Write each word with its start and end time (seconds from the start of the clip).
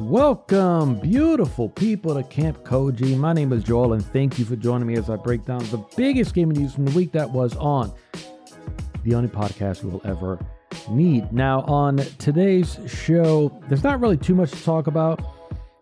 Welcome, 0.00 0.98
beautiful 0.98 1.68
people, 1.68 2.14
to 2.14 2.22
Camp 2.22 2.64
Koji. 2.64 3.18
My 3.18 3.34
name 3.34 3.52
is 3.52 3.62
Joel, 3.62 3.92
and 3.92 4.02
thank 4.02 4.38
you 4.38 4.46
for 4.46 4.56
joining 4.56 4.88
me 4.88 4.96
as 4.96 5.10
I 5.10 5.16
break 5.16 5.44
down 5.44 5.58
the 5.66 5.84
biggest 5.94 6.32
gaming 6.32 6.56
news 6.56 6.72
from 6.72 6.86
the 6.86 6.90
week 6.92 7.12
that 7.12 7.28
was 7.28 7.54
on 7.58 7.92
the 9.04 9.14
only 9.14 9.28
podcast 9.28 9.82
you 9.82 9.90
will 9.90 10.00
ever 10.06 10.42
need. 10.88 11.30
Now, 11.34 11.60
on 11.64 11.98
today's 12.16 12.78
show, 12.86 13.60
there's 13.68 13.84
not 13.84 14.00
really 14.00 14.16
too 14.16 14.34
much 14.34 14.50
to 14.52 14.64
talk 14.64 14.86
about. 14.86 15.22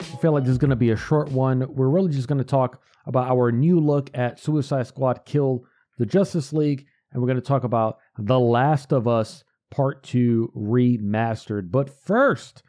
I 0.01 0.17
feel 0.17 0.33
like 0.33 0.43
this 0.43 0.51
is 0.51 0.59
going 0.59 0.71
to 0.71 0.77
be 0.77 0.91
a 0.91 0.97
short 0.97 1.31
one. 1.31 1.65
We're 1.73 1.89
really 1.89 2.11
just 2.11 2.27
going 2.27 2.39
to 2.39 2.45
talk 2.45 2.83
about 3.07 3.31
our 3.31 3.53
new 3.53 3.79
look 3.79 4.11
at 4.15 4.41
Suicide 4.41 4.89
Squad 4.89 5.27
Kill 5.27 5.63
the 5.97 6.07
Justice 6.07 6.53
League, 6.53 6.87
and 7.13 7.23
we're 7.23 7.29
going 7.29 7.41
to 7.41 7.47
talk 7.47 7.63
about 7.63 7.99
The 8.19 8.41
Last 8.41 8.93
of 8.93 9.07
Us 9.07 9.45
Part 9.71 10.03
2 10.03 10.55
Remastered. 10.57 11.71
But 11.71 11.89
first, 11.89 12.65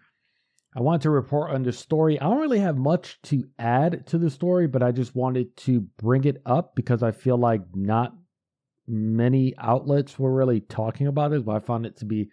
I 0.76 0.82
want 0.82 1.02
to 1.02 1.10
report 1.10 1.52
on 1.52 1.64
the 1.64 1.72
story. 1.72 2.20
I 2.20 2.26
don't 2.26 2.42
really 2.42 2.60
have 2.60 2.78
much 2.78 3.20
to 3.24 3.44
add 3.58 4.06
to 4.08 4.18
the 4.20 4.30
story, 4.30 4.68
but 4.68 4.84
I 4.84 4.92
just 4.92 5.16
wanted 5.16 5.56
to 5.58 5.82
bring 5.98 6.26
it 6.26 6.42
up 6.46 6.76
because 6.76 7.02
I 7.02 7.12
feel 7.12 7.38
like 7.38 7.62
not 7.74 8.14
many 8.88 9.56
outlets 9.58 10.20
were 10.20 10.34
really 10.34 10.62
talking 10.62 11.08
about 11.08 11.34
it, 11.34 11.44
but 11.44 11.56
I 11.56 11.60
found 11.60 11.86
it 11.86 11.98
to 11.98 12.06
be 12.06 12.30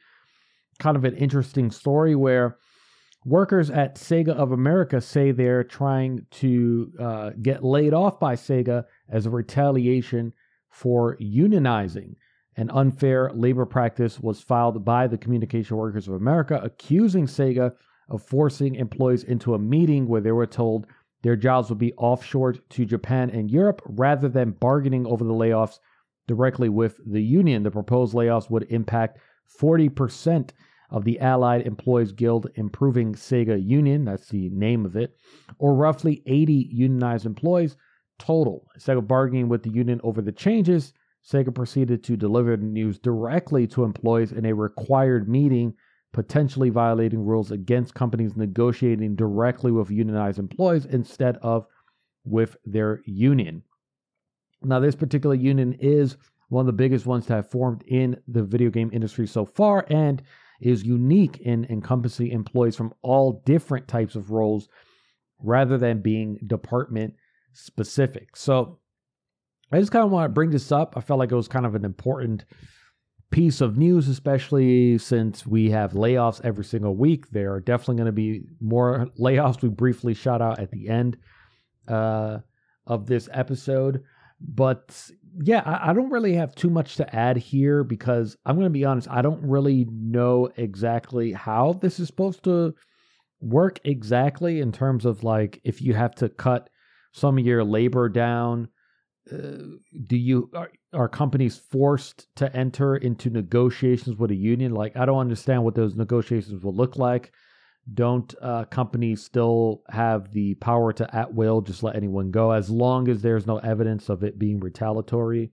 kind 0.79 0.97
of 0.97 1.05
an 1.05 1.17
interesting 1.17 1.71
story 1.71 2.15
where 2.15 2.59
workers 3.25 3.71
at 3.71 3.97
Sega 3.97 4.31
of 4.31 4.53
America 4.53 5.01
say 5.01 5.33
they're 5.33 5.65
trying 5.65 6.27
to 6.33 6.93
uh, 7.01 7.31
get 7.41 7.65
laid 7.65 7.95
off 7.95 8.21
by 8.21 8.34
Sega 8.34 8.84
as 9.09 9.25
a 9.25 9.31
retaliation 9.31 10.33
for 10.69 11.17
unionizing. 11.19 12.17
An 12.57 12.71
unfair 12.71 13.31
labor 13.34 13.67
practice 13.67 14.21
was 14.21 14.41
filed 14.41 14.84
by 14.84 15.06
the 15.06 15.19
Communication 15.19 15.77
Workers 15.77 16.09
of 16.09 16.15
America, 16.15 16.61
accusing 16.62 17.27
Sega 17.27 17.73
of 18.09 18.23
forcing 18.23 18.75
employees 18.75 19.25
into 19.25 19.55
a 19.55 19.59
meeting 19.59 20.07
where 20.07 20.21
they 20.21 20.33
were 20.33 20.47
told 20.47 20.87
their 21.23 21.37
jobs 21.37 21.69
would 21.69 21.79
be 21.79 21.93
offshored 21.93 22.61
to 22.71 22.85
Japan 22.85 23.31
and 23.31 23.51
Europe 23.51 23.83
rather 23.85 24.29
than 24.29 24.53
bargaining 24.53 25.07
over 25.07 25.25
the 25.25 25.33
layoffs 25.33 25.81
directly 26.29 26.69
with 26.69 27.01
the 27.07 27.23
union. 27.23 27.62
The 27.62 27.71
proposed 27.71 28.15
layoffs 28.15 28.51
would 28.51 28.67
impact 28.71 29.19
40% 29.61 30.51
of 30.91 31.05
the 31.05 31.19
Allied 31.21 31.67
Employees 31.67 32.12
Guild 32.12 32.49
Improving 32.55 33.15
Sega 33.15 33.61
Union, 33.65 34.05
that's 34.05 34.29
the 34.29 34.51
name 34.51 34.87
of 34.87 34.97
it, 34.97 35.17
or 35.59 35.75
roughly 35.75 36.23
80 36.27 36.69
unionized 36.73 37.27
employees 37.27 37.77
total. 38.19 38.69
Instead 38.75 38.97
of 38.97 39.09
bargaining 39.09 39.49
with 39.49 39.62
the 39.62 39.71
union 39.71 40.01
over 40.05 40.23
the 40.23 40.33
changes, 40.33 40.93
Sega 41.29 41.53
proceeded 41.53 42.05
to 42.05 42.17
deliver 42.17 42.57
the 42.57 42.65
news 42.65 42.99
directly 42.99 43.67
to 43.69 43.83
employees 43.83 44.31
in 44.31 44.47
a 44.47 44.55
required 44.55 45.29
meeting, 45.29 45.75
potentially 46.12 46.71
violating 46.71 47.25
rules 47.25 47.51
against 47.51 47.95
companies 47.95 48.37
negotiating 48.37 49.17
directly 49.17 49.71
with 49.71 49.91
unionized 49.91 50.39
employees 50.39 50.87
instead 50.87 51.37
of 51.43 51.67
with 52.25 52.57
their 52.65 53.03
union. 53.05 53.62
Now, 54.62 54.81
this 54.81 54.95
particular 54.95 55.34
union 55.34 55.75
is 55.75 56.17
one 56.49 56.62
of 56.62 56.67
the 56.67 56.73
biggest 56.73 57.07
ones 57.07 57.27
to 57.27 57.34
have 57.34 57.51
formed 57.51 57.83
in 57.87 58.21
the 58.29 58.43
video 58.43 58.71
game 58.71 58.91
industry 58.93 59.27
so 59.27 59.45
far 59.45 59.84
and 59.91 60.23
is 60.61 60.84
unique 60.84 61.39
in 61.39 61.67
encompassing 61.67 62.29
employees 62.29 62.77
from 62.77 62.95
all 63.03 63.43
different 63.45 63.87
types 63.89 64.15
of 64.15 64.31
roles 64.31 64.69
rather 65.43 65.77
than 65.77 66.01
being 66.01 66.39
department 66.47 67.15
specific. 67.53 68.37
So 68.37 68.79
I 69.71 69.81
just 69.81 69.93
kind 69.93 70.05
of 70.05 70.11
want 70.11 70.25
to 70.25 70.33
bring 70.33 70.51
this 70.51 70.73
up. 70.73 70.95
I 70.97 71.01
felt 71.01 71.19
like 71.19 71.33
it 71.33 71.37
was 71.37 71.49
kind 71.49 71.67
of 71.67 71.75
an 71.75 71.84
important 71.84 72.45
piece 73.30 73.60
of 73.60 73.77
news, 73.77 74.08
especially 74.08 74.98
since 74.98 75.46
we 75.46 75.70
have 75.70 75.92
layoffs 75.92 76.41
every 76.44 76.64
single 76.64 76.94
week. 76.94 77.31
There 77.31 77.53
are 77.53 77.60
definitely 77.60 77.97
going 77.97 78.06
to 78.06 78.12
be 78.12 78.42
more 78.60 79.09
layoffs. 79.20 79.62
We 79.62 79.69
briefly 79.69 80.14
shout 80.14 80.41
out 80.41 80.59
at 80.59 80.70
the 80.70 80.88
end 80.88 81.16
uh, 81.88 82.38
of 82.86 83.06
this 83.06 83.28
episode. 83.32 84.03
But 84.41 85.10
yeah, 85.42 85.62
I, 85.65 85.91
I, 85.91 85.92
don't 85.94 86.10
really 86.10 86.34
have 86.34 86.54
too 86.54 86.69
much 86.69 86.97
to 86.97 87.16
add 87.16 87.38
here 87.38 87.84
because 87.84 88.36
I'm 88.44 88.56
going 88.56 88.66
to 88.66 88.70
be 88.70 88.84
honest, 88.84 89.09
I 89.10 89.22
don't 89.22 89.42
really 89.42 89.86
know 89.91 90.50
exactly 90.56 91.32
how 91.32 91.72
this 91.72 91.98
is 91.98 92.06
supposed 92.06 92.44
to 92.44 92.75
work 93.41 93.81
exactly 93.84 94.60
in 94.60 94.72
terms 94.72 95.06
of 95.06 95.25
like 95.25 95.60
if 95.65 95.81
you 95.81 95.94
have 95.94 96.15
to 96.16 96.28
cut 96.28 96.69
some 97.12 97.38
of 97.38 97.47
your 97.47 97.65
labor 97.65 98.09
down. 98.09 98.69
Uh, 99.32 99.78
do 100.06 100.16
you 100.16 100.50
are, 100.54 100.70
are 100.97 101.09
companies 101.09 101.59
forced 101.71 102.34
to 102.37 102.55
enter 102.57 102.97
into 102.97 103.31
negotiations 103.31 104.17
with 104.17 104.31
a 104.31 104.34
union? 104.34 104.73
Like, 104.73 104.97
I 104.97 105.05
don't 105.05 105.19
understand 105.19 105.62
what 105.62 105.75
those 105.75 105.95
negotiations 105.95 106.65
will 106.65 106.75
look 106.75 106.97
like. 106.97 107.33
Don't 107.95 108.34
uh, 108.43 108.65
companies 108.65 109.23
still 109.23 109.83
have 109.91 110.33
the 110.33 110.55
power 110.55 110.93
to 110.95 111.15
at 111.15 111.33
will 111.33 111.61
just 111.61 111.83
let 111.83 111.95
anyone 111.95 112.31
go 112.31 112.51
as 112.51 112.69
long 112.69 113.09
as 113.09 113.23
there's 113.23 113.47
no 113.47 113.59
evidence 113.59 114.09
of 114.09 114.25
it 114.25 114.39
being 114.39 114.59
retaliatory 114.59 115.53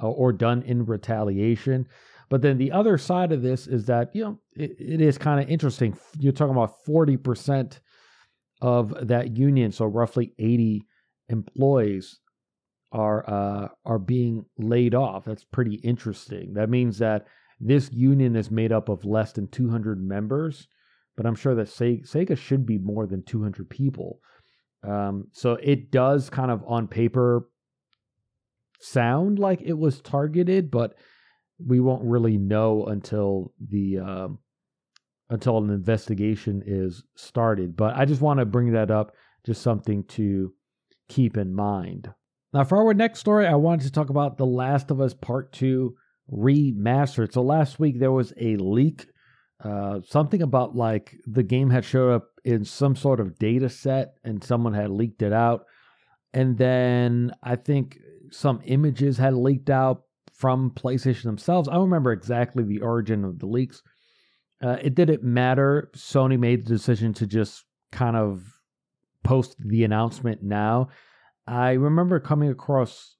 uh, 0.00 0.08
or 0.08 0.32
done 0.32 0.62
in 0.62 0.86
retaliation? 0.86 1.88
But 2.28 2.42
then 2.42 2.58
the 2.58 2.72
other 2.72 2.98
side 2.98 3.32
of 3.32 3.42
this 3.42 3.66
is 3.66 3.86
that, 3.86 4.14
you 4.14 4.24
know, 4.24 4.38
it, 4.54 4.76
it 4.78 5.00
is 5.00 5.18
kind 5.18 5.40
of 5.40 5.48
interesting. 5.48 5.96
You're 6.18 6.32
talking 6.32 6.54
about 6.54 6.84
40% 6.86 7.80
of 8.60 9.08
that 9.08 9.36
union, 9.36 9.72
so 9.72 9.86
roughly 9.86 10.34
80 10.38 10.82
employees 11.28 12.20
are 12.92 13.28
uh, 13.28 13.68
are 13.84 13.98
being 13.98 14.44
laid 14.58 14.94
off. 14.94 15.24
That's 15.24 15.44
pretty 15.44 15.76
interesting. 15.76 16.54
That 16.54 16.70
means 16.70 16.98
that 16.98 17.26
this 17.60 17.90
union 17.92 18.36
is 18.36 18.50
made 18.50 18.72
up 18.72 18.88
of 18.88 19.04
less 19.04 19.32
than 19.32 19.48
200 19.48 20.02
members 20.02 20.68
but 21.16 21.26
I'm 21.26 21.34
sure 21.34 21.54
that 21.54 21.68
Sega 21.68 22.36
should 22.36 22.66
be 22.66 22.78
more 22.78 23.06
than 23.06 23.22
200 23.22 23.68
people. 23.68 24.20
Um, 24.86 25.28
so 25.32 25.54
it 25.54 25.90
does 25.90 26.30
kind 26.30 26.50
of 26.50 26.62
on 26.66 26.86
paper 26.86 27.48
sound 28.80 29.38
like 29.38 29.62
it 29.62 29.72
was 29.72 30.00
targeted, 30.00 30.70
but 30.70 30.94
we 31.58 31.80
won't 31.80 32.04
really 32.04 32.36
know 32.36 32.84
until 32.84 33.54
the 33.66 33.98
um, 33.98 34.38
until 35.30 35.58
an 35.58 35.70
investigation 35.70 36.62
is 36.66 37.02
started. 37.16 37.76
But 37.76 37.96
I 37.96 38.04
just 38.04 38.20
want 38.20 38.38
to 38.38 38.44
bring 38.44 38.72
that 38.72 38.90
up, 38.90 39.12
just 39.44 39.62
something 39.62 40.04
to 40.04 40.52
keep 41.08 41.38
in 41.38 41.54
mind. 41.54 42.12
Now, 42.56 42.64
for 42.64 42.78
our 42.78 42.94
next 42.94 43.18
story, 43.18 43.46
I 43.46 43.54
wanted 43.54 43.84
to 43.84 43.92
talk 43.92 44.08
about 44.08 44.38
The 44.38 44.46
Last 44.46 44.90
of 44.90 44.98
Us 44.98 45.12
Part 45.12 45.52
2 45.52 45.94
Remastered. 46.32 47.30
So 47.34 47.42
last 47.42 47.78
week 47.78 47.98
there 47.98 48.10
was 48.10 48.32
a 48.40 48.56
leak 48.56 49.08
uh, 49.62 50.00
something 50.06 50.40
about 50.40 50.74
like 50.74 51.18
the 51.26 51.42
game 51.42 51.68
had 51.68 51.84
showed 51.84 52.14
up 52.14 52.28
in 52.46 52.64
some 52.64 52.96
sort 52.96 53.20
of 53.20 53.38
data 53.38 53.68
set 53.68 54.14
and 54.24 54.42
someone 54.42 54.72
had 54.72 54.88
leaked 54.88 55.20
it 55.20 55.34
out. 55.34 55.66
And 56.32 56.56
then 56.56 57.32
I 57.42 57.56
think 57.56 57.98
some 58.30 58.62
images 58.64 59.18
had 59.18 59.34
leaked 59.34 59.68
out 59.68 60.04
from 60.32 60.70
PlayStation 60.70 61.24
themselves. 61.24 61.68
I 61.68 61.72
don't 61.72 61.82
remember 61.82 62.12
exactly 62.12 62.64
the 62.64 62.80
origin 62.80 63.22
of 63.26 63.38
the 63.38 63.46
leaks. 63.46 63.82
Uh, 64.62 64.78
it 64.80 64.94
didn't 64.94 65.22
matter. 65.22 65.90
Sony 65.94 66.38
made 66.38 66.64
the 66.64 66.72
decision 66.72 67.12
to 67.14 67.26
just 67.26 67.66
kind 67.92 68.16
of 68.16 68.42
post 69.24 69.56
the 69.58 69.84
announcement 69.84 70.42
now. 70.42 70.88
I 71.46 71.72
remember 71.72 72.18
coming 72.20 72.50
across 72.50 73.16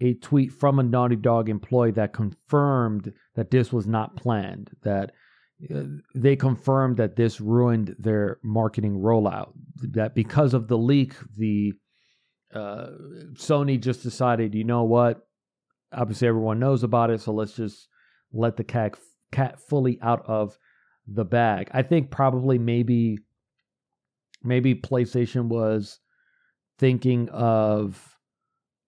a 0.00 0.14
tweet 0.14 0.52
from 0.52 0.78
a 0.78 0.82
Naughty 0.82 1.16
Dog 1.16 1.48
employee 1.48 1.90
that 1.92 2.12
confirmed 2.12 3.12
that 3.34 3.50
this 3.50 3.72
was 3.72 3.86
not 3.86 4.16
planned, 4.16 4.70
that 4.82 5.12
uh, 5.74 5.82
they 6.14 6.36
confirmed 6.36 6.98
that 6.98 7.16
this 7.16 7.40
ruined 7.40 7.96
their 7.98 8.38
marketing 8.44 8.94
rollout. 8.94 9.52
That 9.92 10.14
because 10.14 10.54
of 10.54 10.68
the 10.68 10.78
leak, 10.78 11.14
the 11.36 11.72
uh, 12.54 12.90
Sony 13.32 13.80
just 13.80 14.02
decided, 14.02 14.54
you 14.54 14.64
know 14.64 14.84
what? 14.84 15.26
Obviously, 15.92 16.28
everyone 16.28 16.60
knows 16.60 16.84
about 16.84 17.10
it, 17.10 17.20
so 17.20 17.32
let's 17.32 17.54
just 17.54 17.88
let 18.32 18.56
the 18.56 18.64
cat 18.64 18.94
cat 19.32 19.60
fully 19.68 19.98
out 20.00 20.24
of 20.26 20.56
the 21.06 21.24
bag. 21.24 21.70
I 21.72 21.82
think 21.82 22.10
probably 22.10 22.58
maybe 22.58 23.18
maybe 24.42 24.74
PlayStation 24.74 25.46
was 25.48 25.98
thinking 26.78 27.28
of 27.30 28.16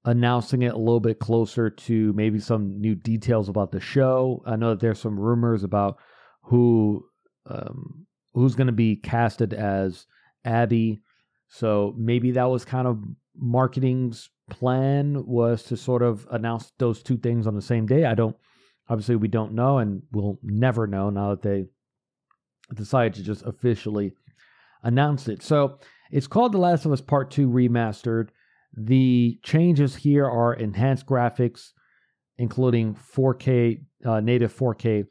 announcing 0.05 0.63
it 0.63 0.73
a 0.73 0.79
little 0.79 1.01
bit 1.01 1.19
closer 1.19 1.69
to 1.69 2.13
maybe 2.15 2.39
some 2.39 2.81
new 2.81 2.95
details 2.95 3.49
about 3.49 3.71
the 3.71 3.81
show. 3.81 4.43
I 4.47 4.57
know 4.57 4.71
that 4.71 4.81
there's 4.81 5.01
some 5.01 5.19
rumors 5.19 5.65
about 5.65 5.99
who 6.43 7.05
um, 7.47 8.07
who's 8.33 8.55
going 8.55 8.69
to 8.69 8.73
be 8.73 8.97
casted 8.97 9.53
as 9.53 10.07
Abby. 10.45 11.03
So 11.49 11.95
maybe 11.97 12.31
that 12.33 12.45
was 12.45 12.65
kind 12.65 12.87
of 12.87 13.03
marketing's 13.37 14.31
plan 14.51 15.25
was 15.27 15.63
to 15.65 15.77
sort 15.77 16.03
of 16.03 16.27
announce 16.31 16.73
those 16.79 17.03
two 17.03 17.17
things 17.17 17.47
on 17.47 17.55
the 17.55 17.63
same 17.63 17.87
day. 17.87 18.05
I 18.05 18.15
don't 18.15 18.37
obviously 18.89 19.17
we 19.17 19.29
don't 19.29 19.55
know 19.55 19.79
and 19.79 20.03
we'll 20.13 20.39
never 20.43 20.87
know 20.87 21.11
now 21.11 21.31
that 21.31 21.43
they 21.43 21.67
decided 22.75 23.15
to 23.15 23.23
just 23.23 23.45
officially 23.45 24.13
announce 24.83 25.29
it. 25.29 25.43
So 25.43 25.79
it's 26.11 26.27
called 26.27 26.53
The 26.53 26.59
Last 26.59 26.85
of 26.85 26.93
Us 26.93 27.01
Part 27.01 27.31
2 27.31 27.49
Remastered. 27.49 28.29
The 28.77 29.39
changes 29.43 29.97
here 29.97 30.27
are 30.27 30.55
enhanced 30.55 31.07
graphics, 31.07 31.71
including 32.39 32.95
4K, 32.95 33.83
uh, 34.05 34.21
native 34.21 34.57
4K 34.57 35.07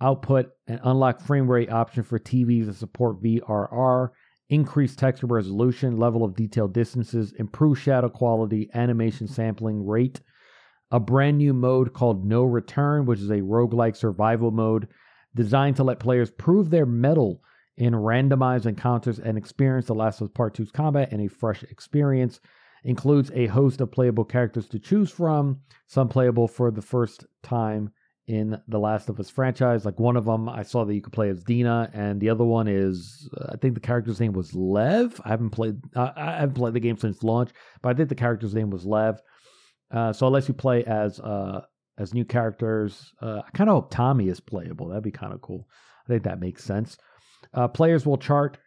output, 0.00 0.50
and 0.66 0.80
unlock 0.84 1.20
frame 1.20 1.50
rate 1.50 1.70
option 1.70 2.02
for 2.02 2.18
TVs 2.18 2.66
that 2.66 2.76
support 2.76 3.22
VRR, 3.22 4.10
increased 4.48 4.98
texture 4.98 5.26
resolution, 5.26 5.96
level 5.96 6.24
of 6.24 6.36
detail 6.36 6.68
distances, 6.68 7.32
improved 7.38 7.80
shadow 7.80 8.08
quality, 8.08 8.68
animation 8.74 9.26
sampling 9.26 9.86
rate, 9.86 10.20
a 10.90 11.00
brand 11.00 11.38
new 11.38 11.52
mode 11.52 11.92
called 11.92 12.24
No 12.24 12.44
Return, 12.44 13.06
which 13.06 13.20
is 13.20 13.30
a 13.30 13.40
roguelike 13.40 13.96
survival 13.96 14.50
mode 14.50 14.88
designed 15.34 15.76
to 15.76 15.84
let 15.84 15.98
players 15.98 16.30
prove 16.30 16.70
their 16.70 16.86
mettle 16.86 17.40
in 17.76 17.92
randomized 17.94 18.66
encounters 18.66 19.18
and 19.18 19.36
experience 19.36 19.86
The 19.86 19.94
Last 19.94 20.20
of 20.20 20.28
Us 20.28 20.32
Part 20.34 20.56
2's 20.56 20.70
combat 20.70 21.12
in 21.12 21.20
a 21.20 21.28
fresh 21.28 21.62
experience. 21.64 22.40
Includes 22.84 23.30
a 23.34 23.46
host 23.46 23.80
of 23.80 23.90
playable 23.90 24.24
characters 24.24 24.68
to 24.68 24.78
choose 24.78 25.10
from, 25.10 25.60
some 25.86 26.08
playable 26.08 26.46
for 26.46 26.70
the 26.70 26.82
first 26.82 27.24
time 27.42 27.90
in 28.26 28.60
the 28.68 28.78
Last 28.78 29.08
of 29.08 29.18
Us 29.18 29.30
franchise. 29.30 29.86
Like 29.86 29.98
one 29.98 30.16
of 30.16 30.26
them, 30.26 30.50
I 30.50 30.62
saw 30.62 30.84
that 30.84 30.94
you 30.94 31.00
could 31.00 31.12
play 31.12 31.30
as 31.30 31.42
Dina, 31.42 31.90
and 31.94 32.20
the 32.20 32.28
other 32.28 32.44
one 32.44 32.68
is 32.68 33.28
I 33.48 33.56
think 33.56 33.72
the 33.72 33.80
character's 33.80 34.20
name 34.20 34.34
was 34.34 34.54
Lev. 34.54 35.18
I 35.24 35.30
haven't 35.30 35.50
played 35.50 35.80
uh, 35.96 36.10
I 36.14 36.40
haven't 36.40 36.56
played 36.56 36.74
the 36.74 36.80
game 36.80 36.98
since 36.98 37.22
launch, 37.22 37.50
but 37.80 37.88
I 37.88 37.94
think 37.94 38.10
the 38.10 38.14
character's 38.14 38.54
name 38.54 38.68
was 38.68 38.84
Lev. 38.84 39.18
Uh, 39.90 40.12
so 40.12 40.26
unless 40.26 40.48
you 40.48 40.52
play 40.54 40.84
as 40.84 41.20
uh, 41.20 41.62
as 41.98 42.14
new 42.14 42.24
characters. 42.24 43.12
Uh, 43.20 43.42
I 43.46 43.50
kind 43.52 43.70
of 43.70 43.74
hope 43.74 43.90
Tommy 43.90 44.28
is 44.28 44.40
playable. 44.40 44.88
That'd 44.88 45.04
be 45.04 45.10
kind 45.10 45.32
of 45.32 45.40
cool. 45.40 45.68
I 46.04 46.08
think 46.08 46.24
that 46.24 46.40
makes 46.40 46.64
sense. 46.64 46.96
Uh, 47.54 47.68
players 47.68 48.04
will 48.04 48.18
chart 48.18 48.58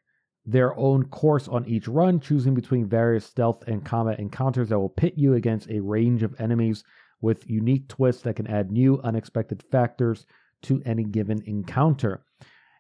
their 0.46 0.78
own 0.80 1.04
course 1.06 1.48
on 1.48 1.66
each 1.68 1.88
run, 1.88 2.20
choosing 2.20 2.54
between 2.54 2.88
various 2.88 3.26
stealth 3.26 3.68
and 3.68 3.84
combat 3.84 4.20
encounters 4.20 4.70
that 4.70 4.80
will 4.80 4.90
pit 4.90 5.14
you 5.18 5.34
against 5.34 5.70
a 5.70 5.82
range 5.82 6.24
of 6.24 6.40
enemies 6.40 6.84
with 7.22 7.50
unique 7.50 7.88
twists 7.90 8.22
that 8.22 8.36
can 8.36 8.48
add 8.48 8.72
new, 8.72 9.00
unexpected 9.04 9.62
factors 9.72 10.26
to 10.62 10.82
any 10.86 11.04
given 11.04 11.42
encounter. 11.46 12.24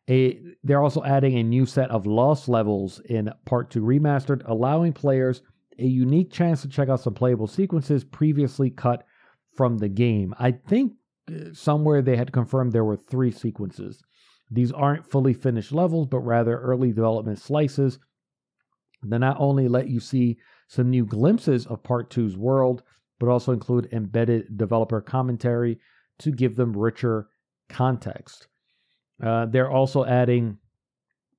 A, 0.09 0.39
they're 0.63 0.81
also 0.81 1.03
adding 1.03 1.37
a 1.37 1.43
new 1.43 1.65
set 1.65 1.91
of 1.91 2.07
lost 2.07 2.47
levels 2.47 3.01
in 3.01 3.29
Part 3.45 3.69
2 3.71 3.81
Remastered, 3.81 4.47
allowing 4.47 4.93
players 4.93 5.41
a 5.77 5.85
unique 5.85 6.31
chance 6.31 6.61
to 6.61 6.69
check 6.69 6.87
out 6.87 7.01
some 7.01 7.13
playable 7.13 7.47
sequences 7.47 8.05
previously 8.05 8.69
cut 8.69 9.05
from 9.55 9.77
the 9.77 9.89
game. 9.89 10.33
I 10.39 10.51
think 10.51 10.93
uh, 11.29 11.53
somewhere 11.53 12.01
they 12.01 12.15
had 12.15 12.31
confirmed 12.31 12.71
there 12.71 12.85
were 12.85 12.95
three 12.95 13.31
sequences. 13.31 14.01
These 14.49 14.71
aren't 14.71 15.05
fully 15.05 15.33
finished 15.33 15.71
levels, 15.71 16.07
but 16.07 16.19
rather 16.19 16.59
early 16.59 16.93
development 16.93 17.39
slices 17.39 17.99
that 19.03 19.19
not 19.19 19.37
only 19.39 19.67
let 19.67 19.89
you 19.89 19.99
see 19.99 20.37
some 20.67 20.89
new 20.89 21.05
glimpses 21.05 21.65
of 21.67 21.83
Part 21.83 22.09
2's 22.09 22.37
world, 22.37 22.83
but 23.19 23.29
also 23.29 23.51
include 23.51 23.89
embedded 23.91 24.57
developer 24.57 25.01
commentary 25.01 25.79
to 26.19 26.31
give 26.31 26.55
them 26.55 26.75
richer 26.75 27.27
context. 27.69 28.47
Uh, 29.23 29.45
they're 29.45 29.71
also 29.71 30.05
adding 30.05 30.57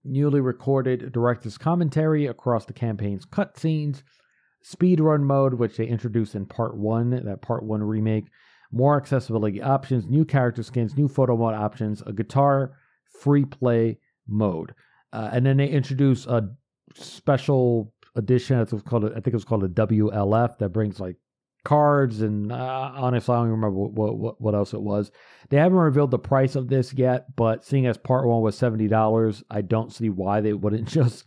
newly 0.05 0.41
recorded 0.41 1.13
director's 1.13 1.59
commentary 1.59 2.27
across 2.27 2.65
the 2.65 2.73
campaign's 2.73 3.27
cutscenes, 3.27 4.03
speedrun 4.65 5.23
mode, 5.23 5.55
which 5.55 5.77
they 5.77 5.87
introduced 5.87 6.35
in 6.35 6.47
part 6.47 6.77
one, 6.77 7.11
that 7.11 7.43
part 7.43 7.63
one 7.63 7.83
remake, 7.83 8.27
more 8.73 8.97
accessibility 8.97 9.63
options, 9.63 10.07
new 10.07 10.25
character 10.25 10.63
skins, 10.63 10.97
new 10.97 11.09
photo 11.09 11.37
mode 11.37 11.55
options, 11.55 12.03
a 12.07 12.13
guitar 12.13 12.73
free 13.21 13.45
play 13.45 13.99
mode. 14.27 14.75
Uh, 15.13 15.31
and 15.33 15.47
then 15.47 15.57
they 15.57 15.69
introduce 15.69 16.27
a 16.27 16.51
special 16.95 17.93
edition. 18.17 18.59
It's 18.59 18.73
called, 18.83 19.05
I 19.07 19.15
think 19.15 19.29
it 19.29 19.35
was 19.35 19.45
called 19.45 19.65
a 19.65 19.69
WLF 19.69 20.59
that 20.59 20.71
brings 20.71 21.01
like 21.01 21.17
cards 21.65 22.23
and 22.23 22.53
uh, 22.53 22.93
honestly, 22.95 23.35
I 23.35 23.39
don't 23.39 23.51
remember 23.51 23.71
what, 23.79 24.17
what, 24.17 24.41
what 24.41 24.55
else 24.55 24.73
it 24.73 24.81
was. 24.81 25.11
They 25.51 25.57
haven't 25.57 25.79
revealed 25.79 26.11
the 26.11 26.19
price 26.19 26.57
of 26.57 26.69
this 26.69 26.95
yet, 26.95 27.35
but 27.37 27.65
seeing 27.65 27.87
as 27.87 27.99
part 27.99 28.27
one 28.27 28.43
was 28.43 28.57
seventy 28.57 28.89
dollars, 28.89 29.43
I 29.51 29.63
don't 29.63 29.93
see 29.93 30.09
why 30.09 30.41
they 30.41 30.53
wouldn't 30.53 30.89
just 30.99 31.25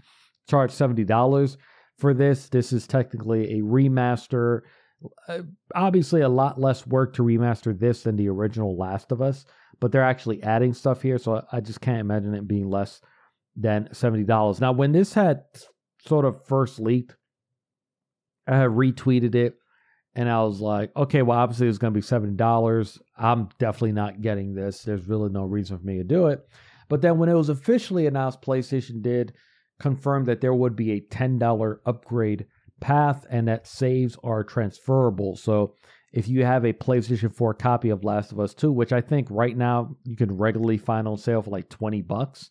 charge 0.49 0.71
seventy 0.71 1.03
dollars 1.03 1.57
for 1.97 2.13
this. 2.13 2.49
This 2.49 2.73
is 2.73 2.87
technically 2.87 3.59
a 3.59 3.61
remaster. 3.61 4.61
Uh, 5.27 5.39
obviously, 5.75 6.21
a 6.21 6.29
lot 6.29 6.59
less 6.59 6.85
work 6.87 7.13
to 7.15 7.23
remaster 7.23 7.77
this 7.77 8.03
than 8.03 8.15
the 8.15 8.29
original 8.29 8.77
Last 8.77 9.11
of 9.11 9.21
Us, 9.21 9.45
but 9.81 9.91
they're 9.91 10.03
actually 10.03 10.41
adding 10.43 10.73
stuff 10.73 11.01
here, 11.01 11.17
so 11.17 11.43
I 11.51 11.59
just 11.59 11.81
can't 11.81 11.99
imagine 11.99 12.33
it 12.33 12.47
being 12.47 12.69
less 12.69 13.01
than 13.57 13.89
seventy 13.91 14.23
dollars. 14.23 14.61
Now, 14.61 14.71
when 14.71 14.93
this 14.93 15.13
had 15.13 15.43
sort 16.07 16.23
of 16.23 16.45
first 16.45 16.79
leaked, 16.79 17.17
I 18.47 18.57
had 18.57 18.69
retweeted 18.69 19.35
it 19.35 19.55
and 20.15 20.29
I 20.29 20.43
was 20.43 20.59
like, 20.59 20.91
okay, 20.95 21.21
well, 21.21 21.39
obviously 21.39 21.67
it's 21.67 21.77
going 21.77 21.93
to 21.93 21.97
be 21.97 22.05
$70. 22.05 22.99
I'm 23.17 23.49
definitely 23.59 23.93
not 23.93 24.21
getting 24.21 24.53
this. 24.53 24.83
There's 24.83 25.07
really 25.07 25.29
no 25.29 25.45
reason 25.45 25.77
for 25.77 25.85
me 25.85 25.97
to 25.97 26.03
do 26.03 26.27
it. 26.27 26.45
But 26.89 27.01
then 27.01 27.17
when 27.17 27.29
it 27.29 27.33
was 27.33 27.49
officially 27.49 28.07
announced, 28.07 28.41
PlayStation 28.41 29.01
did 29.01 29.33
confirm 29.79 30.25
that 30.25 30.41
there 30.41 30.53
would 30.53 30.75
be 30.75 30.91
a 30.91 31.01
$10 31.01 31.77
upgrade 31.85 32.45
path 32.81 33.25
and 33.29 33.47
that 33.47 33.67
saves 33.67 34.17
are 34.23 34.43
transferable. 34.43 35.37
So 35.37 35.75
if 36.11 36.27
you 36.27 36.43
have 36.45 36.65
a 36.65 36.73
PlayStation 36.73 37.33
4 37.33 37.53
copy 37.53 37.89
of 37.89 38.03
Last 38.03 38.31
of 38.31 38.39
Us 38.39 38.53
2, 38.53 38.71
which 38.71 38.91
I 38.91 39.01
think 39.01 39.27
right 39.29 39.55
now 39.55 39.95
you 40.03 40.15
can 40.15 40.37
regularly 40.37 40.77
find 40.77 41.07
on 41.07 41.17
sale 41.17 41.41
for 41.41 41.51
like 41.51 41.69
20 41.69 42.01
bucks, 42.01 42.49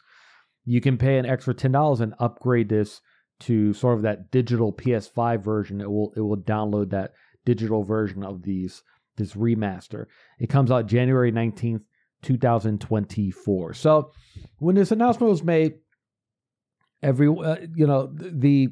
you 0.65 0.81
can 0.81 0.97
pay 0.97 1.19
an 1.19 1.27
extra 1.27 1.55
$10 1.55 2.01
and 2.01 2.15
upgrade 2.19 2.69
this 2.69 3.01
to 3.41 3.73
sort 3.73 3.97
of 3.97 4.03
that 4.03 4.31
digital 4.31 4.73
PS5 4.73 5.43
version. 5.43 5.81
It 5.81 5.91
will 5.91 6.13
it 6.15 6.21
will 6.21 6.37
download 6.37 6.91
that 6.91 7.13
digital 7.45 7.83
version 7.83 8.23
of 8.23 8.43
these 8.43 8.83
this 9.17 9.35
remaster. 9.35 10.07
It 10.39 10.49
comes 10.49 10.71
out 10.71 10.87
January 10.87 11.33
19th, 11.33 11.83
2024. 12.23 13.75
So 13.75 14.13
when 14.59 14.75
this 14.75 14.93
announcement 14.93 15.31
was 15.31 15.43
made, 15.43 15.75
every 17.03 17.29
uh, 17.29 17.57
you 17.75 17.87
know 17.87 18.13
the 18.13 18.69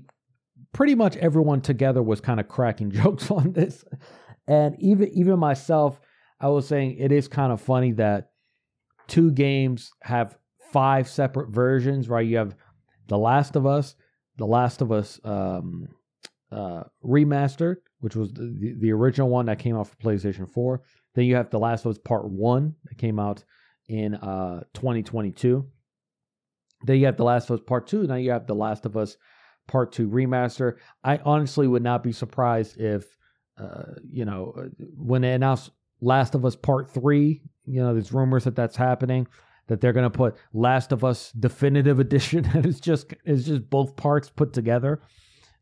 pretty 0.72 0.94
much 0.94 1.16
everyone 1.16 1.60
together 1.60 2.02
was 2.02 2.20
kind 2.20 2.40
of 2.40 2.48
cracking 2.48 2.90
jokes 2.92 3.30
on 3.30 3.52
this. 3.52 3.84
And 4.48 4.74
even 4.80 5.08
even 5.10 5.38
myself, 5.38 6.00
I 6.40 6.48
was 6.48 6.66
saying 6.66 6.96
it 6.98 7.12
is 7.12 7.28
kind 7.28 7.52
of 7.52 7.60
funny 7.60 7.92
that 7.92 8.30
two 9.06 9.30
games 9.30 9.92
have 10.02 10.36
five 10.72 11.08
separate 11.08 11.50
versions, 11.50 12.08
right? 12.08 12.26
You 12.26 12.38
have 12.38 12.56
The 13.06 13.18
Last 13.18 13.56
of 13.56 13.66
Us, 13.66 13.94
The 14.36 14.46
Last 14.46 14.80
of 14.80 14.90
Us 14.90 15.20
um, 15.24 15.88
uh, 16.50 16.84
remastered, 17.04 17.76
which 18.00 18.16
was 18.16 18.32
the, 18.32 18.74
the 18.78 18.92
original 18.92 19.28
one 19.28 19.46
that 19.46 19.58
came 19.58 19.76
out 19.76 19.88
for 19.88 19.96
PlayStation 19.96 20.48
4. 20.48 20.82
Then 21.14 21.24
you 21.24 21.36
have 21.36 21.50
The 21.50 21.58
Last 21.58 21.84
of 21.84 21.92
Us 21.92 21.98
Part 21.98 22.28
1 22.28 22.74
that 22.84 22.98
came 22.98 23.18
out 23.18 23.44
in 23.88 24.14
uh, 24.14 24.60
2022. 24.74 25.66
Then 26.84 26.96
you 26.98 27.06
have 27.06 27.16
The 27.16 27.24
Last 27.24 27.50
of 27.50 27.58
Us 27.58 27.64
Part 27.66 27.86
2. 27.86 28.06
Now 28.06 28.14
you 28.14 28.30
have 28.30 28.46
The 28.46 28.54
Last 28.54 28.86
of 28.86 28.96
Us 28.96 29.16
Part 29.66 29.92
2 29.92 30.08
remaster. 30.08 30.76
I 31.02 31.18
honestly 31.18 31.66
would 31.66 31.82
not 31.82 32.02
be 32.02 32.12
surprised 32.12 32.78
if, 32.78 33.04
uh, 33.58 33.94
you 34.10 34.24
know, 34.24 34.54
uh, 34.56 34.84
when 34.96 35.22
they 35.22 35.32
announced 35.32 35.70
Last 36.00 36.34
of 36.34 36.44
Us 36.44 36.56
Part 36.56 36.90
3, 36.90 37.42
you 37.66 37.82
know, 37.82 37.92
there's 37.92 38.12
rumors 38.12 38.44
that 38.44 38.56
that's 38.56 38.76
happening 38.76 39.26
that 39.66 39.80
they're 39.80 39.92
going 39.92 40.10
to 40.10 40.16
put 40.16 40.36
Last 40.52 40.92
of 40.92 41.04
Us 41.04 41.32
Definitive 41.32 42.00
Edition 42.00 42.44
and 42.54 42.66
it's 42.66 42.80
just 42.80 43.14
it's 43.24 43.44
just 43.44 43.68
both 43.70 43.96
parts 43.96 44.30
put 44.30 44.52
together. 44.52 45.02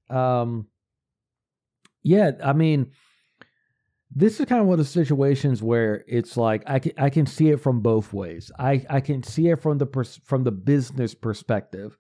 Um 0.09 0.69
yeah, 2.03 2.31
I 2.45 2.53
mean, 2.53 2.93
this 4.15 4.39
is 4.39 4.47
kind 4.47 4.61
of 4.61 4.69
one 4.69 4.79
of 4.79 4.87
the 4.87 4.91
situations 4.91 5.61
where 5.61 6.05
it's 6.07 6.37
like 6.37 6.63
I 6.67 6.79
can 6.79 6.93
I 6.97 7.11
can 7.11 7.27
see 7.27 7.51
it 7.51 7.61
from 7.61 7.81
both 7.81 8.13
ways. 8.13 8.53
I 8.59 8.85
I 8.89 9.01
can 9.01 9.25
see 9.25 9.49
it 9.49 9.61
from 9.61 9.79
the 9.79 9.87
pers- 9.87 10.21
from 10.25 10.45
the 10.45 10.53
business 10.53 11.15
perspective 11.15 11.99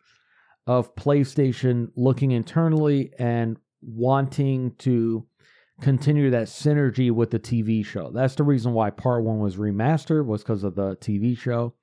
of 0.68 0.94
PlayStation 0.94 1.88
looking 1.96 2.30
internally 2.30 3.12
and 3.18 3.58
wanting 3.82 4.74
to 4.78 5.26
continue 5.80 6.30
that 6.30 6.46
synergy 6.46 7.10
with 7.10 7.30
the 7.30 7.38
TV 7.38 7.84
show. 7.84 8.10
That's 8.10 8.34
the 8.34 8.44
reason 8.44 8.72
why 8.72 8.90
part 8.90 9.24
1 9.24 9.38
was 9.38 9.56
remastered 9.56 10.26
was 10.26 10.42
because 10.42 10.64
of 10.64 10.74
the 10.74 10.96
TV 10.96 11.36
show. 11.36 11.74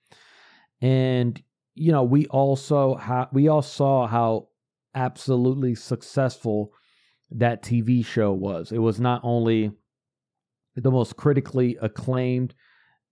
And 0.81 1.41
you 1.75 1.91
know, 1.91 2.03
we 2.03 2.27
also 2.27 2.95
ha- 2.95 3.29
we 3.31 3.47
all 3.47 3.62
saw 3.62 4.07
how 4.07 4.50
absolutely 4.95 5.75
successful 5.75 6.71
that 7.31 7.63
TV 7.63 8.05
show 8.05 8.31
was. 8.31 8.71
It 8.71 8.77
was 8.77 9.00
not 9.00 9.21
only 9.23 9.71
the 10.75 10.91
most 10.91 11.15
critically 11.15 11.77
acclaimed 11.81 12.53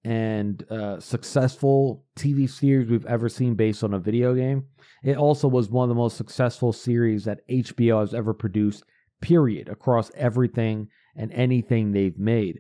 and 0.03 0.63
uh, 0.71 0.99
successful 0.99 2.05
TV 2.15 2.49
series 2.49 2.89
we've 2.89 3.05
ever 3.05 3.29
seen 3.29 3.55
based 3.55 3.83
on 3.83 3.93
a 3.93 3.99
video 3.99 4.33
game, 4.35 4.65
it 5.03 5.17
also 5.17 5.47
was 5.47 5.69
one 5.69 5.83
of 5.83 5.89
the 5.89 5.99
most 5.99 6.17
successful 6.17 6.73
series 6.73 7.25
that 7.25 7.47
HBO 7.49 8.01
has 8.01 8.13
ever 8.13 8.33
produced, 8.33 8.83
period, 9.21 9.69
across 9.69 10.11
everything 10.15 10.87
and 11.15 11.31
anything 11.31 11.91
they've 11.91 12.17
made. 12.17 12.59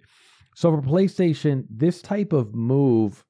So 0.55 0.71
for 0.71 0.81
PlayStation, 0.81 1.65
this 1.69 2.01
type 2.01 2.33
of 2.33 2.53
move 2.53 3.25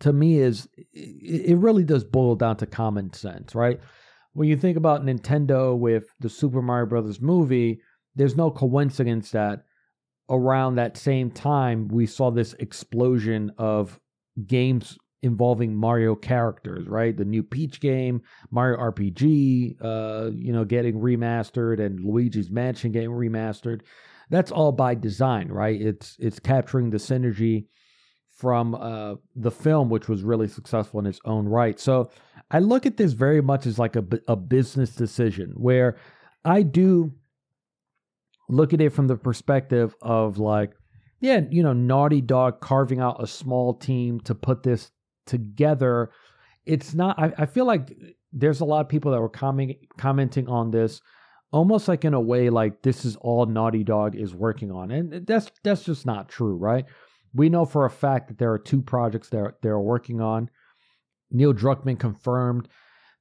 to 0.00 0.12
me 0.12 0.38
is 0.38 0.68
it 0.92 1.56
really 1.58 1.84
does 1.84 2.04
boil 2.04 2.34
down 2.34 2.56
to 2.56 2.66
common 2.66 3.12
sense, 3.12 3.54
right? 3.54 3.80
when 4.34 4.48
you 4.48 4.56
think 4.56 4.76
about 4.76 5.04
Nintendo 5.04 5.76
with 5.76 6.04
the 6.20 6.28
Super 6.28 6.60
Mario 6.60 6.86
Brothers 6.86 7.20
movie, 7.20 7.80
there's 8.14 8.36
no 8.36 8.50
coincidence 8.50 9.30
that 9.30 9.64
around 10.28 10.74
that 10.74 10.96
same 10.96 11.30
time 11.30 11.88
we 11.88 12.06
saw 12.06 12.30
this 12.30 12.52
explosion 12.54 13.52
of 13.58 13.98
games 14.46 14.98
involving 15.24 15.74
Mario 15.74 16.14
characters, 16.14 16.86
right? 16.86 17.16
The 17.16 17.24
new 17.24 17.42
Peach 17.42 17.80
game, 17.80 18.22
Mario 18.50 18.78
RPG, 18.78 19.76
uh, 19.80 20.30
you 20.34 20.52
know, 20.52 20.64
getting 20.64 21.00
remastered, 21.00 21.80
and 21.80 22.00
Luigi's 22.04 22.50
Mansion 22.50 22.92
getting 22.92 23.10
remastered. 23.10 23.80
That's 24.30 24.50
all 24.50 24.72
by 24.72 24.94
design, 24.94 25.48
right? 25.48 25.80
It's 25.80 26.16
it's 26.20 26.38
capturing 26.38 26.90
the 26.90 26.98
synergy 26.98 27.66
from 28.36 28.74
uh, 28.74 29.14
the 29.36 29.50
film, 29.50 29.88
which 29.88 30.08
was 30.08 30.22
really 30.22 30.48
successful 30.48 31.00
in 31.00 31.06
its 31.06 31.20
own 31.24 31.46
right. 31.46 31.78
So 31.78 32.10
I 32.50 32.58
look 32.58 32.84
at 32.84 32.96
this 32.96 33.12
very 33.12 33.40
much 33.40 33.66
as 33.66 33.78
like 33.78 33.96
a, 33.96 34.04
a 34.28 34.36
business 34.36 34.90
decision 34.90 35.52
where 35.56 35.96
I 36.44 36.62
do 36.62 37.12
look 38.48 38.72
at 38.72 38.80
it 38.80 38.90
from 38.90 39.06
the 39.06 39.16
perspective 39.16 39.94
of 40.02 40.38
like, 40.38 40.72
yeah, 41.20 41.40
you 41.50 41.62
know, 41.62 41.72
Naughty 41.72 42.20
Dog 42.20 42.60
carving 42.60 43.00
out 43.00 43.22
a 43.22 43.26
small 43.26 43.74
team 43.74 44.20
to 44.20 44.34
put 44.34 44.62
this 44.62 44.90
together. 45.26 46.10
It's 46.66 46.94
not, 46.94 47.18
I, 47.18 47.32
I 47.38 47.46
feel 47.46 47.66
like 47.66 47.96
there's 48.32 48.60
a 48.60 48.64
lot 48.64 48.80
of 48.80 48.88
people 48.88 49.12
that 49.12 49.20
were 49.20 49.28
comment, 49.28 49.76
commenting 49.98 50.48
on 50.48 50.70
this 50.70 51.00
almost 51.52 51.86
like 51.86 52.04
in 52.04 52.14
a 52.14 52.20
way 52.20 52.50
like 52.50 52.82
this 52.82 53.04
is 53.04 53.14
all 53.16 53.46
Naughty 53.46 53.84
Dog 53.84 54.16
is 54.16 54.34
working 54.34 54.72
on. 54.72 54.90
And 54.90 55.24
that's 55.24 55.52
that's 55.62 55.84
just 55.84 56.04
not 56.04 56.28
true, 56.28 56.56
right? 56.56 56.84
We 57.32 57.48
know 57.48 57.64
for 57.64 57.84
a 57.84 57.90
fact 57.90 58.26
that 58.26 58.38
there 58.38 58.52
are 58.52 58.58
two 58.58 58.82
projects 58.82 59.28
that 59.28 59.62
they're 59.62 59.78
working 59.78 60.20
on. 60.20 60.50
Neil 61.30 61.54
Druckmann 61.54 61.98
confirmed 61.98 62.68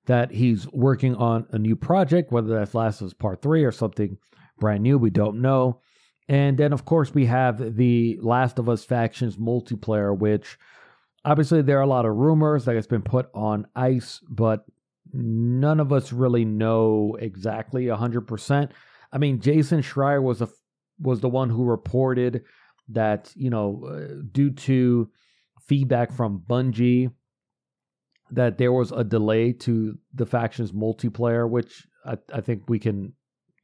that 0.08 0.32
he's 0.32 0.68
working 0.72 1.16
on 1.16 1.46
a 1.52 1.60
new 1.60 1.76
project, 1.76 2.32
whether 2.32 2.50
that's 2.50 2.74
Last 2.74 3.02
of 3.02 3.08
Us 3.08 3.14
Part 3.14 3.42
3 3.44 3.64
or 3.64 3.72
something 3.72 4.18
brand 4.60 4.84
new, 4.84 4.98
we 4.98 5.10
don't 5.10 5.42
know. 5.42 5.82
And 6.30 6.58
then, 6.58 6.74
of 6.74 6.86
course, 6.86 7.14
we 7.14 7.26
have 7.26 7.76
the 7.76 8.18
Last 8.22 8.60
of 8.60 8.70
Us 8.70 8.84
factions 8.84 9.38
multiplayer, 9.38 10.18
which 10.18 10.58
obviously 11.26 11.62
there 11.62 11.80
are 11.80 11.84
a 11.84 11.88
lot 11.88 12.06
of 12.06 12.16
rumors 12.16 12.66
that 12.66 12.76
it's 12.76 12.88
been 12.88 13.02
put 13.02 13.30
on 13.34 13.68
ice, 13.76 14.20
but 14.30 14.66
none 15.14 15.80
of 15.80 15.94
us 15.94 16.12
really 16.12 16.46
know 16.46 17.18
exactly 17.20 17.86
100%. 17.86 18.70
I 19.12 19.18
mean, 19.18 19.40
Jason 19.40 19.82
Schreier 19.82 20.22
was 20.22 20.42
a 20.42 20.50
was 21.00 21.20
the 21.20 21.30
one 21.30 21.50
who 21.50 21.66
reported 21.66 22.44
that, 22.90 23.32
you 23.36 23.50
know, 23.50 23.84
uh, 23.86 24.22
due 24.32 24.52
to 24.52 25.10
feedback 25.60 26.12
from 26.12 26.44
Bungie 26.48 27.12
that 28.32 28.58
there 28.58 28.72
was 28.72 28.92
a 28.92 29.04
delay 29.04 29.54
to 29.54 29.98
the 30.14 30.26
factions 30.26 30.72
multiplayer, 30.72 31.50
which 31.50 31.88
I, 32.06 32.18
I 32.34 32.42
think 32.42 32.64
we 32.68 32.80
can, 32.80 33.14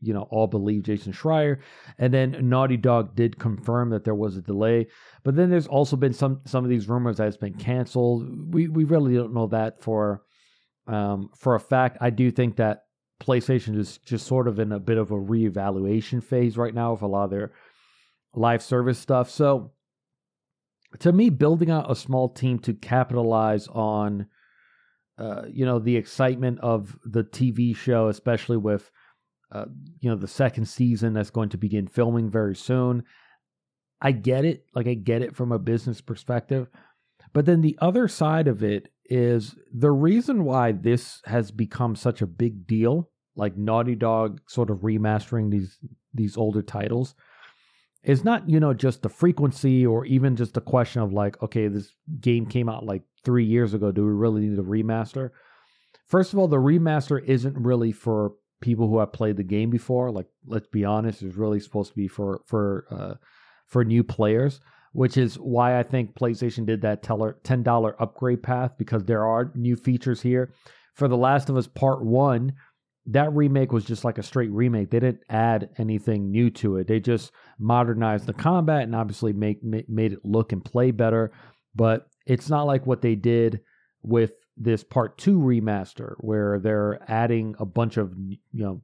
you 0.02 0.14
know, 0.14 0.28
all 0.30 0.48
believe 0.48 0.84
Jason 0.84 1.12
Schreier. 1.12 1.60
And 1.98 2.14
then 2.14 2.50
Naughty 2.50 2.78
Dog 2.78 3.16
did 3.16 3.40
confirm 3.40 3.90
that 3.90 4.04
there 4.04 4.16
was 4.16 4.38
a 4.38 4.42
delay. 4.42 4.88
But 5.24 5.36
then 5.36 5.50
there's 5.50 5.68
also 5.68 5.96
been 5.96 6.14
some 6.14 6.42
some 6.46 6.64
of 6.64 6.70
these 6.70 6.88
rumors 6.88 7.18
that 7.18 7.28
it's 7.28 7.38
been 7.38 7.56
canceled. 7.56 8.54
We 8.54 8.68
we 8.68 8.84
really 8.84 9.16
don't 9.16 9.34
know 9.34 9.48
that 9.48 9.82
for 9.82 10.24
um, 10.88 11.30
for 11.36 11.56
a 11.56 11.60
fact. 11.60 11.98
I 12.02 12.10
do 12.10 12.32
think 12.32 12.58
that 12.58 12.84
PlayStation 13.22 13.78
is 13.78 13.98
just 13.98 14.26
sort 14.26 14.48
of 14.48 14.60
in 14.60 14.72
a 14.72 14.80
bit 14.80 14.98
of 14.98 15.12
a 15.12 15.16
reevaluation 15.16 16.24
phase 16.24 16.58
right 16.58 16.74
now 16.74 16.94
with 16.94 17.02
a 17.02 17.08
lot 17.08 17.26
of 17.26 17.32
their 17.32 17.52
live 18.34 18.64
service 18.64 18.98
stuff. 18.98 19.30
So 19.30 19.74
to 21.00 21.12
me, 21.12 21.30
building 21.30 21.70
out 21.70 21.92
a 21.92 21.96
small 21.96 22.30
team 22.30 22.60
to 22.60 22.74
capitalize 22.74 23.68
on 23.68 24.28
uh, 25.18 25.44
you 25.52 25.66
know 25.66 25.80
the 25.80 25.98
excitement 25.98 26.60
of 26.62 26.98
the 27.04 27.24
TV 27.24 27.76
show, 27.76 28.08
especially 28.08 28.58
with 28.58 28.90
uh, 29.52 29.66
you 30.00 30.10
know 30.10 30.16
the 30.16 30.28
second 30.28 30.66
season 30.66 31.14
that's 31.14 31.32
going 31.32 31.50
to 31.50 31.58
begin 31.58 31.88
filming 31.88 32.30
very 32.30 32.56
soon. 32.56 33.04
I 34.02 34.12
get 34.12 34.46
it, 34.46 34.66
like 34.74 34.88
I 34.88 34.94
get 34.94 35.22
it 35.22 35.36
from 35.36 35.52
a 35.52 35.60
business 35.60 36.00
perspective, 36.02 36.68
but 37.34 37.46
then 37.46 37.62
the 37.62 37.78
other 37.82 38.08
side 38.08 38.48
of 38.48 38.64
it 38.64 38.90
is 39.06 39.56
the 39.74 39.92
reason 39.92 40.46
why 40.46 40.72
this 40.72 41.22
has 41.26 41.52
become 41.52 41.96
such 41.96 42.22
a 42.22 42.28
big 42.28 42.68
deal, 42.68 43.10
like 43.36 43.58
Naughty 43.58 43.96
Dog 43.96 44.40
sort 44.48 44.70
of 44.70 44.80
remastering 44.80 45.52
these 45.52 45.78
these 46.14 46.38
older 46.38 46.62
titles, 46.62 47.16
is 48.04 48.24
not 48.24 48.50
you 48.50 48.60
know 48.60 48.74
just 48.74 49.02
the 49.02 49.10
frequency 49.10 49.86
or 49.86 50.06
even 50.06 50.36
just 50.36 50.54
the 50.54 50.62
question 50.62 51.02
of 51.02 51.12
like 51.12 51.42
okay 51.44 51.68
this 51.68 51.94
game 52.22 52.46
came 52.46 52.70
out 52.70 52.86
like 52.86 53.04
three 53.26 53.46
years 53.46 53.74
ago 53.74 53.92
do 53.92 54.06
we 54.06 54.12
really 54.12 54.42
need 54.42 54.58
a 54.58 54.64
remaster 54.64 55.32
first 56.08 56.32
of 56.32 56.40
all 56.40 56.48
the 56.48 56.58
remaster 56.58 57.24
isn't 57.26 57.58
really 57.58 57.92
for 57.92 58.34
people 58.62 58.88
who 58.88 59.00
have 59.00 59.14
played 59.14 59.38
the 59.38 59.44
game 59.44 59.70
before 59.70 60.12
like 60.12 60.28
let's 60.46 60.68
be 60.68 60.86
honest 60.86 61.22
it's 61.22 61.36
really 61.36 61.60
supposed 61.60 61.90
to 61.90 61.96
be 61.96 62.08
for 62.08 62.42
for 62.46 62.86
uh 62.92 63.14
for 63.68 63.84
new 63.84 64.04
players 64.04 64.60
which 64.94 65.18
is 65.18 65.36
why 65.36 65.80
i 65.80 65.84
think 65.84 66.16
playstation 66.16 66.66
did 66.66 66.82
that 66.82 67.04
$10 67.04 67.94
upgrade 68.00 68.44
path 68.44 68.72
because 68.78 69.06
there 69.06 69.26
are 69.26 69.52
new 69.56 69.76
features 69.76 70.22
here 70.22 70.54
for 70.94 71.08
the 71.08 71.18
last 71.18 71.50
of 71.50 71.58
us 71.58 71.68
part 71.68 72.04
one 72.04 72.54
that 73.12 73.34
remake 73.34 73.72
was 73.72 73.86
just 73.86 74.06
like 74.06 74.18
a 74.20 74.24
straight 74.24 74.52
remake. 74.52 74.92
They 74.92 75.00
didn't 75.00 75.24
add 75.30 75.70
anything 75.78 76.32
new 76.32 76.52
to 76.52 76.78
it. 76.78 76.88
They 76.88 77.00
just 77.00 77.32
modernized 77.58 78.28
the 78.28 78.34
combat 78.34 78.84
and 78.84 78.96
obviously 78.96 79.34
make 79.34 79.64
made 79.64 80.14
it 80.14 80.24
look 80.24 80.52
and 80.52 80.64
play 80.64 80.92
better. 80.92 81.32
But 81.74 82.08
it's 82.28 82.50
not 82.50 82.68
like 82.68 82.86
what 82.86 83.02
they 83.02 83.16
did 83.16 83.62
with 84.04 84.34
this 84.60 84.84
part 84.84 85.18
two 85.18 85.40
remaster, 85.40 86.16
where 86.20 86.60
they're 86.60 87.00
adding 87.10 87.56
a 87.60 87.66
bunch 87.66 87.98
of 87.98 88.14
you 88.18 88.38
know 88.52 88.82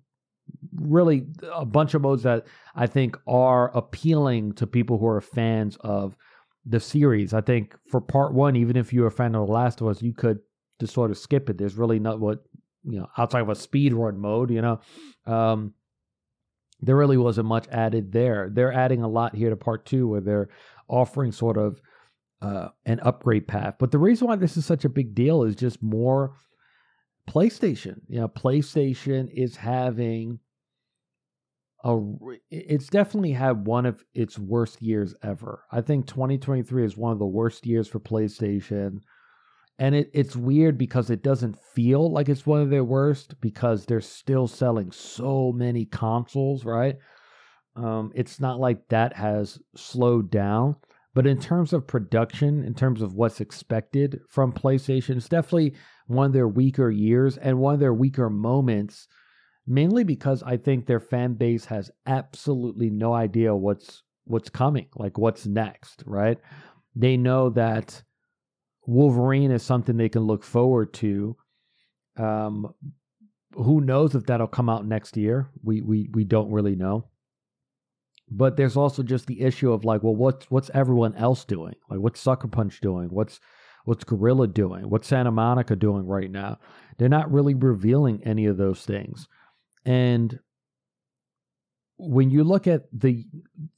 really 0.76 1.28
a 1.54 1.66
bunch 1.66 1.94
of 1.94 2.02
modes 2.02 2.24
that 2.24 2.46
I 2.76 2.88
think 2.88 3.18
are 3.28 3.76
appealing 3.76 4.54
to 4.54 4.68
people 4.68 4.98
who 4.98 5.08
are 5.08 5.22
fans 5.22 5.78
of 5.82 6.16
the 6.66 6.80
series. 6.80 7.34
I 7.34 7.42
think 7.42 7.76
for 7.90 8.02
part 8.02 8.34
one, 8.34 8.56
even 8.56 8.76
if 8.78 8.94
you're 8.94 9.08
a 9.08 9.12
fan 9.12 9.36
of 9.36 9.48
The 9.48 9.54
Last 9.54 9.82
of 9.82 9.88
Us, 9.88 10.02
you 10.02 10.14
could 10.14 10.40
just 10.80 10.94
sort 10.94 11.12
of 11.12 11.18
skip 11.18 11.50
it. 11.50 11.58
There's 11.58 11.76
really 11.76 12.00
not 12.00 12.20
what 12.20 12.44
you 12.86 13.00
know 13.00 13.08
outside 13.18 13.42
of 13.42 13.50
a 13.50 13.56
speed 13.56 13.94
run 13.94 14.18
mode 14.18 14.52
you 14.52 14.62
know 14.62 14.80
um 15.26 15.74
there 16.82 16.96
really 16.96 17.18
wasn't 17.18 17.48
much 17.48 17.68
added 17.70 18.12
there 18.12 18.50
they're 18.52 18.74
adding 18.74 19.02
a 19.02 19.08
lot 19.08 19.36
here 19.36 19.50
to 19.50 19.56
part 19.56 19.86
two 19.86 20.08
where 20.08 20.22
they're 20.22 20.50
offering 20.88 21.32
sort 21.32 21.58
of 21.58 21.82
uh, 22.42 22.70
an 22.86 23.00
upgrade 23.02 23.48
path 23.48 23.76
but 23.80 23.92
the 23.92 23.98
reason 23.98 24.28
why 24.28 24.36
this 24.36 24.58
is 24.58 24.66
such 24.66 24.86
a 24.86 24.90
big 24.90 25.16
deal 25.16 25.44
is 25.44 25.56
just 25.56 25.82
more 25.82 26.36
playstation 27.30 27.98
you 28.08 28.20
know 28.20 28.28
playstation 28.28 29.30
is 29.34 29.56
having 29.56 30.40
a 31.84 32.00
it's 32.52 32.88
definitely 32.88 33.32
had 33.32 33.66
one 33.66 33.86
of 33.86 34.04
its 34.14 34.38
worst 34.38 34.82
years 34.82 35.16
ever 35.24 35.64
i 35.72 35.82
think 35.82 36.06
2023 36.08 36.86
is 36.86 36.98
one 36.98 37.12
of 37.12 37.20
the 37.20 37.26
worst 37.26 37.66
years 37.66 37.88
for 37.88 38.00
playstation 38.00 39.00
and 39.78 39.94
it, 39.94 40.10
it's 40.14 40.36
weird 40.36 40.78
because 40.78 41.10
it 41.10 41.22
doesn't 41.22 41.58
feel 41.60 42.12
like 42.12 42.30
it's 42.30 42.46
one 42.46 42.62
of 42.62 42.70
their 42.70 42.84
worst 42.84 43.40
because 43.42 43.86
they're 43.86 44.02
still 44.02 44.48
selling 44.48 44.92
so 44.92 45.52
many 45.52 45.86
consoles, 45.86 46.64
right? 46.64 46.96
Um, 47.76 48.12
it's 48.16 48.40
not 48.40 48.60
like 48.60 48.88
that 48.88 49.14
has 49.14 49.60
slowed 49.76 50.32
down. 50.32 50.78
But 51.16 51.26
in 51.26 51.40
terms 51.40 51.72
of 51.72 51.88
production, 51.88 52.64
in 52.66 52.76
terms 52.76 53.02
of 53.02 53.16
what's 53.16 53.40
expected 53.40 54.20
from 54.28 54.52
PlayStation, 54.52 55.16
it's 55.16 55.30
definitely 55.30 55.74
one 56.08 56.28
of 56.28 56.34
their 56.34 56.50
weaker 56.50 56.92
years 56.92 57.38
and 57.38 57.58
one 57.58 57.74
of 57.74 57.80
their 57.80 57.94
weaker 57.94 58.30
moments, 58.30 59.08
mainly 59.66 60.04
because 60.04 60.44
I 60.44 60.58
think 60.58 60.86
their 60.86 61.00
fan 61.00 61.36
base 61.36 61.64
has 61.66 61.90
absolutely 62.06 62.90
no 62.90 63.14
idea 63.14 63.56
what's 63.56 64.04
what's 64.26 64.50
coming, 64.50 64.88
like 64.96 65.18
what's 65.18 65.48
next, 65.48 66.04
right? 66.06 66.38
They 66.96 67.16
know 67.16 67.50
that 67.52 68.04
Wolverine 68.86 69.52
is 69.52 69.64
something 69.64 69.96
they 69.96 70.10
can 70.10 70.24
look 70.24 70.44
forward 70.44 70.94
to. 70.96 71.38
Um, 72.18 72.74
who 73.54 73.80
knows 73.80 74.16
if 74.16 74.26
that'll 74.26 74.48
come 74.48 74.70
out 74.70 74.86
next 74.86 75.16
year? 75.16 75.50
We 75.64 75.80
we 75.80 76.10
we 76.14 76.26
don't 76.26 76.52
really 76.52 76.76
know. 76.76 77.08
But 78.30 78.58
there's 78.58 78.76
also 78.76 79.04
just 79.04 79.28
the 79.28 79.42
issue 79.42 79.72
of 79.72 79.86
like, 79.86 80.04
well, 80.04 80.16
what's 80.16 80.50
what's 80.50 80.72
everyone 80.74 81.16
else 81.16 81.46
doing? 81.46 81.76
Like, 81.90 82.00
what's 82.00 82.20
Sucker 82.20 82.48
Punch 82.48 82.82
doing? 82.82 83.10
What's 83.10 83.40
what's 83.86 84.04
Guerrilla 84.04 84.48
doing? 84.48 84.90
What's 84.90 85.08
Santa 85.08 85.32
Monica 85.32 85.76
doing 85.76 86.08
right 86.08 86.32
now? 86.32 86.58
They're 86.98 87.08
not 87.10 87.32
really 87.32 87.54
revealing 87.54 88.22
any 88.26 88.48
of 88.48 88.58
those 88.58 88.84
things. 88.84 89.28
And 89.86 90.40
when 91.98 92.32
you 92.32 92.44
look 92.44 92.66
at 92.66 92.86
the 92.92 93.26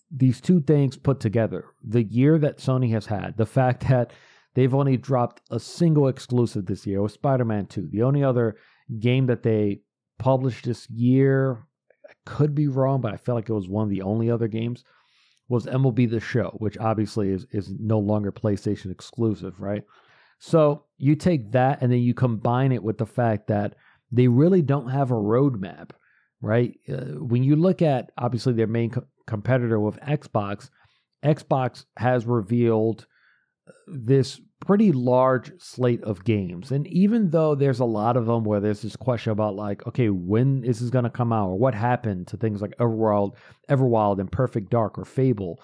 these 0.09 0.39
two 0.39 0.61
things 0.61 0.95
put 0.95 1.19
together, 1.19 1.65
the 1.83 2.03
year 2.03 2.37
that 2.39 2.59
Sony 2.59 2.91
has 2.91 3.07
had, 3.07 3.35
the 3.35 3.45
fact 3.45 3.85
that 3.89 4.11
They've 4.57 4.73
only 4.73 4.97
dropped 4.97 5.43
a 5.51 5.59
single 5.59 6.07
exclusive 6.07 6.65
this 6.65 6.87
year 6.87 6.99
with 6.99 7.11
Spider 7.11 7.45
Man 7.45 7.67
2. 7.67 7.89
The 7.91 8.01
only 8.01 8.23
other 8.23 8.55
game 8.99 9.27
that 9.27 9.43
they 9.43 9.81
published 10.17 10.65
this 10.65 10.89
year, 10.89 11.66
I 12.07 12.13
could 12.25 12.55
be 12.55 12.67
wrong, 12.67 13.01
but 13.01 13.13
I 13.13 13.17
felt 13.17 13.35
like 13.35 13.49
it 13.49 13.53
was 13.53 13.67
one 13.67 13.83
of 13.83 13.89
the 13.89 14.01
only 14.01 14.29
other 14.31 14.47
games, 14.47 14.83
was 15.49 15.65
MLB 15.65 16.09
The 16.09 16.19
Show, 16.19 16.55
which 16.59 16.77
obviously 16.77 17.29
is, 17.29 17.45
is 17.51 17.71
no 17.79 17.99
longer 17.99 18.31
PlayStation 18.31 18.91
exclusive, 18.91 19.59
right? 19.59 19.83
So 20.39 20.85
you 20.97 21.15
take 21.15 21.51
that 21.51 21.81
and 21.81 21.91
then 21.91 21.99
you 21.99 22.13
combine 22.13 22.71
it 22.71 22.83
with 22.83 22.97
the 22.97 23.05
fact 23.05 23.47
that 23.47 23.75
they 24.11 24.27
really 24.27 24.61
don't 24.61 24.89
have 24.89 25.11
a 25.11 25.15
roadmap, 25.15 25.91
right? 26.41 26.77
Uh, 26.87 27.19
when 27.19 27.43
you 27.43 27.55
look 27.55 27.81
at 27.81 28.11
obviously 28.17 28.53
their 28.53 28.67
main 28.67 28.91
co- 28.91 29.05
competitor 29.25 29.79
with 29.79 29.99
Xbox, 30.01 30.69
Xbox 31.23 31.85
has 31.97 32.25
revealed 32.25 33.07
this 33.87 34.39
pretty 34.59 34.91
large 34.91 35.51
slate 35.59 36.03
of 36.03 36.23
games. 36.23 36.71
And 36.71 36.87
even 36.87 37.29
though 37.29 37.55
there's 37.55 37.79
a 37.79 37.85
lot 37.85 38.17
of 38.17 38.25
them 38.25 38.43
where 38.43 38.59
there's 38.59 38.81
this 38.81 38.95
question 38.95 39.31
about 39.31 39.55
like, 39.55 39.85
okay, 39.87 40.09
when 40.09 40.63
is 40.63 40.79
this 40.79 40.89
going 40.89 41.03
to 41.03 41.09
come 41.09 41.31
out 41.31 41.49
or 41.49 41.59
what 41.59 41.75
happened 41.75 42.27
to 42.27 42.37
things 42.37 42.61
like 42.61 42.75
Everwild, 42.79 43.35
Everwild 43.69 44.19
and 44.19 44.31
Perfect 44.31 44.69
Dark 44.69 44.97
or 44.97 45.05
Fable, 45.05 45.61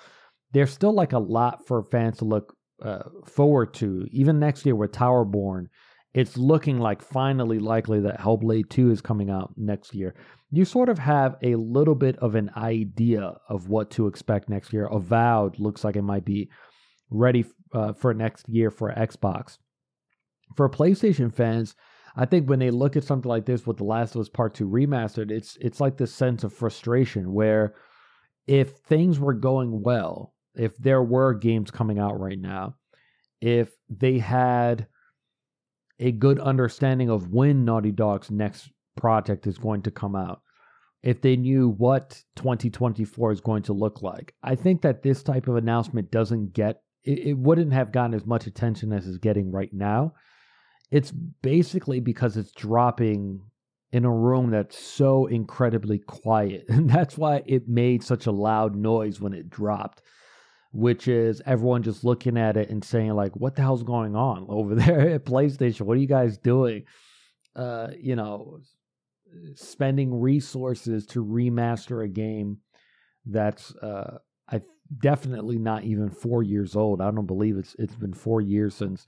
there's 0.53 0.71
still 0.71 0.93
like 0.93 1.13
a 1.13 1.19
lot 1.19 1.65
for 1.67 1.83
fans 1.83 2.17
to 2.19 2.25
look 2.25 2.55
uh, 2.83 3.03
forward 3.25 3.73
to. 3.75 4.07
Even 4.11 4.39
next 4.39 4.65
year 4.65 4.75
with 4.75 4.91
Towerborn, 4.91 5.67
it's 6.13 6.37
looking 6.37 6.79
like 6.79 7.01
finally 7.01 7.57
likely 7.57 7.99
that 8.01 8.19
Hellblade 8.19 8.69
2 8.69 8.91
is 8.91 9.01
coming 9.01 9.31
out 9.31 9.53
next 9.57 9.95
year. 9.95 10.13
You 10.51 10.65
sort 10.65 10.89
of 10.89 10.99
have 10.99 11.35
a 11.41 11.55
little 11.55 11.95
bit 11.95 12.17
of 12.17 12.35
an 12.35 12.51
idea 12.55 13.33
of 13.49 13.69
what 13.69 13.89
to 13.91 14.05
expect 14.05 14.49
next 14.49 14.71
year. 14.71 14.85
Avowed 14.85 15.57
looks 15.57 15.83
like 15.83 15.95
it 15.95 16.03
might 16.03 16.25
be 16.25 16.49
ready 17.13 17.45
uh, 17.73 17.93
for 17.93 18.13
next 18.13 18.47
year 18.49 18.71
for 18.71 18.91
Xbox. 18.91 19.57
For 20.55 20.69
PlayStation 20.69 21.33
fans, 21.33 21.75
I 22.15 22.25
think 22.25 22.47
when 22.47 22.59
they 22.59 22.71
look 22.71 22.95
at 22.95 23.03
something 23.03 23.29
like 23.29 23.45
this 23.45 23.65
with 23.65 23.77
The 23.77 23.83
Last 23.83 24.15
of 24.15 24.21
Us 24.21 24.29
Part 24.29 24.53
2 24.53 24.67
remastered, 24.67 25.31
it's 25.31 25.57
it's 25.59 25.79
like 25.79 25.97
this 25.97 26.13
sense 26.13 26.43
of 26.43 26.53
frustration 26.53 27.33
where 27.33 27.75
if 28.45 28.71
things 28.71 29.19
were 29.19 29.33
going 29.33 29.81
well, 29.81 30.33
if 30.55 30.77
there 30.77 31.01
were 31.01 31.33
games 31.33 31.71
coming 31.71 31.97
out 31.97 32.19
right 32.19 32.39
now, 32.39 32.75
if 33.41 33.71
they 33.89 34.19
had 34.19 34.87
a 35.99 36.11
good 36.11 36.39
understanding 36.39 37.09
of 37.09 37.29
when 37.29 37.65
Naughty 37.65 37.91
Dog's 37.91 38.29
next 38.29 38.69
project 38.95 39.47
is 39.47 39.57
going 39.57 39.81
to 39.83 39.91
come 39.91 40.15
out, 40.15 40.41
if 41.01 41.21
they 41.21 41.35
knew 41.35 41.69
what 41.69 42.23
2024 42.35 43.31
is 43.31 43.41
going 43.41 43.63
to 43.63 43.73
look 43.73 44.01
like. 44.01 44.33
I 44.41 44.55
think 44.55 44.81
that 44.81 45.03
this 45.03 45.21
type 45.21 45.47
of 45.47 45.57
announcement 45.57 46.11
doesn't 46.11 46.53
get 46.53 46.81
it, 47.03 47.19
it 47.19 47.37
wouldn't 47.37 47.73
have 47.73 47.91
gotten 47.91 48.13
as 48.13 48.25
much 48.25 48.47
attention 48.47 48.91
as 48.93 49.07
it's 49.07 49.17
getting 49.17 49.51
right 49.51 49.73
now. 49.73 50.13
It's 50.91 51.11
basically 51.11 51.99
because 51.99 52.37
it's 52.37 52.51
dropping 52.51 53.41
in 53.91 54.05
a 54.05 54.11
room 54.11 54.49
that's 54.49 54.77
so 54.77 55.27
incredibly 55.27 55.99
quiet. 55.99 56.65
And 56.69 56.89
that's 56.89 57.17
why 57.17 57.43
it 57.45 57.67
made 57.67 58.03
such 58.03 58.25
a 58.25 58.31
loud 58.31 58.75
noise 58.75 59.21
when 59.21 59.33
it 59.33 59.49
dropped, 59.49 60.01
which 60.71 61.07
is 61.07 61.41
everyone 61.45 61.83
just 61.83 62.03
looking 62.03 62.37
at 62.37 62.57
it 62.57 62.69
and 62.69 62.83
saying, 62.83 63.13
like, 63.13 63.35
what 63.35 63.55
the 63.55 63.61
hell's 63.61 63.83
going 63.83 64.15
on 64.15 64.45
over 64.49 64.75
there 64.75 65.09
at 65.11 65.25
PlayStation? 65.25 65.81
What 65.81 65.97
are 65.97 66.01
you 66.01 66.07
guys 66.07 66.37
doing? 66.37 66.85
Uh, 67.55 67.89
you 67.99 68.15
know, 68.15 68.59
spending 69.55 70.19
resources 70.19 71.05
to 71.07 71.23
remaster 71.23 72.03
a 72.03 72.07
game 72.07 72.57
that's 73.25 73.73
uh 73.77 74.17
definitely 75.01 75.57
not 75.57 75.83
even 75.83 76.09
four 76.09 76.43
years 76.43 76.75
old. 76.75 77.01
I 77.01 77.11
don't 77.11 77.25
believe 77.25 77.57
it's 77.57 77.75
it's 77.79 77.95
been 77.95 78.13
four 78.13 78.41
years 78.41 78.75
since 78.75 79.05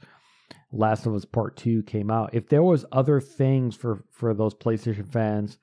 Last 0.71 1.05
of 1.05 1.13
Us 1.15 1.25
Part 1.25 1.57
Two 1.57 1.83
came 1.83 2.09
out. 2.09 2.33
If 2.33 2.49
there 2.49 2.63
was 2.63 2.85
other 2.91 3.19
things 3.19 3.75
for 3.75 4.05
for 4.11 4.33
those 4.33 4.53
PlayStation 4.53 5.07
fans 5.07 5.57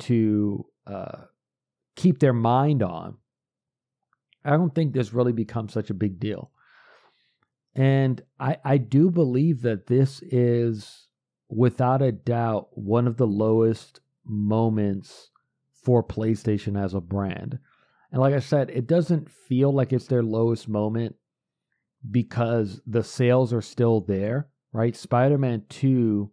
to 0.00 0.66
uh, 0.86 1.24
keep 1.96 2.18
their 2.18 2.32
mind 2.32 2.82
on, 2.82 3.18
I 4.44 4.50
don't 4.50 4.74
think 4.74 4.92
this 4.92 5.12
really 5.12 5.32
becomes 5.32 5.72
such 5.72 5.90
a 5.90 5.94
big 5.94 6.18
deal. 6.18 6.50
And 7.74 8.20
I 8.38 8.56
I 8.64 8.78
do 8.78 9.10
believe 9.10 9.62
that 9.62 9.86
this 9.86 10.22
is 10.22 11.08
without 11.48 12.02
a 12.02 12.12
doubt 12.12 12.68
one 12.72 13.06
of 13.06 13.16
the 13.16 13.26
lowest 13.26 14.00
moments 14.24 15.30
for 15.72 16.02
PlayStation 16.02 16.80
as 16.80 16.94
a 16.94 17.00
brand. 17.00 17.58
And 18.12 18.20
like 18.20 18.34
I 18.34 18.40
said, 18.40 18.70
it 18.70 18.86
doesn't 18.86 19.30
feel 19.30 19.72
like 19.72 19.92
it's 19.92 20.06
their 20.06 20.22
lowest 20.22 20.68
moment 20.68 21.14
because 22.10 22.80
the 22.86 23.04
sales 23.04 23.52
are 23.52 23.62
still 23.62 24.00
there, 24.00 24.48
right? 24.72 24.96
Spider 24.96 25.38
Man 25.38 25.64
2, 25.68 26.30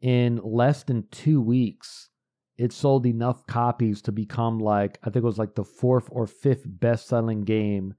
in 0.00 0.40
less 0.42 0.82
than 0.82 1.06
two 1.10 1.40
weeks, 1.40 2.08
it 2.56 2.72
sold 2.72 3.06
enough 3.06 3.46
copies 3.46 4.02
to 4.02 4.12
become 4.12 4.58
like, 4.58 4.98
I 5.02 5.06
think 5.06 5.22
it 5.22 5.26
was 5.26 5.38
like 5.38 5.54
the 5.54 5.64
fourth 5.64 6.08
or 6.10 6.26
fifth 6.26 6.64
best 6.66 7.06
selling 7.06 7.44
game 7.44 7.94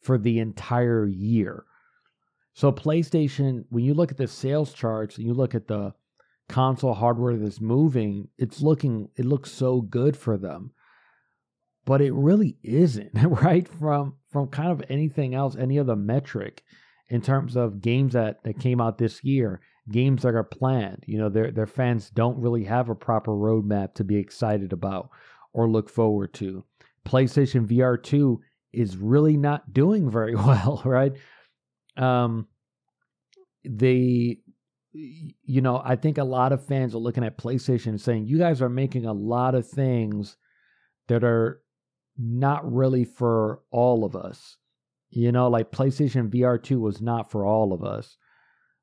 for 0.00 0.18
the 0.18 0.38
entire 0.38 1.06
year. 1.06 1.64
So, 2.52 2.70
PlayStation, 2.70 3.64
when 3.70 3.84
you 3.84 3.94
look 3.94 4.12
at 4.12 4.18
the 4.18 4.28
sales 4.28 4.72
charts 4.72 5.16
and 5.16 5.26
you 5.26 5.34
look 5.34 5.56
at 5.56 5.66
the 5.66 5.94
console 6.48 6.94
hardware 6.94 7.36
that's 7.36 7.60
moving, 7.60 8.28
it's 8.38 8.60
looking, 8.60 9.08
it 9.16 9.24
looks 9.24 9.50
so 9.50 9.80
good 9.80 10.16
for 10.16 10.38
them 10.38 10.70
but 11.84 12.00
it 12.00 12.12
really 12.12 12.56
isn't 12.62 13.10
right? 13.14 13.68
From 13.68 14.16
from 14.30 14.48
kind 14.48 14.70
of 14.70 14.82
anything 14.88 15.34
else 15.34 15.56
any 15.56 15.78
other 15.78 15.96
metric 15.96 16.62
in 17.08 17.20
terms 17.20 17.56
of 17.56 17.80
games 17.80 18.14
that, 18.14 18.42
that 18.44 18.58
came 18.58 18.80
out 18.80 18.98
this 18.98 19.22
year 19.22 19.60
games 19.90 20.22
that 20.22 20.34
are 20.34 20.42
planned 20.42 21.04
you 21.06 21.18
know 21.18 21.28
their 21.28 21.50
their 21.50 21.66
fans 21.66 22.10
don't 22.10 22.40
really 22.40 22.64
have 22.64 22.88
a 22.88 22.94
proper 22.94 23.32
roadmap 23.32 23.94
to 23.94 24.02
be 24.02 24.16
excited 24.16 24.72
about 24.72 25.10
or 25.52 25.68
look 25.68 25.88
forward 25.88 26.34
to. 26.34 26.64
Playstation 27.06 27.66
vr 27.66 28.02
2 28.02 28.40
is 28.72 28.96
really 28.96 29.36
not 29.36 29.72
doing 29.72 30.10
very 30.10 30.34
well 30.46 30.82
right? 30.84 31.12
Um 31.96 32.48
they 33.64 34.38
you 34.92 35.60
know 35.60 35.82
i 35.84 35.96
think 35.96 36.18
a 36.18 36.24
lot 36.24 36.52
of 36.52 36.64
fans 36.64 36.94
are 36.94 36.98
looking 36.98 37.24
at 37.24 37.36
playstation 37.36 37.88
and 37.88 38.00
saying 38.00 38.26
you 38.26 38.38
guys 38.38 38.62
are 38.62 38.68
making 38.68 39.06
a 39.06 39.12
lot 39.12 39.56
of 39.56 39.66
things 39.66 40.36
that 41.08 41.24
are 41.24 41.60
not 42.18 42.70
really 42.70 43.04
for 43.04 43.60
all 43.70 44.04
of 44.04 44.14
us. 44.14 44.56
You 45.10 45.32
know, 45.32 45.48
like 45.48 45.70
PlayStation 45.70 46.28
VR 46.30 46.60
2 46.62 46.80
was 46.80 47.00
not 47.00 47.30
for 47.30 47.44
all 47.44 47.72
of 47.72 47.84
us. 47.84 48.16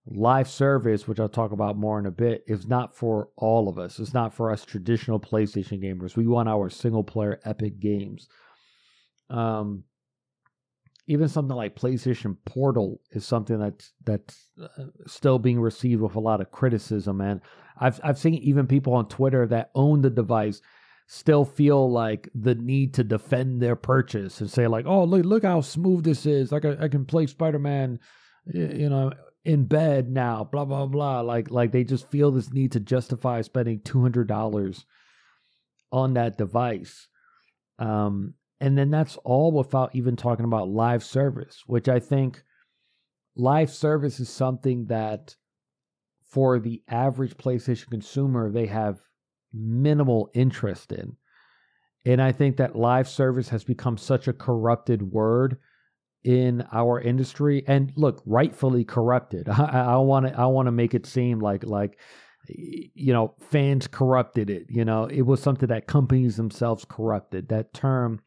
Live 0.08 0.50
service, 0.50 1.08
which 1.08 1.20
I'll 1.20 1.30
talk 1.30 1.52
about 1.52 1.78
more 1.78 2.00
in 2.00 2.06
a 2.06 2.12
bit, 2.12 2.44
is 2.48 2.67
not 2.67 2.96
for 2.96 3.30
all 3.36 3.70
of 3.70 3.78
us. 3.78 4.00
It's 4.00 4.13
not 4.13 4.34
for 4.34 4.50
us 4.50 4.65
traditional 4.65 5.20
PlayStation 5.20 5.84
gamers. 5.84 6.15
We 6.15 6.28
want 6.28 6.50
our 6.50 6.70
single 6.70 7.04
player 7.04 7.39
epic 7.46 7.80
games. 7.80 8.28
Um, 9.30 9.84
even 11.08 11.28
something 11.28 11.56
like 11.56 11.76
PlayStation 11.76 12.38
Portal 12.46 13.02
is 13.12 13.26
something 13.26 13.60
that's 13.60 13.91
that's 14.06 14.50
uh, 14.62 14.86
still 15.08 15.39
being 15.39 15.60
received 15.60 16.02
with 16.02 16.15
a 16.15 16.20
lot 16.20 16.41
of 16.41 16.52
criticism. 16.52 17.22
And 17.22 17.41
I've 17.78 18.00
I've 18.04 18.17
seen 18.17 18.36
even 18.36 18.67
people 18.67 18.94
on 18.94 19.08
Twitter 19.08 19.46
that 19.48 19.72
own 19.76 20.02
the 20.02 20.10
device 20.10 20.62
still 21.13 21.43
feel 21.43 21.91
like 21.91 22.30
the 22.34 22.56
need 22.56 22.93
to 22.93 23.04
defend 23.04 23.62
their 23.62 23.76
purchase 23.76 24.39
and 24.39 24.50
say 24.50 24.65
like, 24.67 24.86
"Oh, 24.88 25.04
look, 25.04 25.26
look 25.26 25.43
how 25.43 25.60
smooth 25.60 26.06
this 26.06 26.26
is. 26.26 26.54
I, 26.54 26.58
I 26.80 26.88
can 26.88 27.04
play 27.04 27.28
Spider-Man, 27.28 28.00
you 28.45 28.88
know, 28.88 29.12
in 29.43 29.65
bed 29.65 30.10
now." 30.10 30.45
Blah 30.50 30.63
blah 30.63 30.86
blah. 30.86 31.19
Like 31.19 31.52
like 31.52 31.74
they 31.74 31.84
just 31.84 32.10
feel 32.10 32.32
this 32.32 32.54
need 32.54 32.71
to 32.71 32.80
justify 32.80 33.41
spending 33.41 33.82
two 33.82 34.02
hundred 34.02 34.30
dollars 34.30 34.86
on 35.91 36.13
that 36.13 36.38
device. 36.38 37.10
Um, 37.78 38.36
and 38.62 38.78
then 38.78 38.89
that's 38.89 39.17
all 39.26 39.52
without 39.52 39.93
even 39.93 40.15
talking 40.15 40.45
about 40.45 40.69
live 40.69 41.04
service, 41.04 41.62
which 41.67 41.89
I 41.89 42.00
think 42.00 42.41
live 43.36 43.69
service 43.69 44.21
is 44.21 44.30
something 44.30 44.86
that 44.86 45.36
for 46.24 46.58
the 46.58 46.82
average 46.88 47.36
PlayStation 47.36 47.89
consumer, 47.89 48.50
they 48.50 48.67
have 48.67 49.02
minimal 49.54 50.30
interest 50.34 50.92
in. 50.92 51.16
And 52.06 52.22
I 52.22 52.32
think 52.32 52.58
that 52.58 52.76
live 52.76 53.08
service 53.08 53.50
has 53.50 53.64
become 53.64 53.98
such 53.98 54.28
a 54.28 54.34
corrupted 54.34 55.02
word 55.02 55.58
in 56.24 56.66
our 56.72 57.00
industry 57.00 57.64
and 57.68 57.92
look 57.96 58.22
rightfully 58.26 58.84
corrupted 58.84 59.50
i 59.50 59.98
want 59.98 60.28
to 60.28 60.40
i 60.40 60.46
want 60.46 60.68
to 60.68 60.72
make 60.72 60.94
it 60.94 61.06
seem 61.06 61.40
like 61.40 61.64
like 61.64 61.98
you 62.48 63.12
know 63.12 63.34
fans 63.40 63.88
corrupted 63.88 64.50
it 64.50 64.66
you 64.70 64.86
know 64.86 65.06
it 65.06 65.24
was 65.24 65.42
something 65.42 65.70
that 65.70 65.88
companies 65.88 66.38
themselves 66.38 66.86
corrupted 66.86 67.50
that 67.50 67.74
term 67.74 68.20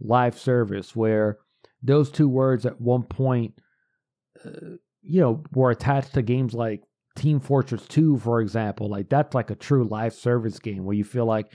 live 0.00 0.38
service 0.38 0.94
where 0.94 1.38
those 1.82 2.10
two 2.10 2.28
words 2.28 2.66
at 2.66 2.80
one 2.80 3.02
point 3.02 3.54
uh, 4.44 4.76
you 5.00 5.20
know 5.20 5.42
were 5.52 5.70
attached 5.70 6.12
to 6.12 6.22
games 6.22 6.52
like 6.52 6.82
Team 7.16 7.40
Fortress 7.40 7.86
2, 7.88 8.18
for 8.18 8.40
example, 8.40 8.88
like 8.88 9.08
that's 9.08 9.34
like 9.34 9.50
a 9.50 9.54
true 9.54 9.84
live 9.84 10.14
service 10.14 10.58
game 10.58 10.84
where 10.84 10.96
you 10.96 11.04
feel 11.04 11.26
like 11.26 11.52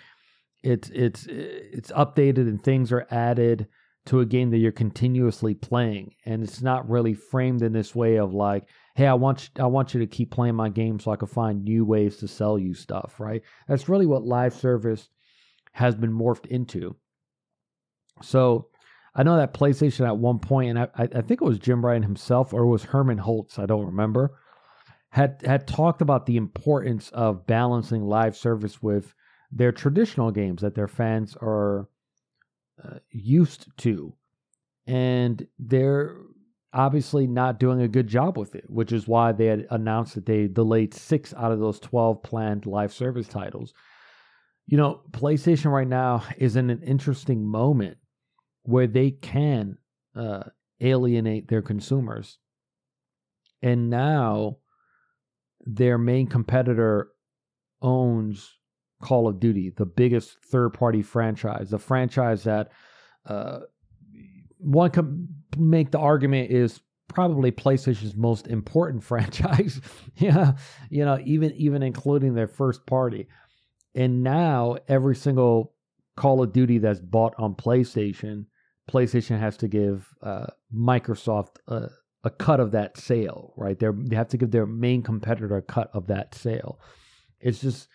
it's 0.63 0.89
it's 0.89 1.25
it's 1.27 1.91
updated 1.91 2.47
and 2.47 2.63
things 2.63 2.91
are 2.91 3.07
added 3.11 3.67
to 4.05 4.21
a 4.21 4.25
game 4.25 4.49
that 4.51 4.57
you're 4.57 4.71
continuously 4.71 5.53
playing. 5.53 6.13
And 6.25 6.43
it's 6.43 6.61
not 6.61 6.89
really 6.89 7.13
framed 7.13 7.61
in 7.61 7.73
this 7.73 7.93
way 7.93 8.17
of 8.17 8.33
like 8.33 8.67
hey 8.97 9.05
i 9.05 9.13
want 9.13 9.43
you, 9.43 9.63
i 9.63 9.67
want 9.67 9.93
you 9.93 9.99
to 9.99 10.07
keep 10.07 10.31
playing 10.31 10.55
my 10.55 10.69
game 10.69 10.99
so 10.99 11.11
i 11.11 11.15
can 11.15 11.27
find 11.27 11.63
new 11.63 11.85
ways 11.85 12.17
to 12.17 12.27
sell 12.27 12.57
you 12.57 12.73
stuff 12.73 13.19
right? 13.19 13.43
That's 13.67 13.87
really 13.87 14.07
what 14.07 14.25
live 14.25 14.55
service 14.55 15.07
has 15.71 15.93
been 15.95 16.11
morphed 16.11 16.47
into. 16.47 16.95
So 18.23 18.69
i 19.15 19.23
know 19.23 19.37
that 19.37 19.53
playstation 19.53 20.05
at 20.05 20.17
one 20.17 20.39
point 20.39 20.71
and 20.71 20.79
i, 20.79 20.89
I 20.95 21.21
think 21.21 21.41
it 21.41 21.47
was 21.47 21.59
jim 21.59 21.85
ryan 21.85 22.03
himself 22.03 22.53
or 22.53 22.63
it 22.63 22.67
was 22.67 22.83
Hermen 22.83 23.19
Hulst 23.19 23.59
i 23.59 23.65
don't 23.65 23.85
remember 23.85 24.39
had 25.09 25.41
had 25.45 25.67
talked 25.67 26.01
about 26.01 26.25
the 26.25 26.37
importance 26.37 27.09
of 27.09 27.47
balancing 27.47 28.03
live 28.03 28.35
service 28.35 28.81
with 28.81 29.13
their 29.51 29.71
traditional 29.71 30.31
games 30.31 30.61
that 30.61 30.75
their 30.75 30.87
fans 30.87 31.35
are 31.41 31.87
uh, 32.83 32.97
used 33.09 33.67
to, 33.77 34.13
and 34.85 35.47
they're 35.57 36.17
obviously 36.73 37.25
not 37.25 37.59
doing 37.59 37.81
a 37.81 37.87
good 37.87 38.07
job 38.07 38.37
with 38.37 38.53
it, 38.53 38.65
which 38.69 38.91
is 38.91 39.07
why 39.07 39.31
they 39.31 39.45
had 39.45 39.65
announced 39.71 40.15
that 40.15 40.25
they 40.25 40.47
delayed 40.47 40.93
six 40.93 41.33
out 41.33 41.51
of 41.51 41.59
those 41.59 41.79
12 41.79 42.21
planned 42.21 42.65
live 42.65 42.93
service 42.93 43.27
titles. 43.27 43.73
You 44.67 44.77
know, 44.77 45.01
PlayStation 45.11 45.71
right 45.71 45.87
now 45.87 46.23
is 46.37 46.55
in 46.55 46.69
an 46.69 46.83
interesting 46.83 47.47
moment 47.47 47.97
where 48.63 48.85
they 48.85 49.11
can 49.11 49.77
uh, 50.15 50.43
alienate 50.81 51.47
their 51.47 51.61
consumers. 51.61 52.37
And 53.61 53.89
now 53.89 54.57
their 55.67 55.97
main 55.97 56.27
competitor 56.27 57.09
owns 57.81 58.53
Call 59.01 59.27
of 59.27 59.39
Duty, 59.39 59.71
the 59.75 59.85
biggest 59.85 60.37
third 60.45 60.71
party 60.71 61.03
franchise, 61.03 61.69
the 61.69 61.77
franchise 61.77 62.45
that 62.45 62.71
uh, 63.25 63.59
one 64.57 64.89
can 64.89 65.27
make 65.57 65.91
the 65.91 65.99
argument 65.99 66.49
is 66.49 66.79
probably 67.09 67.51
PlayStation's 67.51 68.15
most 68.15 68.47
important 68.47 69.03
franchise. 69.11 69.81
yeah, 70.15 70.53
you 70.89 71.05
know, 71.05 71.19
even 71.25 71.51
even 71.53 71.83
including 71.83 72.33
their 72.33 72.47
first 72.47 72.85
party. 72.85 73.27
And 73.93 74.23
now 74.23 74.77
every 74.87 75.15
single 75.15 75.73
Call 76.15 76.41
of 76.41 76.53
Duty 76.53 76.79
that's 76.79 76.99
bought 76.99 77.35
on 77.37 77.55
PlayStation, 77.55 78.45
PlayStation 78.89 79.39
has 79.39 79.57
to 79.57 79.67
give 79.67 80.07
uh, 80.23 80.47
Microsoft 80.73 81.57
a, 81.67 81.89
a 82.27 82.29
cut 82.29 82.59
of 82.59 82.71
that 82.71 82.97
sale, 82.97 83.53
right? 83.55 83.79
They're, 83.79 83.95
they 83.95 84.17
have 84.17 84.27
to 84.29 84.37
give 84.37 84.51
their 84.51 84.65
main 84.65 85.01
competitor 85.01 85.55
a 85.55 85.61
cut 85.61 85.89
of 85.93 86.07
that 86.07 86.35
sale. 86.35 86.79
It's 87.39 87.59
just 87.59 87.87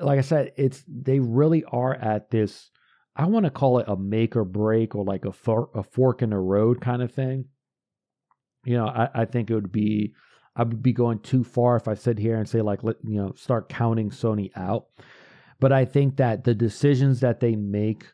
like 0.00 0.18
I 0.18 0.22
said, 0.22 0.52
it's 0.56 0.84
they 0.88 1.20
really 1.20 1.64
are 1.64 1.94
at 1.94 2.30
this. 2.30 2.70
I 3.16 3.26
want 3.26 3.44
to 3.44 3.50
call 3.50 3.78
it 3.78 3.88
a 3.88 3.96
make 3.96 4.36
or 4.36 4.44
break 4.44 4.94
or 4.94 5.04
like 5.04 5.24
a, 5.24 5.32
for, 5.32 5.70
a 5.74 5.82
fork 5.82 6.20
in 6.20 6.30
the 6.30 6.38
road 6.38 6.80
kind 6.80 7.00
of 7.00 7.12
thing. 7.12 7.46
You 8.64 8.76
know, 8.76 8.86
I, 8.86 9.08
I 9.14 9.24
think 9.24 9.50
it 9.50 9.54
would 9.54 9.72
be 9.72 10.14
I 10.56 10.64
would 10.64 10.82
be 10.82 10.92
going 10.92 11.20
too 11.20 11.44
far 11.44 11.76
if 11.76 11.86
I 11.86 11.94
sit 11.94 12.18
here 12.18 12.36
and 12.36 12.48
say 12.48 12.60
like 12.60 12.82
let 12.82 12.96
you 13.04 13.22
know 13.22 13.32
start 13.36 13.68
counting 13.68 14.10
Sony 14.10 14.50
out. 14.56 14.86
But 15.60 15.72
I 15.72 15.84
think 15.84 16.16
that 16.16 16.44
the 16.44 16.54
decisions 16.54 17.20
that 17.20 17.40
they 17.40 17.54
make 17.54 18.04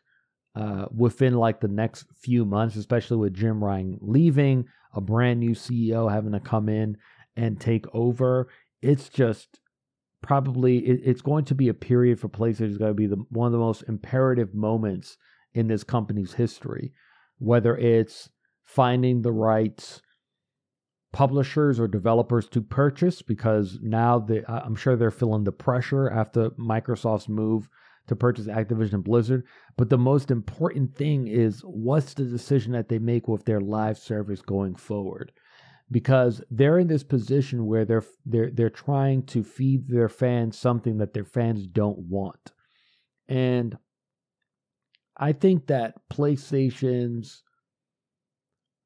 uh, 0.55 0.85
within 0.95 1.33
like 1.33 1.59
the 1.59 1.67
next 1.67 2.05
few 2.15 2.45
months, 2.45 2.75
especially 2.75 3.17
with 3.17 3.33
Jim 3.33 3.63
Ryan 3.63 3.97
leaving, 4.01 4.65
a 4.93 5.01
brand 5.01 5.39
new 5.39 5.51
CEO 5.51 6.11
having 6.11 6.31
to 6.31 6.39
come 6.39 6.69
in 6.69 6.97
and 7.35 7.59
take 7.59 7.85
over, 7.93 8.47
it's 8.81 9.09
just 9.09 9.59
probably 10.21 10.77
it, 10.77 11.01
it's 11.03 11.21
going 11.21 11.45
to 11.45 11.55
be 11.55 11.67
a 11.67 11.73
period 11.73 12.19
for 12.19 12.29
PlayStation. 12.29 12.69
It's 12.69 12.77
going 12.77 12.91
to 12.91 12.95
be 12.95 13.07
the, 13.07 13.23
one 13.29 13.47
of 13.47 13.51
the 13.51 13.59
most 13.59 13.83
imperative 13.87 14.53
moments 14.53 15.17
in 15.53 15.67
this 15.67 15.83
company's 15.83 16.33
history, 16.33 16.93
whether 17.37 17.75
it's 17.77 18.29
finding 18.63 19.21
the 19.21 19.31
right 19.31 20.01
publishers 21.11 21.79
or 21.79 21.87
developers 21.87 22.47
to 22.49 22.61
purchase 22.61 23.21
because 23.21 23.79
now 23.81 24.19
they, 24.19 24.43
I'm 24.47 24.75
sure 24.75 24.95
they're 24.97 25.11
feeling 25.11 25.45
the 25.45 25.51
pressure 25.51 26.09
after 26.09 26.49
Microsoft's 26.51 27.29
move 27.29 27.69
to 28.07 28.15
purchase 28.15 28.47
Activision 28.47 28.93
and 28.93 29.03
Blizzard. 29.03 29.45
But 29.77 29.89
the 29.89 29.97
most 29.97 30.31
important 30.31 30.95
thing 30.95 31.27
is 31.27 31.61
what's 31.61 32.13
the 32.13 32.25
decision 32.25 32.73
that 32.73 32.89
they 32.89 32.99
make 32.99 33.27
with 33.27 33.45
their 33.45 33.61
live 33.61 33.97
service 33.97 34.41
going 34.41 34.75
forward? 34.75 35.31
because 35.91 36.41
they're 36.49 36.79
in 36.79 36.87
this 36.87 37.03
position 37.03 37.65
where 37.65 37.85
they're 37.85 38.03
they're 38.25 38.49
they're 38.51 38.69
trying 38.69 39.23
to 39.23 39.43
feed 39.43 39.87
their 39.87 40.09
fans 40.09 40.57
something 40.57 40.97
that 40.97 41.13
their 41.13 41.25
fans 41.25 41.67
don't 41.67 41.99
want. 41.99 42.51
And 43.27 43.77
I 45.17 45.31
think 45.31 45.67
that 45.67 45.95
PlayStation's 46.11 47.43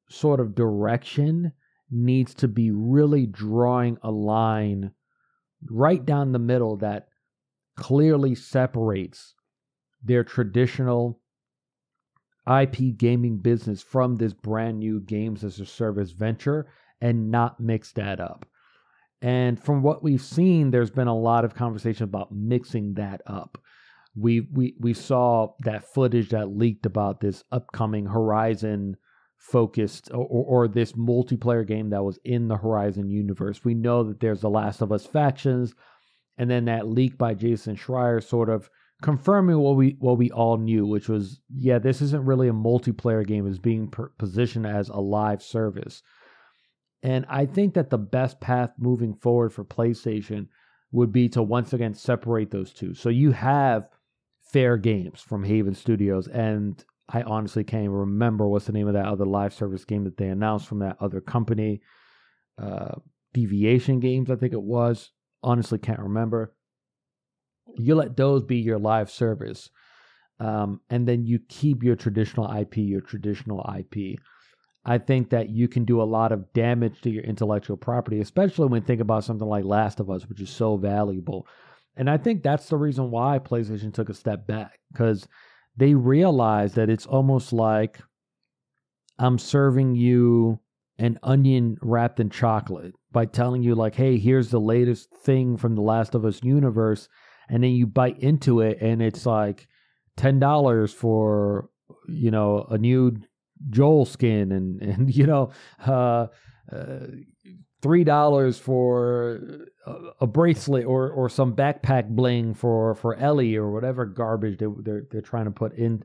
sort 0.08 0.40
of 0.40 0.54
direction 0.54 1.52
needs 1.90 2.34
to 2.34 2.48
be 2.48 2.70
really 2.70 3.26
drawing 3.26 3.98
a 4.02 4.10
line 4.10 4.92
right 5.68 6.04
down 6.04 6.32
the 6.32 6.38
middle 6.38 6.76
that 6.78 7.08
clearly 7.80 8.34
separates 8.34 9.34
their 10.02 10.22
traditional 10.22 11.18
IP 12.46 12.96
gaming 12.96 13.38
business 13.38 13.82
from 13.82 14.16
this 14.16 14.34
brand 14.34 14.78
new 14.78 15.00
games 15.00 15.42
as 15.42 15.58
a 15.58 15.66
service 15.66 16.10
venture 16.12 16.66
and 17.00 17.30
not 17.30 17.58
mix 17.58 17.92
that 17.92 18.20
up. 18.20 18.46
And 19.22 19.58
from 19.58 19.82
what 19.82 20.02
we've 20.02 20.22
seen, 20.22 20.70
there's 20.70 20.90
been 20.90 21.08
a 21.08 21.16
lot 21.16 21.44
of 21.44 21.54
conversation 21.54 22.04
about 22.04 22.32
mixing 22.32 22.94
that 22.94 23.22
up. 23.26 23.58
We 24.14 24.40
we 24.40 24.74
we 24.78 24.92
saw 24.94 25.54
that 25.60 25.84
footage 25.84 26.30
that 26.30 26.56
leaked 26.56 26.84
about 26.84 27.20
this 27.20 27.44
upcoming 27.50 28.06
Horizon 28.06 28.96
focused 29.36 30.10
or, 30.12 30.26
or, 30.26 30.68
this 30.68 30.92
multiplayer 30.92 31.66
game 31.66 31.88
that 31.90 32.04
was 32.04 32.18
in 32.24 32.48
the 32.48 32.58
Horizon 32.58 33.08
universe. 33.08 33.64
We 33.64 33.72
know 33.72 34.04
that 34.04 34.20
there's 34.20 34.42
the 34.42 34.50
Last 34.50 34.82
of 34.82 34.92
Us 34.92 35.06
factions, 35.06 35.74
and 36.38 36.50
then 36.50 36.66
that 36.66 36.88
leak 36.88 37.18
by 37.18 37.34
Jason 37.34 37.76
Schreier 37.76 38.22
sort 38.22 38.48
of 38.48 38.70
confirming 39.02 39.58
what 39.58 39.76
we 39.76 39.96
what 39.98 40.18
we 40.18 40.30
all 40.30 40.56
knew, 40.56 40.86
which 40.86 41.08
was 41.08 41.40
yeah, 41.54 41.78
this 41.78 42.02
isn't 42.02 42.24
really 42.24 42.48
a 42.48 42.52
multiplayer 42.52 43.26
game; 43.26 43.46
it's 43.46 43.58
being 43.58 43.88
per- 43.88 44.10
positioned 44.18 44.66
as 44.66 44.88
a 44.88 45.00
live 45.00 45.42
service. 45.42 46.02
And 47.02 47.24
I 47.28 47.46
think 47.46 47.74
that 47.74 47.90
the 47.90 47.98
best 47.98 48.40
path 48.40 48.72
moving 48.78 49.14
forward 49.14 49.54
for 49.54 49.64
PlayStation 49.64 50.48
would 50.92 51.12
be 51.12 51.28
to 51.30 51.42
once 51.42 51.72
again 51.72 51.94
separate 51.94 52.50
those 52.50 52.72
two. 52.72 52.94
So 52.94 53.08
you 53.08 53.32
have 53.32 53.88
Fairgames 54.52 55.20
from 55.20 55.44
Haven 55.44 55.74
Studios, 55.74 56.28
and 56.28 56.84
I 57.08 57.22
honestly 57.22 57.64
can't 57.64 57.84
even 57.84 57.96
remember 57.96 58.48
what's 58.48 58.66
the 58.66 58.72
name 58.72 58.88
of 58.88 58.94
that 58.94 59.06
other 59.06 59.24
live 59.24 59.54
service 59.54 59.84
game 59.84 60.04
that 60.04 60.16
they 60.16 60.28
announced 60.28 60.66
from 60.66 60.80
that 60.80 60.96
other 61.00 61.20
company. 61.20 61.80
Uh, 62.58 62.96
Deviation 63.32 64.00
Games, 64.00 64.30
I 64.30 64.36
think 64.36 64.52
it 64.52 64.62
was. 64.62 65.10
Honestly, 65.42 65.78
can't 65.78 66.00
remember. 66.00 66.54
You 67.76 67.94
let 67.94 68.16
those 68.16 68.42
be 68.44 68.56
your 68.56 68.78
live 68.78 69.10
service. 69.10 69.70
Um, 70.38 70.80
and 70.88 71.06
then 71.06 71.26
you 71.26 71.38
keep 71.48 71.82
your 71.82 71.96
traditional 71.96 72.50
IP, 72.50 72.78
your 72.78 73.02
traditional 73.02 73.64
IP. 73.78 74.18
I 74.84 74.96
think 74.96 75.30
that 75.30 75.50
you 75.50 75.68
can 75.68 75.84
do 75.84 76.00
a 76.00 76.04
lot 76.04 76.32
of 76.32 76.50
damage 76.54 77.02
to 77.02 77.10
your 77.10 77.22
intellectual 77.22 77.76
property, 77.76 78.20
especially 78.20 78.68
when 78.68 78.82
think 78.82 79.00
about 79.00 79.24
something 79.24 79.46
like 79.46 79.64
Last 79.64 80.00
of 80.00 80.08
Us, 80.08 80.26
which 80.26 80.40
is 80.40 80.48
so 80.48 80.78
valuable. 80.78 81.46
And 81.96 82.08
I 82.08 82.16
think 82.16 82.42
that's 82.42 82.68
the 82.70 82.78
reason 82.78 83.10
why 83.10 83.38
PlayStation 83.38 83.92
took 83.92 84.08
a 84.08 84.14
step 84.14 84.46
back 84.46 84.80
because 84.90 85.28
they 85.76 85.94
realized 85.94 86.76
that 86.76 86.88
it's 86.88 87.06
almost 87.06 87.52
like 87.52 88.00
I'm 89.18 89.38
serving 89.38 89.96
you 89.96 90.60
an 90.98 91.18
onion 91.22 91.76
wrapped 91.82 92.20
in 92.20 92.30
chocolate 92.30 92.94
by 93.12 93.26
telling 93.26 93.62
you, 93.62 93.74
like, 93.74 93.94
hey, 93.94 94.18
here's 94.18 94.50
the 94.50 94.60
latest 94.60 95.10
thing 95.14 95.56
from 95.56 95.74
the 95.74 95.82
Last 95.82 96.14
of 96.14 96.24
Us 96.24 96.40
universe. 96.42 97.08
And 97.48 97.64
then 97.64 97.70
you 97.70 97.86
bite 97.86 98.18
into 98.20 98.60
it 98.60 98.80
and 98.80 99.02
it's 99.02 99.26
like 99.26 99.66
$10 100.16 100.94
for, 100.94 101.70
you 102.08 102.30
know, 102.30 102.66
a 102.70 102.78
new 102.78 103.16
Joel 103.68 104.06
skin 104.06 104.52
and 104.52 104.80
and 104.82 105.14
you 105.14 105.26
know 105.26 105.50
uh, 105.86 106.26
uh, 106.72 107.06
three 107.82 108.04
dollars 108.04 108.58
for 108.58 109.40
a, 109.86 109.94
a, 110.22 110.26
bracelet 110.26 110.86
or 110.86 111.10
or 111.10 111.28
some 111.28 111.54
backpack 111.54 112.08
bling 112.08 112.54
for 112.54 112.94
for 112.94 113.16
Ellie 113.16 113.56
or 113.56 113.70
whatever 113.70 114.06
garbage 114.06 114.58
they 114.58 114.66
they're 114.78 115.04
they're 115.10 115.20
trying 115.20 115.46
to 115.46 115.50
put 115.50 115.74
in 115.74 116.02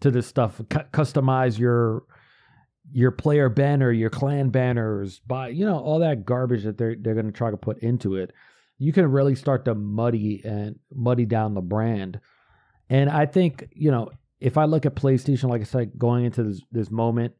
to 0.00 0.10
this 0.10 0.26
stuff. 0.26 0.58
C- 0.58 0.78
customize 0.92 1.58
your 1.58 2.04
your 2.92 3.10
player 3.10 3.48
banner, 3.48 3.90
your 3.90 4.10
clan 4.10 4.50
banners, 4.50 5.18
by 5.20 5.48
you 5.48 5.64
know 5.64 5.78
all 5.78 5.98
that 6.00 6.24
garbage 6.24 6.64
that 6.64 6.78
they're 6.78 6.96
they're 6.98 7.14
going 7.14 7.26
to 7.26 7.32
try 7.32 7.50
to 7.50 7.56
put 7.56 7.78
into 7.78 8.16
it. 8.16 8.32
You 8.78 8.92
can 8.92 9.10
really 9.10 9.34
start 9.34 9.64
to 9.64 9.74
muddy 9.74 10.42
and 10.44 10.78
muddy 10.92 11.24
down 11.24 11.54
the 11.54 11.60
brand. 11.60 12.20
And 12.90 13.08
I 13.08 13.26
think 13.26 13.68
you 13.72 13.90
know 13.90 14.10
if 14.40 14.58
I 14.58 14.64
look 14.64 14.84
at 14.84 14.96
PlayStation, 14.96 15.48
like 15.48 15.60
I 15.60 15.64
said, 15.64 15.92
going 15.96 16.24
into 16.24 16.42
this, 16.42 16.60
this 16.72 16.90
moment, 16.90 17.34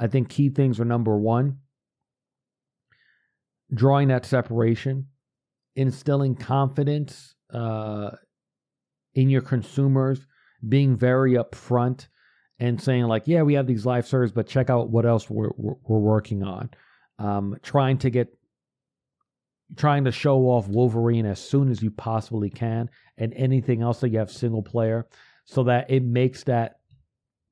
I 0.00 0.08
think 0.08 0.28
key 0.28 0.48
things 0.48 0.80
are 0.80 0.84
number 0.84 1.16
one, 1.16 1.58
drawing 3.72 4.08
that 4.08 4.26
separation, 4.26 5.06
instilling 5.76 6.34
confidence 6.34 7.36
uh, 7.54 8.10
in 9.14 9.30
your 9.30 9.42
consumers, 9.42 10.26
being 10.68 10.96
very 10.96 11.34
upfront 11.34 12.08
and 12.60 12.80
saying 12.80 13.04
like, 13.04 13.22
yeah, 13.26 13.42
we 13.42 13.54
have 13.54 13.66
these 13.66 13.86
live 13.86 14.06
servers, 14.06 14.30
but 14.30 14.46
check 14.46 14.70
out 14.70 14.90
what 14.90 15.06
else 15.06 15.28
we're, 15.28 15.50
we're, 15.56 15.74
we're 15.82 15.98
working 15.98 16.42
on. 16.42 16.70
Um, 17.18 17.56
trying 17.62 17.98
to 17.98 18.10
get, 18.10 18.28
trying 19.76 20.04
to 20.04 20.12
show 20.12 20.42
off 20.42 20.68
Wolverine 20.68 21.26
as 21.26 21.40
soon 21.40 21.70
as 21.70 21.82
you 21.82 21.90
possibly 21.90 22.50
can, 22.50 22.90
and 23.16 23.32
anything 23.34 23.82
else 23.82 24.00
that 24.00 24.10
you 24.10 24.18
have 24.18 24.30
single 24.30 24.62
player 24.62 25.06
so 25.44 25.64
that 25.64 25.90
it 25.90 26.02
makes 26.02 26.44
that 26.44 26.76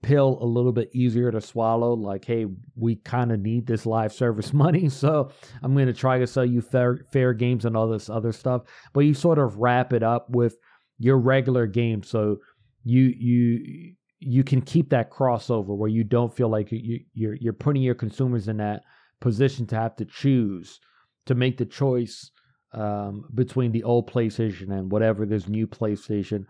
pill 0.03 0.39
a 0.41 0.45
little 0.45 0.73
bit 0.73 0.91
easier 0.93 1.31
to 1.31 1.41
swallow. 1.41 1.95
Like, 1.95 2.25
hey, 2.25 2.47
we 2.77 2.97
kind 2.97 3.33
of 3.33 3.41
need 3.41 3.67
this 3.67 3.87
live 3.87 4.13
service 4.13 4.53
money, 4.55 4.89
so 4.89 5.31
I'm 5.63 5.75
going 5.75 5.87
to 5.87 5.93
try 5.93 6.19
to 6.19 6.27
sell 6.27 6.45
you 6.45 6.61
fair, 6.61 6.99
Fairgames 7.13 7.65
and 7.65 7.77
all 7.77 7.89
this 7.89 8.11
other 8.11 8.33
stuff. 8.33 8.63
But 8.93 9.01
you 9.01 9.15
sort 9.15 9.39
of 9.39 9.57
wrap 9.57 9.93
it 9.93 10.03
up 10.03 10.31
with 10.31 10.57
your 10.99 11.19
regular 11.19 11.67
game, 11.67 12.03
so 12.03 12.39
you 12.85 13.13
you 13.17 13.95
you 14.21 14.43
can 14.43 14.61
keep 14.61 14.91
that 14.91 15.11
crossover 15.11 15.77
where 15.77 15.91
you 15.91 16.05
don't 16.05 16.35
feel 16.35 16.49
like 16.49 16.73
you, 16.73 17.01
you're 17.15 17.35
you're 17.35 17.53
putting 17.53 17.83
your 17.83 17.95
consumers 17.95 18.49
in 18.49 18.57
that 18.59 18.83
position 19.21 19.67
to 19.67 19.77
have 19.77 19.97
to 19.97 20.05
choose 20.05 20.81
to 21.27 21.35
make 21.35 21.59
the 21.59 21.67
choice 21.67 22.31
um, 22.73 23.25
between 23.35 23.73
the 23.73 23.85
old 23.85 24.11
PlayStation 24.11 24.71
and 24.71 24.91
whatever 24.91 25.25
this 25.25 25.49
new 25.49 25.67
PlayStation 25.67 26.45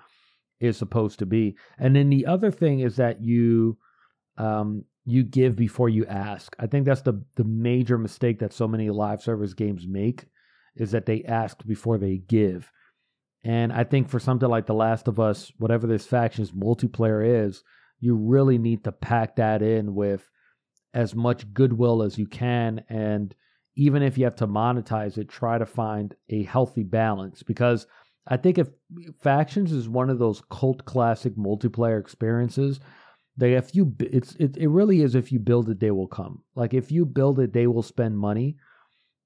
is 0.61 0.77
supposed 0.77 1.19
to 1.19 1.27
be. 1.27 1.57
And 1.79 1.95
then 1.95 2.11
the 2.11 2.27
other 2.27 2.51
thing 2.51 2.81
is 2.81 2.97
that 2.97 3.23
you 3.23 3.79
um, 4.37 4.85
you 5.05 5.23
give 5.25 5.57
before 5.57 5.89
you 5.89 6.07
ask. 6.07 6.55
I 6.59 6.67
think 6.67 6.87
that's 6.87 7.03
the 7.03 7.23
the 7.37 7.45
major 7.45 7.99
mistake 7.99 8.39
that 8.41 8.53
so 8.53 8.69
many 8.69 8.91
live 8.91 9.23
service 9.23 9.55
games 9.55 9.87
make 9.87 10.27
is 10.77 10.91
that 10.93 11.07
they 11.07 11.25
ask 11.25 11.65
before 11.67 11.99
they 11.99 12.19
give. 12.19 12.71
And 13.44 13.72
I 13.72 13.85
think 13.85 14.09
for 14.09 14.18
something 14.18 14.48
like 14.48 14.66
The 14.66 14.74
Last 14.74 15.09
of 15.09 15.20
Us, 15.20 15.53
whatever 15.59 15.87
this 15.87 16.07
faction's 16.07 16.51
multiplayer 16.51 17.46
is, 17.46 17.62
you 18.01 18.14
really 18.14 18.59
need 18.59 18.85
to 18.85 18.92
pack 18.92 19.37
that 19.37 19.62
in 19.62 19.94
with 19.94 20.29
as 20.94 21.14
much 21.14 21.53
goodwill 21.53 22.03
as 22.03 22.18
you 22.18 22.27
can. 22.27 22.85
And 22.88 23.35
even 23.77 24.03
if 24.03 24.18
you 24.18 24.24
have 24.24 24.37
to 24.37 24.46
monetize 24.46 25.18
it, 25.18 25.29
try 25.29 25.59
to 25.59 25.66
find 25.66 26.14
a 26.29 26.42
healthy 26.42 26.83
balance 26.83 27.42
because 27.42 27.87
I 28.27 28.37
think 28.37 28.59
if 28.59 28.68
factions 29.20 29.72
is 29.72 29.88
one 29.88 30.11
of 30.11 30.18
those 30.18 30.42
cult 30.51 30.85
classic 30.85 31.37
multiplayer 31.37 32.01
experiences, 32.01 32.81
that 33.38 33.51
if 33.51 33.74
you 33.74 33.94
it's 34.01 34.35
it, 34.35 34.57
it 34.57 34.68
really 34.68 35.03
is 35.03 35.14
if 35.14 35.33
you 35.33 35.38
build 35.38 35.70
it, 35.70 35.81
they 35.81 35.92
will 35.92 36.09
come. 36.09 36.42
Like 36.55 36.74
if 36.74 36.90
you 36.92 37.07
build 37.07 37.38
it, 37.40 37.53
they 37.53 37.66
will 37.66 37.83
spend 37.83 38.18
money. 38.18 38.57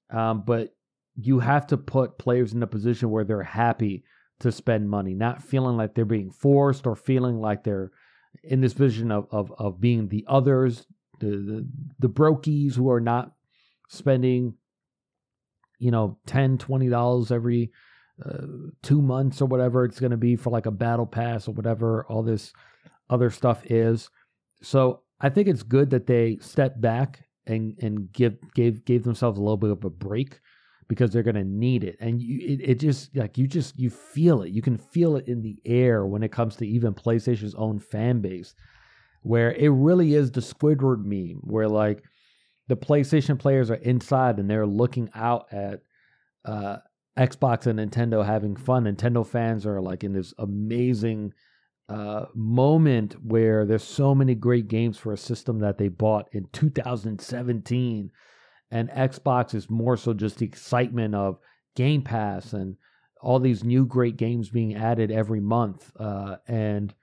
Um, 0.09 0.43
but 0.45 0.75
you 1.15 1.39
have 1.39 1.67
to 1.67 1.77
put 1.77 2.17
players 2.17 2.53
in 2.53 2.63
a 2.63 2.67
position 2.67 3.09
where 3.09 3.23
they're 3.23 3.43
happy 3.43 4.03
to 4.39 4.51
spend 4.51 4.89
money, 4.89 5.13
not 5.13 5.43
feeling 5.43 5.77
like 5.77 5.93
they're 5.93 6.05
being 6.05 6.31
forced 6.31 6.85
or 6.87 6.95
feeling 6.95 7.39
like 7.39 7.63
they're 7.63 7.91
in 8.43 8.61
this 8.61 8.73
vision 8.73 9.11
of 9.11 9.27
of, 9.31 9.53
of 9.57 9.79
being 9.79 10.07
the 10.07 10.25
others, 10.27 10.85
the, 11.19 11.27
the 11.27 11.67
the 11.99 12.09
brokies 12.09 12.75
who 12.75 12.89
are 12.89 12.99
not 12.99 13.33
spending, 13.87 14.55
you 15.79 15.91
know, 15.91 16.17
10 16.25 16.57
dollars 16.89 17.31
every 17.31 17.71
uh, 18.23 18.45
two 18.81 19.01
months 19.01 19.41
or 19.41 19.45
whatever 19.45 19.85
it's 19.85 19.99
going 19.99 20.11
to 20.11 20.17
be 20.17 20.35
for 20.35 20.49
like 20.49 20.65
a 20.65 20.71
battle 20.71 21.05
pass 21.05 21.47
or 21.47 21.53
whatever 21.53 22.05
all 22.09 22.23
this 22.23 22.53
other 23.09 23.29
stuff 23.29 23.65
is. 23.65 24.09
So 24.61 25.01
I 25.19 25.29
think 25.29 25.47
it's 25.47 25.63
good 25.63 25.89
that 25.91 26.07
they 26.07 26.37
step 26.41 26.79
back 26.79 27.23
and 27.45 27.77
and 27.81 28.11
give 28.11 28.35
gave 28.53 28.85
gave 28.85 29.03
themselves 29.03 29.37
a 29.37 29.41
little 29.41 29.57
bit 29.57 29.71
of 29.71 29.83
a 29.83 29.89
break 29.89 30.39
because 30.87 31.11
they're 31.11 31.23
going 31.23 31.35
to 31.35 31.43
need 31.43 31.83
it. 31.83 31.97
And 31.99 32.21
you, 32.21 32.39
it, 32.53 32.61
it 32.61 32.79
just 32.79 33.15
like 33.15 33.37
you 33.37 33.47
just 33.47 33.79
you 33.79 33.89
feel 33.89 34.41
it. 34.41 34.51
You 34.51 34.61
can 34.61 34.77
feel 34.77 35.15
it 35.15 35.27
in 35.27 35.41
the 35.41 35.57
air 35.65 36.05
when 36.05 36.23
it 36.23 36.31
comes 36.31 36.55
to 36.57 36.67
even 36.67 36.93
PlayStation's 36.93 37.55
own 37.55 37.79
fan 37.79 38.21
base, 38.21 38.55
where 39.21 39.53
it 39.53 39.69
really 39.69 40.13
is 40.13 40.31
the 40.31 40.41
Squidward 40.41 41.03
meme, 41.05 41.41
where 41.43 41.67
like 41.67 42.03
the 42.67 42.77
PlayStation 42.77 43.37
players 43.37 43.69
are 43.69 43.75
inside 43.75 44.39
and 44.39 44.49
they're 44.49 44.65
looking 44.65 45.09
out 45.13 45.51
at 45.51 45.81
uh, 46.45 46.77
Xbox 47.17 47.67
and 47.67 47.79
Nintendo 47.79 48.25
having 48.25 48.55
fun. 48.55 48.85
Nintendo 48.85 49.25
fans 49.25 49.65
are 49.65 49.81
like 49.81 50.03
in 50.03 50.13
this 50.13 50.33
amazing 50.37 51.33
uh, 51.89 52.25
moment 52.33 53.15
where 53.23 53.65
there's 53.65 53.83
so 53.83 54.15
many 54.15 54.35
great 54.35 54.67
games 54.67 54.97
for 54.97 55.13
a 55.13 55.17
system 55.17 55.59
that 55.59 55.77
they 55.77 55.89
bought 55.89 56.29
in 56.31 56.47
2017 56.53 58.11
and 58.73 58.89
Xbox 58.89 59.53
is 59.53 59.69
more 59.69 59.95
so 59.95 60.15
just 60.15 60.39
the 60.39 60.45
excitement 60.47 61.13
of 61.13 61.37
Game 61.75 62.01
Pass 62.01 62.53
and 62.53 62.75
all 63.21 63.39
these 63.39 63.63
new 63.63 63.85
great 63.85 64.17
games 64.17 64.49
being 64.49 64.75
added 64.75 65.11
every 65.11 65.39
month, 65.39 65.91
uh, 65.99 66.37
and 66.47 66.93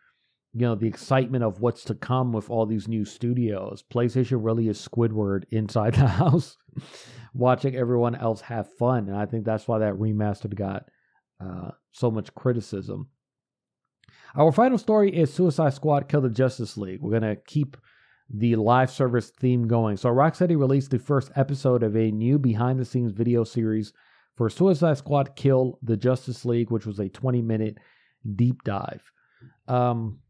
you 0.52 0.62
know 0.62 0.74
the 0.74 0.88
excitement 0.88 1.44
of 1.44 1.60
what's 1.60 1.84
to 1.84 1.94
come 1.94 2.32
with 2.32 2.50
all 2.50 2.66
these 2.66 2.88
new 2.88 3.04
studios. 3.04 3.84
PlayStation 3.88 4.44
really 4.44 4.68
is 4.68 4.86
Squidward 4.86 5.44
inside 5.52 5.94
the 5.94 6.08
house, 6.08 6.56
watching 7.34 7.76
everyone 7.76 8.16
else 8.16 8.40
have 8.40 8.74
fun, 8.74 9.08
and 9.08 9.16
I 9.16 9.26
think 9.26 9.44
that's 9.44 9.68
why 9.68 9.78
that 9.78 9.94
remastered 9.94 10.56
got 10.56 10.86
uh, 11.40 11.70
so 11.92 12.10
much 12.10 12.34
criticism. 12.34 13.10
Our 14.34 14.50
final 14.50 14.76
story 14.76 15.16
is 15.16 15.32
Suicide 15.32 15.74
Squad 15.74 16.08
Kill 16.08 16.20
the 16.20 16.30
Justice 16.30 16.76
League. 16.76 17.00
We're 17.00 17.12
gonna 17.12 17.36
keep 17.36 17.76
the 18.32 18.56
live 18.56 18.90
service 18.90 19.30
theme 19.30 19.66
going. 19.66 19.96
So 19.96 20.08
Rocksteady 20.08 20.58
released 20.58 20.90
the 20.90 20.98
first 20.98 21.30
episode 21.36 21.82
of 21.82 21.96
a 21.96 22.10
new 22.10 22.38
behind 22.38 22.78
the 22.78 22.84
scenes 22.84 23.12
video 23.12 23.44
series 23.44 23.92
for 24.36 24.48
Suicide 24.48 24.98
Squad 24.98 25.34
Kill 25.36 25.78
the 25.82 25.96
Justice 25.96 26.44
League, 26.44 26.70
which 26.70 26.86
was 26.86 26.98
a 27.00 27.08
20 27.08 27.42
minute 27.42 27.78
deep 28.36 28.62
dive. 28.64 29.02
Um, 29.66 30.20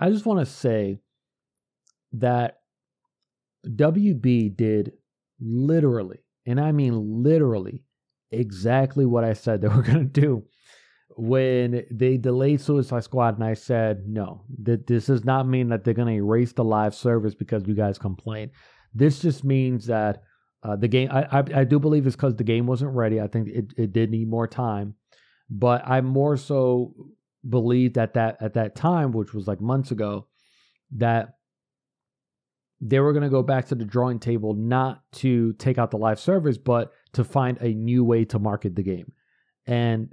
I 0.00 0.10
just 0.10 0.26
want 0.26 0.40
to 0.40 0.46
say 0.46 0.98
that 2.14 2.58
WB 3.66 4.56
did 4.56 4.92
literally, 5.40 6.24
and 6.46 6.60
I 6.60 6.72
mean 6.72 7.22
literally, 7.22 7.84
exactly 8.30 9.06
what 9.06 9.24
I 9.24 9.34
said 9.34 9.60
they 9.60 9.68
were 9.68 9.82
going 9.82 10.10
to 10.10 10.20
do 10.20 10.44
when 11.16 11.84
they 11.90 12.16
delayed 12.16 12.60
Suicide 12.60 13.04
Squad, 13.04 13.36
and 13.36 13.44
I 13.44 13.54
said, 13.54 14.06
no, 14.06 14.44
that 14.62 14.86
this 14.86 15.06
does 15.06 15.24
not 15.24 15.46
mean 15.46 15.68
that 15.68 15.84
they're 15.84 15.94
going 15.94 16.08
to 16.08 16.14
erase 16.14 16.52
the 16.52 16.64
live 16.64 16.94
service 16.94 17.34
because 17.34 17.66
you 17.66 17.74
guys 17.74 17.98
complained. 17.98 18.50
This 18.94 19.20
just 19.20 19.44
means 19.44 19.86
that 19.86 20.22
uh, 20.62 20.76
the 20.76 20.88
game, 20.88 21.08
I, 21.10 21.22
I, 21.30 21.44
I 21.56 21.64
do 21.64 21.78
believe 21.78 22.06
it's 22.06 22.16
because 22.16 22.36
the 22.36 22.44
game 22.44 22.66
wasn't 22.66 22.94
ready. 22.94 23.20
I 23.20 23.28
think 23.28 23.48
it, 23.48 23.74
it 23.76 23.92
did 23.92 24.10
need 24.10 24.28
more 24.28 24.46
time, 24.46 24.94
but 25.50 25.82
I 25.86 26.00
more 26.00 26.36
so 26.36 26.94
believe 27.48 27.94
that 27.94 28.14
that 28.14 28.38
at 28.40 28.54
that 28.54 28.74
time, 28.74 29.12
which 29.12 29.34
was 29.34 29.46
like 29.46 29.60
months 29.60 29.90
ago, 29.90 30.26
that 30.96 31.34
they 32.80 33.00
were 33.00 33.12
going 33.12 33.22
to 33.22 33.28
go 33.30 33.42
back 33.42 33.66
to 33.68 33.74
the 33.74 33.84
drawing 33.84 34.18
table, 34.18 34.54
not 34.54 35.02
to 35.12 35.52
take 35.54 35.78
out 35.78 35.90
the 35.90 35.98
live 35.98 36.20
service, 36.20 36.58
but 36.58 36.92
to 37.12 37.24
find 37.24 37.58
a 37.60 37.68
new 37.68 38.04
way 38.04 38.24
to 38.26 38.38
market 38.38 38.74
the 38.74 38.82
game. 38.82 39.12
And 39.66 40.12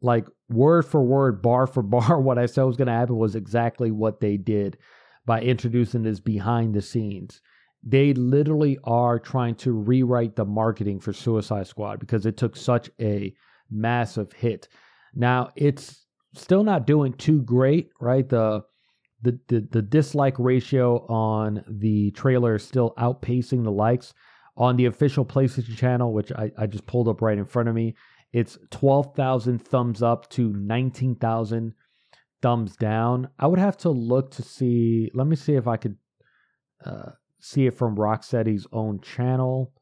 like 0.00 0.26
word 0.48 0.82
for 0.84 1.02
word, 1.02 1.42
bar 1.42 1.66
for 1.66 1.82
bar, 1.84 2.20
what 2.20 2.38
I 2.38 2.46
said 2.46 2.62
was 2.62 2.76
going 2.76 2.86
to 2.86 2.94
happen 2.94 3.16
was 3.16 3.34
exactly 3.34 3.90
what 3.90 4.20
they 4.20 4.36
did 4.36 4.78
by 5.26 5.40
introducing 5.42 6.02
this 6.02 6.20
behind 6.20 6.74
the 6.74 6.82
scenes. 6.82 7.40
They 7.82 8.12
literally 8.14 8.78
are 8.84 9.18
trying 9.18 9.54
to 9.56 9.72
rewrite 9.72 10.36
the 10.36 10.44
marketing 10.44 11.00
for 11.00 11.12
Suicide 11.12 11.66
Squad 11.66 12.00
because 12.00 12.26
it 12.26 12.36
took 12.36 12.56
such 12.56 12.90
a 13.00 13.34
massive 13.70 14.32
hit. 14.32 14.68
Now 15.14 15.50
it's 15.54 16.06
still 16.34 16.64
not 16.64 16.86
doing 16.86 17.12
too 17.12 17.42
great, 17.42 17.90
right? 18.00 18.28
The 18.28 18.62
the 19.22 19.38
the, 19.48 19.68
the 19.70 19.82
dislike 19.82 20.38
ratio 20.38 21.06
on 21.06 21.64
the 21.68 22.10
trailer 22.12 22.56
is 22.56 22.64
still 22.64 22.94
outpacing 22.98 23.64
the 23.64 23.72
likes 23.72 24.14
on 24.56 24.76
the 24.76 24.86
official 24.86 25.24
PlayStation 25.24 25.76
channel, 25.76 26.12
which 26.12 26.32
I, 26.32 26.50
I 26.58 26.66
just 26.66 26.86
pulled 26.86 27.08
up 27.08 27.22
right 27.22 27.38
in 27.38 27.46
front 27.46 27.68
of 27.68 27.74
me. 27.74 27.94
It's 28.32 28.58
12,000 28.70 29.58
thumbs 29.58 30.02
up 30.02 30.28
to 30.30 30.52
19,000 30.52 31.74
thumbs 32.42 32.76
down. 32.76 33.28
I 33.38 33.46
would 33.46 33.58
have 33.58 33.76
to 33.78 33.90
look 33.90 34.30
to 34.32 34.42
see. 34.42 35.10
Let 35.14 35.26
me 35.26 35.36
see 35.36 35.54
if 35.54 35.66
I 35.66 35.76
could 35.76 35.96
uh, 36.84 37.12
see 37.40 37.66
it 37.66 37.74
from 37.74 37.96
Rocksteady's 37.96 38.66
own 38.72 39.00
channel. 39.00 39.72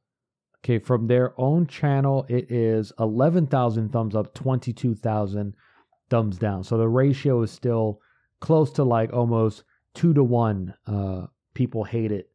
Okay, 0.64 0.78
from 0.78 1.06
their 1.06 1.38
own 1.40 1.66
channel, 1.66 2.26
it 2.28 2.50
is 2.50 2.92
11,000 2.98 3.90
thumbs 3.92 4.16
up, 4.16 4.34
22,000 4.34 5.54
thumbs 6.10 6.38
down. 6.38 6.64
So 6.64 6.76
the 6.76 6.88
ratio 6.88 7.42
is 7.42 7.50
still 7.50 8.00
close 8.40 8.72
to 8.72 8.84
like 8.84 9.12
almost 9.12 9.64
two 9.94 10.12
to 10.14 10.24
one. 10.24 10.74
Uh, 10.86 11.26
people 11.54 11.84
hate 11.84 12.12
it 12.12 12.30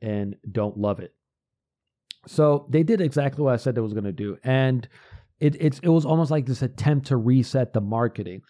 and 0.00 0.36
don't 0.50 0.78
love 0.78 1.00
it. 1.00 1.14
So 2.26 2.66
they 2.70 2.82
did 2.82 3.00
exactly 3.00 3.44
what 3.44 3.54
I 3.54 3.56
said 3.56 3.74
they 3.74 3.80
was 3.80 3.92
going 3.92 4.04
to 4.04 4.12
do. 4.12 4.38
And 4.42 4.88
it 5.40 5.56
it's 5.60 5.78
it 5.80 5.88
was 5.88 6.06
almost 6.06 6.30
like 6.30 6.46
this 6.46 6.62
attempt 6.62 7.08
to 7.08 7.16
reset 7.16 7.72
the 7.72 7.80
marketing. 7.80 8.42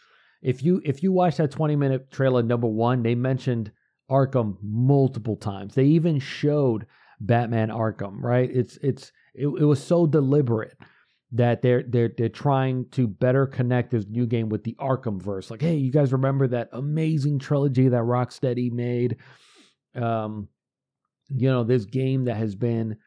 If 0.42 0.62
you 0.62 0.80
if 0.84 1.02
you 1.02 1.12
watch 1.12 1.36
that 1.38 1.50
20 1.50 1.76
minute 1.76 2.10
trailer 2.10 2.42
number 2.42 2.68
one, 2.68 3.02
they 3.02 3.14
mentioned 3.14 3.72
Arkham 4.10 4.56
multiple 4.62 5.36
times. 5.36 5.74
They 5.74 5.84
even 5.84 6.18
showed 6.18 6.86
Batman 7.20 7.68
Arkham, 7.68 8.22
right? 8.22 8.48
It's 8.52 8.78
it's 8.82 9.12
it, 9.34 9.46
it 9.46 9.64
was 9.64 9.82
so 9.82 10.06
deliberate 10.06 10.76
that 11.32 11.62
they're 11.62 11.82
they're 11.82 12.12
they're 12.16 12.28
trying 12.28 12.86
to 12.90 13.08
better 13.08 13.46
connect 13.46 13.90
this 13.90 14.06
new 14.08 14.26
game 14.26 14.48
with 14.48 14.64
the 14.64 14.76
Arkham 14.78 15.20
verse. 15.20 15.50
Like, 15.50 15.62
hey, 15.62 15.76
you 15.76 15.90
guys 15.90 16.12
remember 16.12 16.46
that 16.48 16.68
amazing 16.72 17.38
trilogy 17.38 17.88
that 17.88 18.02
Rocksteady 18.02 18.70
made? 18.70 19.16
Um, 19.94 20.48
you 21.28 21.48
know, 21.48 21.64
this 21.64 21.84
game 21.84 22.26
that 22.26 22.36
has 22.36 22.54
been 22.54 22.98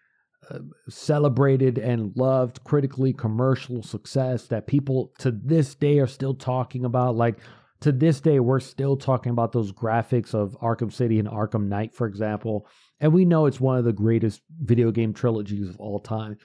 celebrated 0.87 1.77
and 1.77 2.15
loved, 2.15 2.63
critically 2.63 3.13
commercial 3.13 3.83
success 3.83 4.47
that 4.47 4.67
people 4.67 5.11
to 5.19 5.31
this 5.31 5.75
day 5.75 5.99
are 5.99 6.07
still 6.07 6.33
talking 6.33 6.85
about. 6.85 7.15
Like 7.15 7.39
to 7.81 7.91
this 7.91 8.19
day, 8.19 8.39
we're 8.39 8.59
still 8.59 8.97
talking 8.97 9.31
about 9.31 9.51
those 9.51 9.71
graphics 9.71 10.33
of 10.33 10.57
Arkham 10.61 10.91
City 10.91 11.19
and 11.19 11.27
Arkham 11.27 11.67
Knight, 11.67 11.93
for 11.95 12.07
example. 12.07 12.67
And 12.99 13.13
we 13.13 13.25
know 13.25 13.45
it's 13.45 13.61
one 13.61 13.77
of 13.77 13.85
the 13.85 13.93
greatest 13.93 14.41
video 14.61 14.91
game 14.91 15.13
trilogies 15.13 15.69
of 15.69 15.79
all 15.79 15.99
time. 15.99 16.37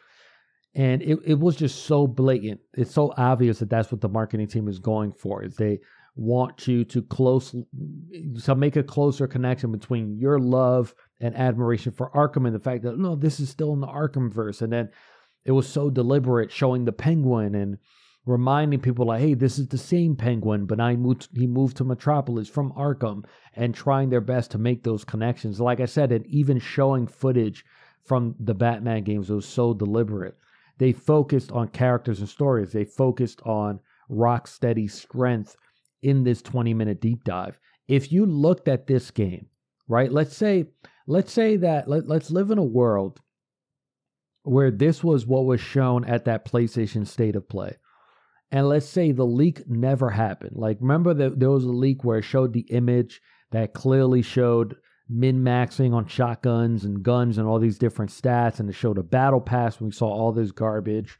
And 0.76 1.02
it, 1.02 1.18
it 1.24 1.38
was 1.38 1.56
just 1.56 1.86
so 1.86 2.06
blatant. 2.06 2.60
It's 2.74 2.92
so 2.92 3.14
obvious 3.16 3.58
that 3.60 3.70
that's 3.70 3.90
what 3.90 4.00
the 4.00 4.08
marketing 4.08 4.48
team 4.48 4.68
is 4.68 4.78
going 4.78 5.12
for. 5.12 5.42
Is 5.42 5.56
they 5.56 5.80
want 6.16 6.68
you 6.68 6.84
to 6.84 7.02
close 7.02 7.54
to 8.44 8.54
make 8.54 8.76
a 8.76 8.82
closer 8.82 9.26
connection 9.26 9.72
between 9.72 10.18
your 10.18 10.38
love 10.38 10.94
and 11.20 11.36
admiration 11.36 11.92
for 11.92 12.10
Arkham 12.10 12.46
and 12.46 12.54
the 12.54 12.60
fact 12.60 12.82
that 12.82 12.98
no, 12.98 13.14
this 13.14 13.40
is 13.40 13.48
still 13.48 13.72
in 13.72 13.80
the 13.80 13.86
Arkham 13.86 14.32
verse, 14.32 14.62
and 14.62 14.72
then 14.72 14.90
it 15.44 15.52
was 15.52 15.68
so 15.68 15.90
deliberate 15.90 16.50
showing 16.50 16.84
the 16.84 16.92
Penguin 16.92 17.54
and 17.54 17.78
reminding 18.26 18.80
people 18.80 19.06
like, 19.06 19.20
hey, 19.20 19.34
this 19.34 19.58
is 19.58 19.68
the 19.68 19.78
same 19.78 20.16
Penguin, 20.16 20.66
but 20.66 20.80
I 20.80 20.96
moved 20.96 21.28
he 21.34 21.46
moved 21.46 21.76
to 21.78 21.84
Metropolis 21.84 22.48
from 22.48 22.72
Arkham, 22.72 23.24
and 23.54 23.74
trying 23.74 24.10
their 24.10 24.20
best 24.20 24.50
to 24.52 24.58
make 24.58 24.82
those 24.82 25.04
connections. 25.04 25.60
Like 25.60 25.80
I 25.80 25.86
said, 25.86 26.12
and 26.12 26.26
even 26.26 26.58
showing 26.58 27.06
footage 27.06 27.64
from 28.04 28.34
the 28.38 28.54
Batman 28.54 29.04
games 29.04 29.30
was 29.30 29.46
so 29.46 29.74
deliberate. 29.74 30.36
They 30.78 30.92
focused 30.92 31.52
on 31.52 31.68
characters 31.68 32.20
and 32.20 32.28
stories. 32.28 32.72
They 32.72 32.84
focused 32.84 33.40
on 33.42 33.80
Rocksteady's 34.10 34.94
strength 34.94 35.56
in 36.02 36.24
this 36.24 36.42
20 36.42 36.74
minute 36.74 37.00
deep 37.00 37.24
dive. 37.24 37.58
If 37.88 38.12
you 38.12 38.26
looked 38.26 38.68
at 38.68 38.86
this 38.86 39.10
game, 39.10 39.46
right? 39.88 40.10
Let's 40.10 40.36
say 40.36 40.66
let's 41.06 41.32
say 41.32 41.56
that 41.56 41.88
let, 41.88 42.06
let's 42.06 42.30
live 42.30 42.50
in 42.50 42.58
a 42.58 42.64
world 42.64 43.20
where 44.42 44.70
this 44.70 45.02
was 45.02 45.26
what 45.26 45.46
was 45.46 45.60
shown 45.60 46.04
at 46.04 46.26
that 46.26 46.44
PlayStation 46.44 47.06
state 47.06 47.36
of 47.36 47.48
play. 47.48 47.76
And 48.50 48.68
let's 48.68 48.86
say 48.86 49.10
the 49.10 49.24
leak 49.24 49.68
never 49.68 50.10
happened. 50.10 50.56
Like 50.56 50.78
remember 50.80 51.14
that 51.14 51.40
there 51.40 51.50
was 51.50 51.64
a 51.64 51.68
leak 51.68 52.04
where 52.04 52.18
it 52.18 52.24
showed 52.24 52.52
the 52.52 52.66
image 52.70 53.20
that 53.50 53.74
clearly 53.74 54.22
showed 54.22 54.76
min 55.08 55.42
maxing 55.42 55.92
on 55.92 56.06
shotguns 56.06 56.84
and 56.84 57.02
guns 57.02 57.38
and 57.38 57.46
all 57.46 57.58
these 57.58 57.78
different 57.78 58.10
stats, 58.10 58.60
and 58.60 58.68
it 58.68 58.74
showed 58.74 58.98
a 58.98 59.02
battle 59.02 59.40
pass. 59.40 59.80
When 59.80 59.88
we 59.88 59.92
saw 59.92 60.08
all 60.08 60.32
this 60.32 60.52
garbage. 60.52 61.18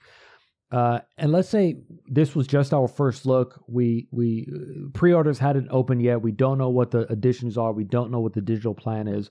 Uh, 0.70 1.00
and 1.18 1.30
let's 1.30 1.48
say 1.48 1.76
this 2.06 2.34
was 2.34 2.46
just 2.46 2.74
our 2.74 2.88
first 2.88 3.26
look. 3.26 3.62
We 3.68 4.08
we 4.10 4.48
uh, 4.52 4.88
pre-orders 4.92 5.38
hadn't 5.38 5.68
opened 5.70 6.02
yet. 6.02 6.22
We 6.22 6.32
don't 6.32 6.58
know 6.58 6.70
what 6.70 6.90
the 6.90 7.10
additions 7.12 7.56
are. 7.56 7.72
We 7.72 7.84
don't 7.84 8.10
know 8.10 8.20
what 8.20 8.32
the 8.32 8.40
digital 8.40 8.74
plan 8.74 9.06
is. 9.06 9.30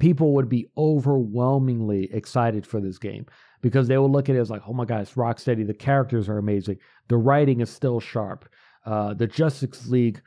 People 0.00 0.34
would 0.34 0.48
be 0.48 0.66
overwhelmingly 0.76 2.12
excited 2.12 2.66
for 2.66 2.80
this 2.80 2.98
game 2.98 3.26
because 3.62 3.86
they 3.86 3.98
will 3.98 4.10
look 4.10 4.28
at 4.28 4.34
it 4.34 4.40
as 4.40 4.50
like, 4.50 4.62
oh 4.66 4.72
my 4.72 4.84
god, 4.84 5.02
it's 5.02 5.12
Rocksteady. 5.12 5.66
The 5.66 5.74
characters 5.74 6.28
are 6.28 6.38
amazing. 6.38 6.78
The 7.08 7.16
writing 7.16 7.60
is 7.60 7.70
still 7.70 8.00
sharp. 8.00 8.48
Uh, 8.84 9.14
the 9.14 9.26
Justice 9.26 9.86
League 9.88 10.20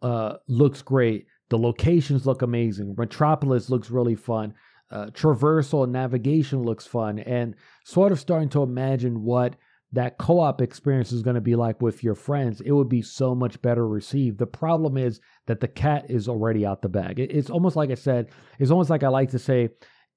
uh, 0.00 0.36
looks 0.48 0.80
great. 0.80 1.26
The 1.50 1.58
locations 1.58 2.26
look 2.26 2.42
amazing. 2.42 2.94
Metropolis 2.96 3.68
looks 3.68 3.90
really 3.90 4.14
fun. 4.14 4.54
Uh, 4.90 5.06
traversal 5.06 5.84
and 5.84 5.92
navigation 5.92 6.62
looks 6.62 6.86
fun, 6.86 7.18
and 7.18 7.56
sort 7.84 8.12
of 8.12 8.20
starting 8.20 8.48
to 8.48 8.62
imagine 8.62 9.22
what 9.24 9.56
that 9.92 10.18
co-op 10.18 10.60
experience 10.60 11.12
is 11.12 11.22
going 11.22 11.36
to 11.36 11.40
be 11.40 11.54
like 11.54 11.80
with 11.80 12.02
your 12.02 12.14
friends, 12.14 12.60
it 12.60 12.72
would 12.72 12.88
be 12.88 13.02
so 13.02 13.34
much 13.34 13.60
better 13.62 13.86
received. 13.86 14.38
The 14.38 14.46
problem 14.46 14.96
is 14.96 15.20
that 15.46 15.60
the 15.60 15.68
cat 15.68 16.06
is 16.08 16.28
already 16.28 16.66
out 16.66 16.82
the 16.82 16.88
bag. 16.88 17.18
it's 17.20 17.50
almost 17.50 17.76
like 17.76 17.90
I 17.90 17.94
said. 17.94 18.28
It's 18.58 18.70
almost 18.70 18.90
like 18.90 19.04
I 19.04 19.08
like 19.08 19.30
to 19.30 19.38
say 19.38 19.70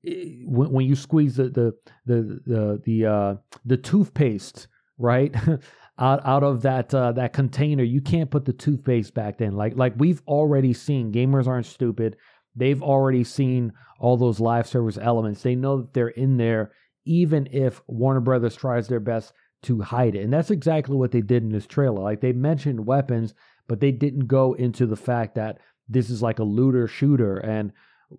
when, 0.04 0.72
when 0.72 0.86
you 0.86 0.96
squeeze 0.96 1.36
the 1.36 1.50
the 1.50 1.74
the 2.06 2.40
the 2.46 2.82
the, 2.86 3.06
uh, 3.06 3.36
the 3.66 3.78
toothpaste 3.78 4.68
right 4.98 5.34
out 6.00 6.26
out 6.26 6.44
of 6.44 6.64
that 6.64 6.94
uh, 6.94 7.12
that 7.14 7.34
container, 7.34 7.84
you 7.84 8.02
can't 8.02 8.32
put 8.32 8.46
the 8.46 8.54
toothpaste 8.54 9.14
back 9.14 9.42
in. 9.42 9.56
Like 9.56 9.76
like 9.76 9.94
we've 9.98 10.22
already 10.28 10.74
seen. 10.74 11.12
Gamers 11.12 11.48
aren't 11.48 11.66
stupid. 11.66 12.18
They've 12.56 12.82
already 12.82 13.24
seen 13.24 13.74
all 14.00 14.18
those 14.18 14.40
live 14.40 14.68
service 14.68 14.98
elements. 15.00 15.44
They 15.44 15.56
know 15.56 15.82
that 15.82 15.94
they're 15.94 16.08
in 16.08 16.38
there, 16.38 16.72
even 17.06 17.48
if 17.52 17.82
Warner 17.88 18.22
Brothers 18.22 18.56
tries 18.56 18.88
their 18.88 19.00
best 19.00 19.34
to 19.63 19.82
hide 19.82 20.15
it. 20.15 20.24
And 20.24 20.34
that's 20.34 20.52
exactly 20.52 20.95
what 20.95 21.12
they 21.12 21.22
did 21.22 21.43
in 21.43 21.52
this 21.52 21.67
trailer. 21.67 22.02
Like 22.02 22.22
they 22.22 22.34
mentioned 22.34 22.86
weapons, 22.86 23.34
but 23.67 23.80
they 23.80 23.91
didn't 23.91 24.28
go 24.28 24.54
into 24.54 24.86
the 24.86 24.95
fact 24.95 25.36
that 25.36 25.60
this 25.88 26.10
is 26.10 26.22
like 26.22 26.39
a 26.39 26.43
looter 26.43 26.88
shooter 26.88 27.38
and 27.38 27.72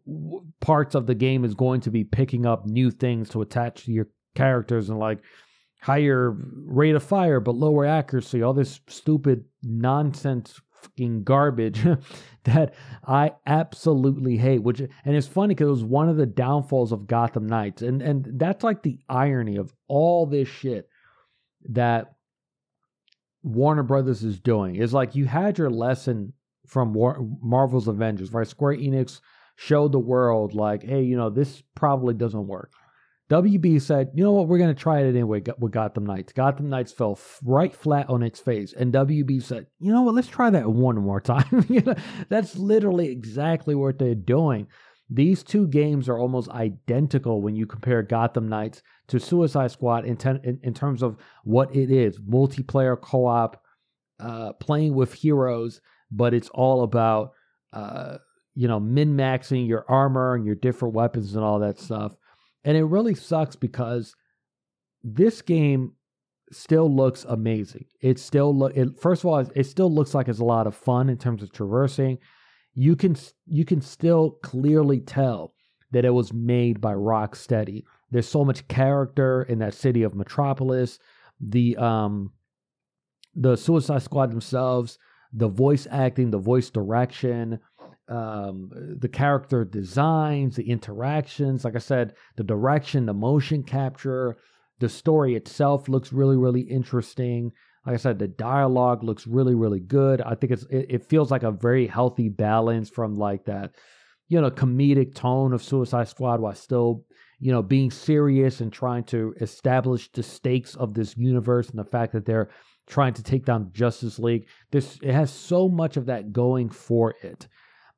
w- 0.06 0.44
parts 0.60 0.94
of 0.94 1.06
the 1.06 1.14
game 1.14 1.44
is 1.44 1.54
going 1.54 1.80
to 1.82 1.90
be 1.90 2.04
picking 2.04 2.46
up 2.46 2.66
new 2.66 2.90
things 2.90 3.28
to 3.30 3.42
attach 3.42 3.84
to 3.84 3.92
your 3.92 4.08
characters 4.34 4.90
and 4.90 4.98
like 4.98 5.20
higher 5.82 6.36
rate 6.66 6.94
of 6.94 7.02
fire 7.02 7.40
but 7.40 7.54
lower 7.54 7.86
accuracy 7.86 8.42
all 8.42 8.52
this 8.52 8.80
stupid 8.86 9.44
nonsense 9.62 10.60
fucking 10.82 11.24
garbage 11.24 11.84
that 12.44 12.74
I 13.06 13.32
absolutely 13.46 14.36
hate. 14.36 14.62
Which 14.62 14.80
and 14.80 14.90
it's 15.04 15.26
funny 15.26 15.54
because 15.54 15.68
it 15.68 15.70
was 15.70 15.84
one 15.84 16.08
of 16.08 16.16
the 16.16 16.26
downfalls 16.26 16.92
of 16.92 17.06
Gotham 17.06 17.46
Knights, 17.46 17.82
and 17.82 18.02
and 18.02 18.26
that's 18.34 18.64
like 18.64 18.82
the 18.82 18.98
irony 19.08 19.56
of 19.56 19.72
all 19.88 20.26
this 20.26 20.48
shit 20.48 20.88
that 21.68 22.14
Warner 23.42 23.82
Brothers 23.82 24.22
is 24.22 24.38
doing 24.38 24.76
is 24.76 24.92
like 24.92 25.14
you 25.14 25.26
had 25.26 25.58
your 25.58 25.70
lesson 25.70 26.32
from 26.66 26.92
War- 26.94 27.26
Marvel's 27.42 27.88
Avengers, 27.88 28.32
right? 28.32 28.46
Square 28.46 28.76
Enix 28.76 29.20
showed 29.56 29.92
the 29.92 29.98
world 29.98 30.54
like, 30.54 30.82
hey, 30.82 31.02
you 31.02 31.16
know, 31.16 31.30
this 31.30 31.62
probably 31.74 32.14
doesn't 32.14 32.46
work. 32.46 32.72
WB 33.30 33.80
said, 33.80 34.10
you 34.14 34.24
know 34.24 34.32
what, 34.32 34.48
we're 34.48 34.58
going 34.58 34.74
to 34.74 34.80
try 34.80 35.00
it 35.00 35.08
anyway 35.08 35.40
with 35.58 35.70
Gotham 35.70 36.04
Knights. 36.04 36.32
Gotham 36.32 36.68
Knights 36.68 36.90
fell 36.90 37.18
right 37.44 37.72
flat 37.72 38.10
on 38.10 38.24
its 38.24 38.40
face. 38.40 38.72
And 38.72 38.92
WB 38.92 39.40
said, 39.40 39.68
you 39.78 39.92
know 39.92 40.02
what, 40.02 40.16
let's 40.16 40.26
try 40.26 40.50
that 40.50 40.68
one 40.68 40.96
more 40.96 41.20
time. 41.20 41.64
you 41.68 41.80
know, 41.80 41.94
that's 42.28 42.56
literally 42.56 43.08
exactly 43.08 43.76
what 43.76 43.98
they're 43.98 44.16
doing. 44.16 44.66
These 45.12 45.42
two 45.42 45.66
games 45.66 46.08
are 46.08 46.18
almost 46.18 46.48
identical 46.50 47.42
when 47.42 47.56
you 47.56 47.66
compare 47.66 48.02
Gotham 48.02 48.48
Knights 48.48 48.82
to 49.08 49.18
Suicide 49.18 49.72
Squad 49.72 50.04
in, 50.04 50.16
ten, 50.16 50.40
in, 50.44 50.60
in 50.62 50.72
terms 50.72 51.02
of 51.02 51.16
what 51.42 51.74
it 51.74 51.90
is 51.90 52.18
multiplayer 52.20 53.00
co 53.00 53.26
op, 53.26 53.60
uh, 54.20 54.52
playing 54.54 54.94
with 54.94 55.12
heroes, 55.12 55.80
but 56.12 56.32
it's 56.32 56.48
all 56.50 56.84
about, 56.84 57.32
uh, 57.72 58.18
you 58.54 58.68
know, 58.68 58.78
min 58.78 59.16
maxing 59.16 59.66
your 59.66 59.84
armor 59.88 60.36
and 60.36 60.46
your 60.46 60.54
different 60.54 60.94
weapons 60.94 61.34
and 61.34 61.44
all 61.44 61.58
that 61.58 61.80
stuff. 61.80 62.12
And 62.62 62.76
it 62.76 62.84
really 62.84 63.16
sucks 63.16 63.56
because 63.56 64.14
this 65.02 65.42
game 65.42 65.94
still 66.52 66.94
looks 66.94 67.24
amazing. 67.28 67.86
It 68.00 68.20
still 68.20 68.56
look 68.56 68.76
it 68.76 69.00
first 69.00 69.22
of 69.22 69.26
all 69.26 69.38
it 69.38 69.64
still 69.64 69.92
looks 69.92 70.14
like 70.14 70.28
it's 70.28 70.40
a 70.40 70.44
lot 70.44 70.66
of 70.66 70.74
fun 70.74 71.08
in 71.08 71.16
terms 71.16 71.42
of 71.42 71.52
traversing 71.52 72.18
you 72.74 72.96
can 72.96 73.16
you 73.46 73.64
can 73.64 73.80
still 73.80 74.32
clearly 74.42 75.00
tell 75.00 75.54
that 75.90 76.04
it 76.04 76.14
was 76.14 76.32
made 76.32 76.80
by 76.80 76.94
Rocksteady. 76.94 77.84
There's 78.10 78.28
so 78.28 78.44
much 78.44 78.66
character 78.68 79.42
in 79.42 79.58
that 79.58 79.74
city 79.74 80.02
of 80.02 80.14
Metropolis. 80.14 80.98
The 81.40 81.76
um 81.76 82.32
the 83.34 83.56
Suicide 83.56 84.02
Squad 84.02 84.30
themselves, 84.30 84.98
the 85.32 85.48
voice 85.48 85.86
acting, 85.90 86.30
the 86.30 86.38
voice 86.38 86.70
direction, 86.70 87.60
um, 88.08 88.70
the 88.98 89.08
character 89.08 89.64
designs, 89.64 90.56
the 90.56 90.68
interactions. 90.68 91.64
Like 91.64 91.76
I 91.76 91.78
said, 91.78 92.14
the 92.36 92.42
direction, 92.42 93.06
the 93.06 93.14
motion 93.14 93.62
capture, 93.62 94.36
the 94.80 94.88
story 94.88 95.36
itself 95.36 95.88
looks 95.88 96.12
really, 96.12 96.36
really 96.36 96.62
interesting. 96.62 97.52
Like 97.86 97.94
I 97.94 97.98
said, 97.98 98.18
the 98.18 98.28
dialogue 98.28 99.02
looks 99.02 99.26
really, 99.26 99.54
really 99.54 99.80
good. 99.80 100.20
I 100.20 100.34
think 100.34 100.52
it's 100.52 100.64
it, 100.64 100.86
it 100.88 101.08
feels 101.08 101.30
like 101.30 101.42
a 101.42 101.50
very 101.50 101.86
healthy 101.86 102.28
balance 102.28 102.90
from 102.90 103.16
like 103.16 103.44
that, 103.46 103.72
you 104.28 104.40
know, 104.40 104.50
comedic 104.50 105.14
tone 105.14 105.52
of 105.52 105.62
Suicide 105.62 106.08
Squad 106.08 106.40
while 106.40 106.54
still, 106.54 107.04
you 107.38 107.52
know, 107.52 107.62
being 107.62 107.90
serious 107.90 108.60
and 108.60 108.72
trying 108.72 109.04
to 109.04 109.34
establish 109.40 110.10
the 110.12 110.22
stakes 110.22 110.74
of 110.74 110.92
this 110.92 111.16
universe 111.16 111.70
and 111.70 111.78
the 111.78 111.84
fact 111.84 112.12
that 112.12 112.26
they're 112.26 112.50
trying 112.86 113.14
to 113.14 113.22
take 113.22 113.46
down 113.46 113.70
Justice 113.72 114.18
League. 114.18 114.46
This 114.70 114.98
it 115.02 115.12
has 115.12 115.30
so 115.30 115.68
much 115.68 115.96
of 115.96 116.06
that 116.06 116.32
going 116.32 116.68
for 116.68 117.14
it 117.22 117.48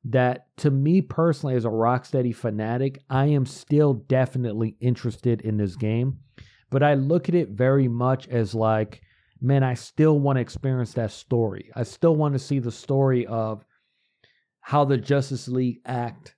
that 0.05 0.47
to 0.57 0.69
me 0.69 1.01
personally 1.01 1.55
as 1.55 1.65
a 1.65 1.69
Rocksteady 1.69 2.35
fanatic, 2.35 2.99
I 3.09 3.27
am 3.27 3.45
still 3.45 3.93
definitely 3.93 4.75
interested 4.79 5.41
in 5.41 5.57
this 5.57 5.75
game. 5.75 6.19
But 6.69 6.83
I 6.83 6.95
look 6.95 7.29
at 7.29 7.35
it 7.35 7.49
very 7.49 7.87
much 7.87 8.27
as 8.27 8.55
like 8.55 9.01
man, 9.43 9.63
I 9.63 9.73
still 9.73 10.19
want 10.19 10.37
to 10.37 10.41
experience 10.41 10.93
that 10.93 11.11
story. 11.11 11.69
I 11.75 11.83
still 11.83 12.15
want 12.15 12.33
to 12.33 12.39
see 12.39 12.59
the 12.59 12.71
story 12.71 13.27
of 13.27 13.65
how 14.61 14.85
the 14.85 14.97
Justice 14.97 15.49
League 15.49 15.81
act, 15.85 16.35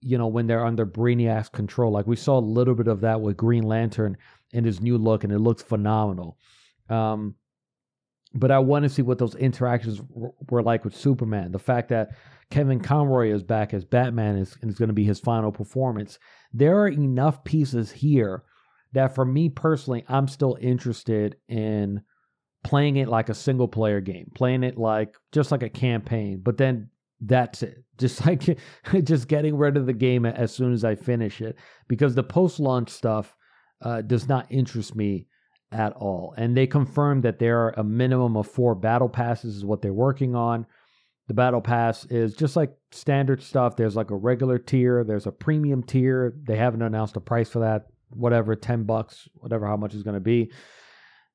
you 0.00 0.18
know, 0.18 0.26
when 0.26 0.48
they're 0.48 0.66
under 0.66 0.84
Brainiac's 0.84 1.48
control. 1.48 1.92
Like 1.92 2.08
we 2.08 2.16
saw 2.16 2.38
a 2.38 2.40
little 2.40 2.74
bit 2.74 2.88
of 2.88 3.02
that 3.02 3.20
with 3.20 3.36
Green 3.36 3.62
Lantern 3.62 4.16
in 4.52 4.64
his 4.64 4.80
new 4.80 4.98
look, 4.98 5.22
and 5.22 5.32
it 5.32 5.38
looks 5.38 5.62
phenomenal. 5.62 6.36
Um, 6.88 7.36
but 8.34 8.50
I 8.50 8.58
want 8.58 8.82
to 8.82 8.88
see 8.88 9.02
what 9.02 9.18
those 9.18 9.36
interactions 9.36 10.00
were 10.10 10.62
like 10.62 10.84
with 10.84 10.96
Superman. 10.96 11.52
The 11.52 11.58
fact 11.58 11.88
that 11.90 12.10
Kevin 12.50 12.80
Conroy 12.80 13.32
is 13.32 13.44
back 13.44 13.72
as 13.72 13.84
Batman 13.84 14.36
is, 14.36 14.56
is 14.62 14.78
going 14.78 14.88
to 14.88 14.94
be 14.94 15.04
his 15.04 15.20
final 15.20 15.52
performance. 15.52 16.18
There 16.52 16.80
are 16.80 16.88
enough 16.88 17.44
pieces 17.44 17.92
here 17.92 18.42
that, 18.92 19.14
for 19.14 19.24
me 19.24 19.48
personally, 19.48 20.04
I'm 20.08 20.26
still 20.26 20.58
interested 20.60 21.36
in 21.48 22.02
playing 22.62 22.96
it 22.96 23.08
like 23.08 23.28
a 23.28 23.34
single 23.34 23.68
player 23.68 24.00
game, 24.00 24.30
playing 24.34 24.62
it 24.62 24.78
like 24.78 25.16
just 25.32 25.50
like 25.50 25.62
a 25.62 25.68
campaign, 25.68 26.40
but 26.42 26.56
then 26.56 26.90
that's 27.20 27.62
it. 27.62 27.84
Just 28.00 28.24
like 28.24 28.58
just 29.04 29.28
getting 29.28 29.58
rid 29.58 29.76
of 29.76 29.84
the 29.84 29.92
game 29.92 30.24
as 30.24 30.54
soon 30.54 30.72
as 30.72 30.86
I 30.86 30.94
finish 30.94 31.42
it 31.42 31.56
because 31.86 32.14
the 32.14 32.22
post 32.22 32.58
launch 32.58 32.88
stuff 32.88 33.36
uh, 33.82 34.00
does 34.00 34.26
not 34.26 34.46
interest 34.48 34.96
me 34.96 35.26
at 35.70 35.92
all. 35.92 36.32
And 36.38 36.56
they 36.56 36.66
confirmed 36.66 37.24
that 37.24 37.38
there 37.38 37.58
are 37.58 37.74
a 37.76 37.84
minimum 37.84 38.38
of 38.38 38.46
four 38.46 38.74
battle 38.74 39.10
passes, 39.10 39.56
is 39.56 39.64
what 39.66 39.82
they're 39.82 39.92
working 39.92 40.34
on. 40.34 40.64
The 41.28 41.34
battle 41.34 41.60
pass 41.60 42.06
is 42.06 42.34
just 42.34 42.56
like 42.56 42.72
standard 42.90 43.42
stuff. 43.42 43.76
There's 43.76 43.96
like 43.96 44.10
a 44.10 44.16
regular 44.16 44.58
tier, 44.58 45.04
there's 45.04 45.26
a 45.26 45.32
premium 45.32 45.82
tier. 45.82 46.34
They 46.42 46.56
haven't 46.56 46.82
announced 46.82 47.16
a 47.16 47.20
price 47.20 47.50
for 47.50 47.60
that, 47.60 47.86
whatever, 48.08 48.56
10 48.56 48.84
bucks, 48.84 49.28
whatever, 49.34 49.66
how 49.66 49.76
much 49.76 49.94
is 49.94 50.02
going 50.02 50.14
to 50.14 50.20
be. 50.20 50.50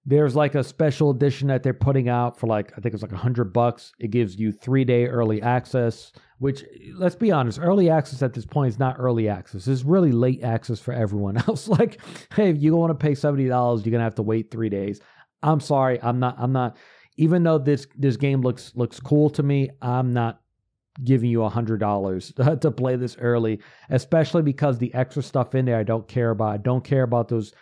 There's 0.06 0.36
like 0.36 0.54
a 0.54 0.64
special 0.64 1.10
edition 1.10 1.48
that 1.48 1.64
they're 1.64 1.74
putting 1.74 2.10
out 2.10 2.40
for 2.40 2.46
like 2.46 2.72
I 2.78 2.82
think 2.82 2.94
it's 2.94 3.02
like 3.02 3.12
a 3.12 3.18
hundred 3.18 3.54
bucks. 3.54 3.94
It 4.00 4.12
gives 4.12 4.36
you 4.38 4.52
three 4.52 4.86
day 4.86 5.08
early 5.08 5.42
access, 5.42 6.12
which 6.38 6.64
let's 6.94 7.16
be 7.16 7.32
honest, 7.32 7.60
early 7.60 7.90
access 7.90 8.22
at 8.22 8.34
this 8.34 8.46
point 8.46 8.70
is 8.70 8.80
not 8.80 8.98
early 9.00 9.28
access. 9.28 9.68
It's 9.68 9.84
really 9.84 10.12
late 10.12 10.44
access 10.44 10.80
for 10.80 10.94
everyone 10.94 11.38
else. 11.48 11.68
like, 11.68 12.00
hey, 12.36 12.50
if 12.50 12.62
you 12.62 12.76
want 12.76 12.92
to 12.92 13.04
pay 13.04 13.16
seventy 13.16 13.48
dollars, 13.48 13.86
you're 13.86 13.92
gonna 13.92 14.04
have 14.04 14.16
to 14.16 14.24
wait 14.24 14.52
three 14.52 14.70
days. 14.70 15.02
I'm 15.42 15.60
sorry, 15.60 16.00
I'm 16.02 16.20
not. 16.20 16.36
I'm 16.38 16.52
not. 16.52 16.78
Even 17.18 17.44
though 17.44 17.58
this 17.58 17.88
this 17.96 18.18
game 18.18 18.42
looks 18.42 18.74
looks 18.76 19.00
cool 19.00 19.30
to 19.32 19.44
me, 19.44 19.70
I'm 19.82 20.14
not 20.14 20.42
giving 21.04 21.30
you 21.30 21.44
a 21.44 21.50
hundred 21.50 21.80
dollars 21.80 22.32
to 22.62 22.72
play 22.72 22.96
this 22.96 23.18
early, 23.20 23.60
especially 23.90 24.42
because 24.42 24.78
the 24.78 24.94
extra 24.94 25.22
stuff 25.22 25.56
in 25.56 25.66
there 25.66 25.78
I 25.78 25.84
don't 25.84 26.08
care 26.08 26.30
about. 26.30 26.54
I 26.54 26.58
don't 26.58 26.84
care 26.84 27.04
about 27.04 27.28
those 27.28 27.54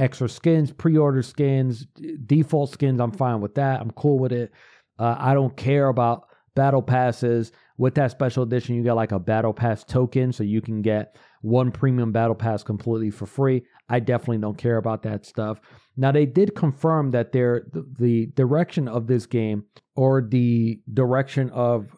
extra 0.00 0.28
skins, 0.28 0.72
pre-order 0.72 1.22
skins, 1.22 1.86
default 2.26 2.72
skins. 2.72 3.00
I'm 3.00 3.12
fine 3.12 3.40
with 3.40 3.54
that. 3.56 3.80
I'm 3.80 3.90
cool 3.92 4.18
with 4.18 4.32
it. 4.32 4.50
Uh, 4.98 5.14
I 5.18 5.34
don't 5.34 5.56
care 5.56 5.88
about 5.88 6.26
battle 6.56 6.82
passes. 6.82 7.52
With 7.76 7.94
that 7.94 8.10
special 8.10 8.42
edition, 8.42 8.74
you 8.74 8.82
get 8.82 8.94
like 8.94 9.12
a 9.12 9.18
battle 9.18 9.54
pass 9.54 9.84
token, 9.84 10.32
so 10.32 10.42
you 10.42 10.60
can 10.60 10.82
get 10.82 11.16
one 11.42 11.70
premium 11.70 12.12
battle 12.12 12.34
pass 12.34 12.62
completely 12.62 13.10
for 13.10 13.26
free. 13.26 13.62
I 13.88 14.00
definitely 14.00 14.38
don't 14.38 14.58
care 14.58 14.76
about 14.76 15.02
that 15.04 15.24
stuff. 15.24 15.60
Now 15.96 16.12
they 16.12 16.26
did 16.26 16.54
confirm 16.54 17.10
that 17.12 17.32
their 17.32 17.66
the 17.98 18.26
direction 18.34 18.88
of 18.88 19.06
this 19.06 19.26
game 19.26 19.64
or 19.96 20.22
the 20.22 20.80
direction 20.92 21.50
of 21.50 21.96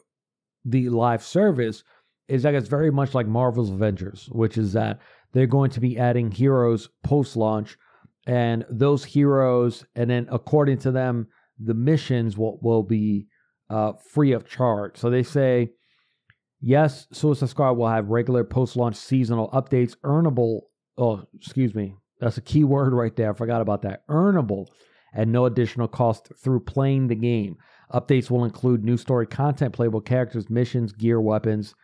the 0.64 0.88
live 0.88 1.24
service 1.24 1.82
is 2.28 2.44
that 2.44 2.54
it's 2.54 2.68
very 2.68 2.90
much 2.90 3.14
like 3.14 3.26
Marvel's 3.26 3.70
Avengers, 3.70 4.28
which 4.30 4.56
is 4.56 4.72
that 4.72 5.00
they're 5.32 5.46
going 5.46 5.70
to 5.70 5.80
be 5.80 5.98
adding 5.98 6.30
heroes 6.30 6.88
post 7.02 7.36
launch 7.36 7.76
and 8.26 8.64
those 8.70 9.04
heroes, 9.04 9.84
and 9.94 10.10
then 10.10 10.28
according 10.30 10.78
to 10.78 10.90
them, 10.90 11.28
the 11.58 11.74
missions 11.74 12.36
will, 12.36 12.58
will 12.62 12.82
be 12.82 13.26
uh, 13.70 13.92
free 14.10 14.32
of 14.32 14.48
charge. 14.48 14.96
So 14.96 15.10
they 15.10 15.22
say, 15.22 15.70
yes, 16.60 17.06
Suicide 17.12 17.48
Squad 17.48 17.72
will 17.72 17.88
have 17.88 18.08
regular 18.08 18.44
post 18.44 18.76
launch 18.76 18.96
seasonal 18.96 19.50
updates, 19.50 19.96
earnable. 20.04 20.60
Oh, 20.96 21.24
excuse 21.34 21.74
me. 21.74 21.96
That's 22.20 22.38
a 22.38 22.42
key 22.42 22.64
word 22.64 22.92
right 22.92 23.14
there. 23.16 23.30
I 23.30 23.34
forgot 23.34 23.62
about 23.62 23.82
that. 23.82 24.06
Earnable 24.08 24.66
at 25.14 25.28
no 25.28 25.46
additional 25.46 25.88
cost 25.88 26.32
through 26.42 26.60
playing 26.60 27.08
the 27.08 27.14
game. 27.14 27.56
Updates 27.92 28.30
will 28.30 28.44
include 28.44 28.84
new 28.84 28.96
story 28.96 29.26
content, 29.26 29.74
playable 29.74 30.00
characters, 30.00 30.48
missions, 30.48 30.92
gear, 30.92 31.20
weapons, 31.20 31.74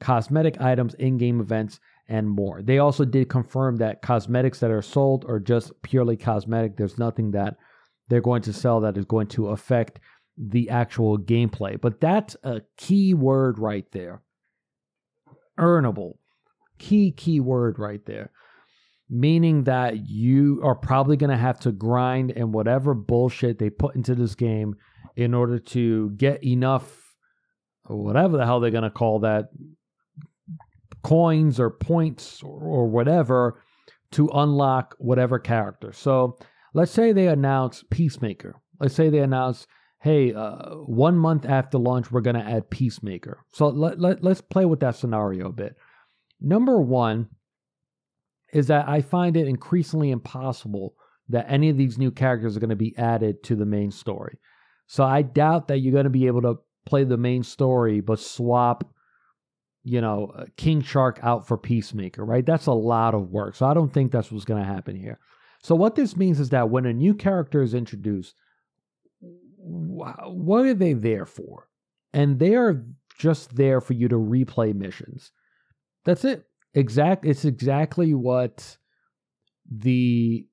cosmetic 0.00 0.60
items, 0.60 0.94
in 0.94 1.18
game 1.18 1.40
events, 1.40 1.80
and 2.08 2.28
more. 2.28 2.62
They 2.62 2.78
also 2.78 3.04
did 3.04 3.28
confirm 3.28 3.76
that 3.76 4.02
cosmetics 4.02 4.60
that 4.60 4.70
are 4.70 4.82
sold 4.82 5.24
are 5.28 5.38
just 5.38 5.72
purely 5.82 6.16
cosmetic. 6.16 6.76
There's 6.76 6.98
nothing 6.98 7.32
that 7.32 7.56
they're 8.08 8.20
going 8.20 8.42
to 8.42 8.52
sell 8.52 8.80
that 8.80 8.96
is 8.96 9.04
going 9.04 9.26
to 9.28 9.48
affect 9.48 10.00
the 10.38 10.70
actual 10.70 11.18
gameplay. 11.18 11.78
But 11.80 12.00
that's 12.00 12.36
a 12.42 12.62
key 12.76 13.12
word 13.12 13.58
right 13.58 13.84
there. 13.92 14.22
Earnable. 15.58 16.14
Key, 16.78 17.12
key 17.12 17.40
word 17.40 17.78
right 17.78 18.04
there. 18.06 18.30
Meaning 19.10 19.64
that 19.64 20.06
you 20.06 20.60
are 20.62 20.74
probably 20.74 21.16
going 21.16 21.30
to 21.30 21.36
have 21.36 21.60
to 21.60 21.72
grind 21.72 22.30
and 22.30 22.54
whatever 22.54 22.94
bullshit 22.94 23.58
they 23.58 23.68
put 23.70 23.96
into 23.96 24.14
this 24.14 24.34
game 24.34 24.76
in 25.16 25.34
order 25.34 25.58
to 25.58 26.10
get 26.10 26.44
enough, 26.44 27.14
whatever 27.86 28.36
the 28.36 28.46
hell 28.46 28.60
they're 28.60 28.70
going 28.70 28.84
to 28.84 28.90
call 28.90 29.20
that, 29.20 29.48
coins 31.02 31.60
or 31.60 31.70
points 31.70 32.42
or, 32.42 32.60
or 32.60 32.88
whatever 32.88 33.62
to 34.12 34.28
unlock 34.34 34.94
whatever 34.98 35.38
character. 35.38 35.92
So 35.92 36.38
let's 36.74 36.92
say 36.92 37.12
they 37.12 37.28
announce 37.28 37.84
Peacemaker. 37.90 38.60
Let's 38.80 38.94
say 38.94 39.10
they 39.10 39.18
announce, 39.18 39.66
hey, 40.00 40.32
uh, 40.32 40.76
one 40.76 41.16
month 41.16 41.44
after 41.44 41.78
launch, 41.78 42.10
we're 42.10 42.20
going 42.20 42.36
to 42.36 42.42
add 42.42 42.70
Peacemaker. 42.70 43.44
So 43.52 43.68
let, 43.68 44.00
let, 44.00 44.22
let's 44.22 44.40
play 44.40 44.64
with 44.64 44.80
that 44.80 44.96
scenario 44.96 45.48
a 45.48 45.52
bit. 45.52 45.76
Number 46.40 46.80
one 46.80 47.28
is 48.52 48.68
that 48.68 48.88
I 48.88 49.02
find 49.02 49.36
it 49.36 49.48
increasingly 49.48 50.10
impossible 50.10 50.94
that 51.28 51.46
any 51.48 51.68
of 51.68 51.76
these 51.76 51.98
new 51.98 52.10
characters 52.10 52.56
are 52.56 52.60
going 52.60 52.70
to 52.70 52.76
be 52.76 52.96
added 52.96 53.42
to 53.44 53.56
the 53.56 53.66
main 53.66 53.90
story. 53.90 54.38
So 54.86 55.04
I 55.04 55.22
doubt 55.22 55.68
that 55.68 55.78
you're 55.78 55.92
going 55.92 56.04
to 56.04 56.10
be 56.10 56.26
able 56.26 56.42
to 56.42 56.56
play 56.86 57.04
the 57.04 57.18
main 57.18 57.42
story 57.42 58.00
but 58.00 58.18
swap 58.18 58.90
you 59.88 60.00
know, 60.00 60.32
uh, 60.36 60.44
King 60.56 60.82
Shark 60.82 61.18
out 61.22 61.46
for 61.46 61.56
Peacemaker, 61.56 62.24
right? 62.24 62.44
That's 62.44 62.66
a 62.66 62.72
lot 62.72 63.14
of 63.14 63.30
work. 63.30 63.54
So 63.56 63.66
I 63.66 63.74
don't 63.74 63.92
think 63.92 64.12
that's 64.12 64.30
what's 64.30 64.44
going 64.44 64.62
to 64.62 64.68
happen 64.68 64.94
here. 64.94 65.18
So 65.62 65.74
what 65.74 65.94
this 65.94 66.16
means 66.16 66.38
is 66.38 66.50
that 66.50 66.70
when 66.70 66.86
a 66.86 66.92
new 66.92 67.14
character 67.14 67.62
is 67.62 67.74
introduced, 67.74 68.34
what 69.58 70.66
are 70.66 70.74
they 70.74 70.92
there 70.92 71.26
for? 71.26 71.68
And 72.12 72.38
they 72.38 72.54
are 72.54 72.84
just 73.18 73.56
there 73.56 73.80
for 73.80 73.94
you 73.94 74.08
to 74.08 74.16
replay 74.16 74.74
missions. 74.74 75.32
That's 76.04 76.24
it. 76.24 76.44
Exact. 76.74 77.24
It's 77.24 77.44
exactly 77.44 78.14
what 78.14 78.76
the 79.70 80.46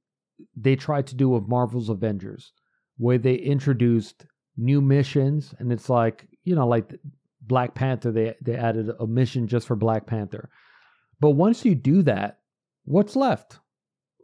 they 0.56 0.76
tried 0.76 1.08
to 1.08 1.16
do 1.16 1.30
with 1.30 1.48
Marvel's 1.48 1.90
Avengers, 1.90 2.52
where 2.98 3.18
they 3.18 3.36
introduced 3.36 4.26
new 4.58 4.82
missions, 4.82 5.54
and 5.60 5.72
it's 5.72 5.90
like 5.90 6.28
you 6.44 6.56
know, 6.56 6.68
like 6.68 6.94
Black 7.48 7.76
Panther, 7.76 8.12
they 8.12 8.36
they 8.42 8.56
added 8.56 8.92
a 9.00 9.08
mission 9.08 9.48
just 9.48 9.68
for 9.68 9.76
Black 9.76 10.06
Panther. 10.06 10.50
But 11.20 11.32
once 11.32 11.66
you 11.66 11.76
do 11.76 12.02
that, 12.04 12.40
what's 12.86 13.16
left? 13.16 13.60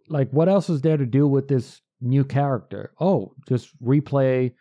Like, 0.09 0.31
what 0.31 0.49
else 0.49 0.69
is 0.69 0.81
there 0.81 0.97
to 0.97 1.05
do 1.05 1.27
with 1.27 1.47
this 1.47 1.81
new 2.01 2.23
character? 2.23 2.93
Oh, 2.99 3.33
just 3.47 3.69
replay 3.81 4.53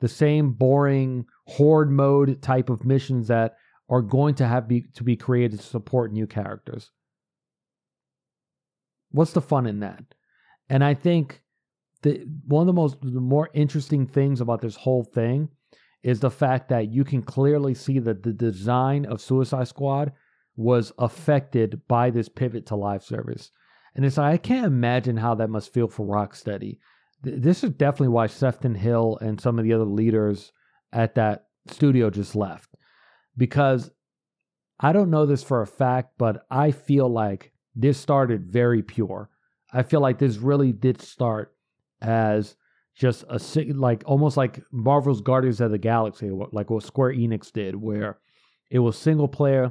the 0.00 0.08
same 0.08 0.52
boring 0.52 1.26
horde 1.46 1.90
mode 1.90 2.42
type 2.42 2.70
of 2.70 2.84
missions 2.84 3.28
that 3.28 3.56
are 3.88 4.02
going 4.02 4.34
to 4.36 4.46
have 4.46 4.66
be, 4.66 4.82
to 4.94 5.04
be 5.04 5.16
created 5.16 5.60
to 5.60 5.66
support 5.66 6.12
new 6.12 6.26
characters. 6.26 6.90
What's 9.10 9.32
the 9.32 9.40
fun 9.40 9.66
in 9.66 9.80
that? 9.80 10.02
And 10.68 10.82
I 10.82 10.94
think 10.94 11.42
the 12.02 12.26
one 12.46 12.62
of 12.62 12.66
the 12.66 12.72
most 12.72 13.00
the 13.00 13.20
more 13.20 13.48
interesting 13.54 14.06
things 14.06 14.40
about 14.40 14.60
this 14.60 14.76
whole 14.76 15.04
thing 15.04 15.48
is 16.06 16.20
the 16.20 16.30
fact 16.30 16.68
that 16.68 16.92
you 16.92 17.02
can 17.02 17.20
clearly 17.20 17.74
see 17.74 17.98
that 17.98 18.22
the 18.22 18.32
design 18.32 19.04
of 19.06 19.20
Suicide 19.20 19.66
Squad 19.66 20.12
was 20.54 20.92
affected 21.00 21.82
by 21.88 22.10
this 22.10 22.28
pivot 22.28 22.64
to 22.66 22.76
live 22.76 23.02
service. 23.02 23.50
And 23.96 24.04
it's 24.04 24.16
like, 24.16 24.34
I 24.34 24.36
can't 24.36 24.66
imagine 24.66 25.16
how 25.16 25.34
that 25.34 25.50
must 25.50 25.74
feel 25.74 25.88
for 25.88 26.06
Rocksteady. 26.06 26.78
This 27.22 27.64
is 27.64 27.70
definitely 27.70 28.14
why 28.14 28.28
Sefton 28.28 28.76
Hill 28.76 29.18
and 29.20 29.40
some 29.40 29.58
of 29.58 29.64
the 29.64 29.72
other 29.72 29.84
leaders 29.84 30.52
at 30.92 31.16
that 31.16 31.48
studio 31.66 32.08
just 32.08 32.36
left. 32.36 32.76
Because 33.36 33.90
I 34.78 34.92
don't 34.92 35.10
know 35.10 35.26
this 35.26 35.42
for 35.42 35.60
a 35.60 35.66
fact, 35.66 36.12
but 36.18 36.46
I 36.52 36.70
feel 36.70 37.08
like 37.08 37.50
this 37.74 37.98
started 37.98 38.46
very 38.46 38.80
pure. 38.80 39.28
I 39.72 39.82
feel 39.82 40.00
like 40.00 40.18
this 40.18 40.36
really 40.36 40.70
did 40.70 41.02
start 41.02 41.52
as 42.00 42.54
just 42.96 43.24
a 43.28 43.38
like 43.74 44.02
almost 44.06 44.36
like 44.36 44.62
Marvel's 44.72 45.20
Guardians 45.20 45.60
of 45.60 45.70
the 45.70 45.78
Galaxy, 45.78 46.30
like 46.30 46.70
what 46.70 46.82
Square 46.82 47.12
Enix 47.12 47.52
did, 47.52 47.76
where 47.76 48.18
it 48.70 48.78
was 48.78 48.98
single 48.98 49.28
player, 49.28 49.70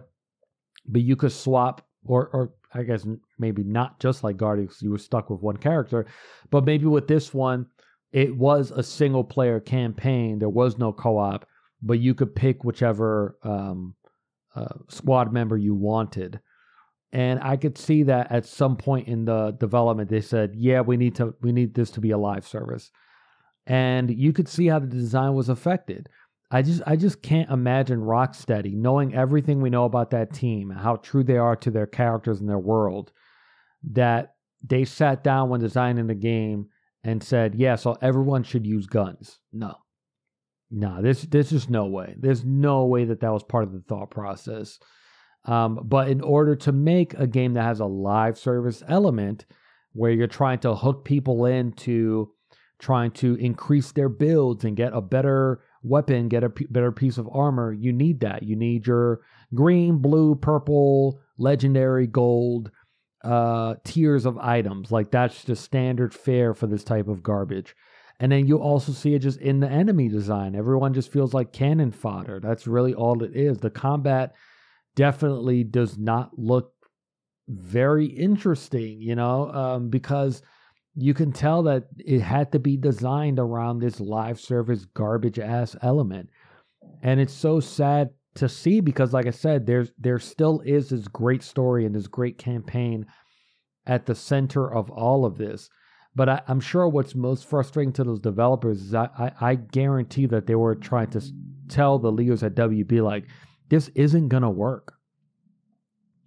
but 0.86 1.02
you 1.02 1.16
could 1.16 1.32
swap, 1.32 1.86
or 2.06 2.28
or 2.28 2.54
I 2.74 2.84
guess 2.84 3.06
maybe 3.40 3.64
not 3.64 4.00
just 4.00 4.24
like 4.24 4.38
Guardians, 4.38 4.78
you 4.82 4.92
were 4.92 5.00
stuck 5.00 5.30
with 5.30 5.42
one 5.42 5.58
character, 5.58 6.06
but 6.52 6.66
maybe 6.66 6.86
with 6.86 7.08
this 7.08 7.34
one, 7.34 7.66
it 8.12 8.36
was 8.36 8.70
a 8.70 8.84
single 8.84 9.24
player 9.24 9.60
campaign. 9.60 10.38
There 10.38 10.50
was 10.50 10.78
no 10.78 10.94
co 10.94 11.18
op, 11.18 11.48
but 11.82 12.00
you 12.00 12.14
could 12.14 12.36
pick 12.36 12.64
whichever 12.64 13.40
um, 13.42 13.96
uh, 14.56 14.76
squad 14.88 15.34
member 15.34 15.58
you 15.58 15.74
wanted. 15.74 16.40
And 17.12 17.40
I 17.42 17.56
could 17.58 17.78
see 17.78 18.04
that 18.04 18.32
at 18.32 18.46
some 18.46 18.78
point 18.78 19.08
in 19.08 19.26
the 19.26 19.52
development, 19.60 20.12
they 20.12 20.22
said, 20.22 20.54
"Yeah, 20.56 20.82
we 20.82 20.96
need 20.96 21.16
to, 21.16 21.34
we 21.42 21.52
need 21.52 21.74
this 21.74 21.90
to 21.92 22.02
be 22.02 22.12
a 22.12 22.18
live 22.20 22.46
service." 22.46 22.92
And 23.68 24.12
you 24.12 24.34
could 24.34 24.48
see 24.48 24.68
how 24.68 24.80
the 24.80 24.88
design 24.88 25.34
was 25.34 25.50
affected. 25.50 26.10
I 26.52 26.62
just 26.62 26.82
I 26.86 26.96
just 26.96 27.22
can't 27.22 27.50
imagine 27.50 28.00
Rocksteady 28.00 28.74
knowing 28.76 29.16
everything 29.16 29.62
we 29.62 29.70
know 29.70 29.86
about 29.86 30.12
that 30.12 30.34
team, 30.34 30.70
how 30.70 30.98
true 30.98 31.24
they 31.24 31.38
are 31.38 31.56
to 31.58 31.72
their 31.72 31.88
characters 31.88 32.40
and 32.40 32.50
their 32.50 32.60
world, 32.60 33.12
that 33.92 34.36
they 34.64 34.86
sat 34.86 35.24
down 35.24 35.50
when 35.50 35.60
designing 35.60 36.08
the 36.08 36.16
game 36.16 36.68
and 37.04 37.24
said, 37.24 37.56
"Yeah, 37.56 37.76
so 37.76 37.98
everyone 38.02 38.44
should 38.44 38.66
use 38.66 38.86
guns." 38.86 39.40
No, 39.52 39.76
no, 40.70 41.02
this 41.02 41.24
this 41.24 41.52
is 41.52 41.70
no 41.70 41.88
way. 41.88 42.16
There's 42.20 42.46
no 42.46 42.86
way 42.86 43.06
that 43.06 43.22
that 43.22 43.34
was 43.34 43.44
part 43.44 43.64
of 43.64 43.74
the 43.74 43.82
thought 43.82 44.12
process. 44.12 44.80
Um, 45.46 45.80
but 45.84 46.10
in 46.10 46.22
order 46.22 46.56
to 46.56 46.72
make 46.72 47.14
a 47.16 47.28
game 47.28 47.54
that 47.54 47.64
has 47.64 47.80
a 47.80 47.86
live 47.86 48.38
service 48.38 48.84
element, 48.88 49.46
where 49.94 50.12
you're 50.12 50.28
trying 50.28 50.60
to 50.60 50.76
hook 50.76 51.06
people 51.06 51.46
into 51.46 52.32
trying 52.80 53.12
to 53.12 53.36
increase 53.36 53.92
their 53.92 54.10
builds 54.10 54.64
and 54.64 54.76
get 54.76 54.94
a 54.94 55.02
better 55.02 55.62
weapon, 55.84 56.28
get 56.28 56.44
a 56.44 56.50
p- 56.50 56.68
better 56.70 56.92
piece 56.92 57.18
of 57.18 57.30
armor, 57.32 57.72
you 57.72 57.94
need 57.94 58.20
that. 58.22 58.44
You 58.44 58.56
need 58.56 58.88
your 58.88 59.22
green, 59.54 59.98
blue, 59.98 60.36
purple, 60.36 61.20
legendary, 61.38 62.08
gold 62.08 62.72
uh, 63.24 63.76
tiers 63.84 64.26
of 64.26 64.38
items. 64.38 64.92
Like 64.92 65.12
that's 65.12 65.44
just 65.44 65.64
standard 65.64 66.14
fare 66.14 66.54
for 66.54 66.68
this 66.68 66.84
type 66.84 67.08
of 67.08 67.24
garbage. 67.24 67.76
And 68.20 68.32
then 68.32 68.48
you 68.48 68.60
also 68.60 68.92
see 68.92 69.14
it 69.14 69.20
just 69.20 69.40
in 69.40 69.60
the 69.60 69.70
enemy 69.70 70.08
design. 70.08 70.56
Everyone 70.56 70.94
just 70.94 71.12
feels 71.12 71.34
like 71.34 71.52
cannon 71.52 71.92
fodder. 71.92 72.40
That's 72.40 72.68
really 72.68 72.94
all 72.94 73.24
it 73.24 73.36
is. 73.36 73.58
The 73.58 73.70
combat 73.70 74.34
definitely 74.96 75.64
does 75.64 75.98
not 75.98 76.38
look 76.38 76.72
very 77.48 78.06
interesting, 78.06 79.02
you 79.02 79.16
know, 79.16 79.52
um, 79.52 79.90
because 79.90 80.42
you 80.96 81.14
can 81.14 81.32
tell 81.32 81.64
that 81.64 81.88
it 81.98 82.22
had 82.22 82.52
to 82.54 82.60
be 82.60 82.78
designed 82.78 83.40
around 83.40 83.80
this 83.80 84.00
live 84.00 84.40
service 84.40 84.86
garbage 84.86 85.40
ass 85.40 85.76
element. 85.82 86.30
And 87.02 87.20
it's 87.20 87.34
so 87.34 87.60
sad 87.60 88.12
to 88.36 88.48
see 88.48 88.80
because 88.80 89.14
like 89.14 89.28
I 89.28 89.32
said, 89.32 89.66
there's 89.66 89.92
there 89.98 90.20
still 90.20 90.62
is 90.62 90.90
this 90.90 91.08
great 91.08 91.44
story 91.44 91.86
and 91.86 91.94
this 91.94 92.08
great 92.08 92.38
campaign 92.38 93.06
at 93.86 94.06
the 94.06 94.16
center 94.16 94.74
of 94.74 94.90
all 94.90 95.26
of 95.26 95.38
this. 95.38 95.70
But 96.16 96.30
I, 96.30 96.42
am 96.48 96.62
sure 96.62 96.88
what's 96.88 97.14
most 97.14 97.46
frustrating 97.46 97.92
to 97.94 98.06
those 98.06 98.22
developers 98.22 98.82
is 98.82 98.94
I, 98.94 99.10
I, 99.18 99.32
I 99.50 99.56
guarantee 99.56 100.28
that 100.28 100.48
they 100.48 100.56
were 100.56 100.76
trying 100.76 101.10
to 101.12 101.22
tell 101.68 102.00
the 102.00 102.12
leaders 102.12 102.42
at 102.42 102.56
WB 102.56 103.04
like 103.04 103.26
this 103.68 103.90
isn't 103.96 104.30
gonna 104.30 104.50
work. 104.50 104.94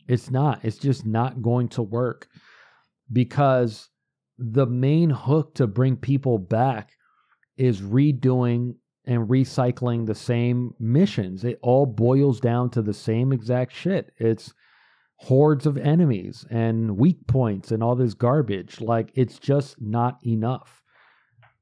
It's 0.07 0.31
not. 0.31 0.61
It's 0.63 0.79
just 0.79 1.07
not 1.07 1.41
going 1.41 1.69
to 1.69 1.83
work 1.83 2.29
because 3.11 3.89
the 4.39 4.67
main 4.67 5.11
hook 5.11 5.55
to 5.55 5.67
bring 5.67 5.97
people 5.97 6.39
back 6.39 6.93
is 7.57 7.81
redoing 7.81 8.77
and 9.05 9.29
recycling 9.29 10.07
the 10.07 10.15
same 10.15 10.75
missions. 10.79 11.45
It 11.45 11.59
all 11.63 11.87
boils 11.87 12.41
down 12.41 12.71
to 12.71 12.83
the 12.83 12.95
same 12.95 13.33
exact 13.33 13.73
shit. 13.73 14.13
It's 14.19 14.55
hordes 15.17 15.67
of 15.67 15.77
enemies 15.77 16.47
and 16.51 16.97
weak 16.97 17.27
points 17.27 17.73
and 17.73 17.83
all 17.83 17.97
this 17.97 18.15
garbage. 18.15 18.81
Like 18.81 19.11
it's 19.15 19.39
just 19.39 19.81
not 19.81 20.19
enough. 20.25 20.83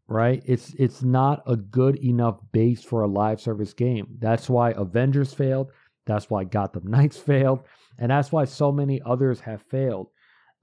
Right? 0.09 0.43
It's 0.45 0.75
it's 0.75 1.03
not 1.03 1.43
a 1.47 1.57
good 1.57 1.97
enough 1.97 2.39
base 2.53 2.83
for 2.83 3.03
a 3.03 3.09
live 3.09 3.41
service 3.41 3.73
game. 3.73 4.07
That's 4.19 4.49
why 4.49 4.71
Avengers 4.71 5.33
failed. 5.35 5.73
That's 6.05 6.31
why 6.31 6.45
Gotham 6.45 6.87
Knights 6.89 7.17
failed. 7.33 7.61
And 7.99 8.11
that's 8.11 8.31
why 8.31 8.45
so 8.45 8.71
many 8.71 9.01
others 9.05 9.41
have 9.41 9.63
failed. 9.63 10.09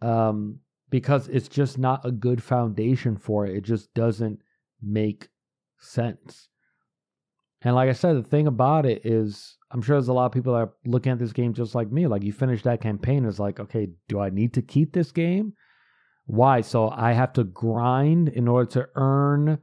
Um, 0.02 0.60
because 0.94 1.28
it's 1.30 1.48
just 1.48 1.80
not 1.80 2.06
a 2.06 2.12
good 2.12 2.44
foundation 2.44 3.18
for 3.18 3.48
it. 3.48 3.58
It 3.58 3.64
just 3.64 3.92
doesn't 3.96 4.40
make 4.80 5.28
sense. 5.80 6.50
And 7.64 7.74
like 7.74 7.90
I 7.90 7.94
said, 7.94 8.16
the 8.16 8.22
thing 8.22 8.46
about 8.46 8.86
it 8.86 9.04
is, 9.04 9.58
I'm 9.72 9.82
sure 9.82 9.96
there's 9.96 10.10
a 10.10 10.14
lot 10.14 10.28
of 10.28 10.34
people 10.34 10.54
that 10.54 10.60
are 10.60 10.74
looking 10.86 11.12
at 11.12 11.18
this 11.18 11.34
game 11.34 11.56
just 11.56 11.74
like 11.74 11.92
me. 11.92 12.06
Like, 12.06 12.22
you 12.22 12.32
finish 12.32 12.62
that 12.62 12.80
campaign, 12.80 13.26
it's 13.26 13.40
like, 13.40 13.60
okay, 13.60 13.88
do 14.08 14.20
I 14.20 14.30
need 14.30 14.54
to 14.54 14.62
keep 14.62 14.94
this 14.94 15.12
game? 15.12 15.54
Why? 16.28 16.62
So 16.62 16.92
I 16.92 17.14
have 17.14 17.34
to 17.34 17.44
grind 17.44 18.30
in 18.30 18.48
order 18.48 18.70
to 18.74 18.88
earn 18.94 19.58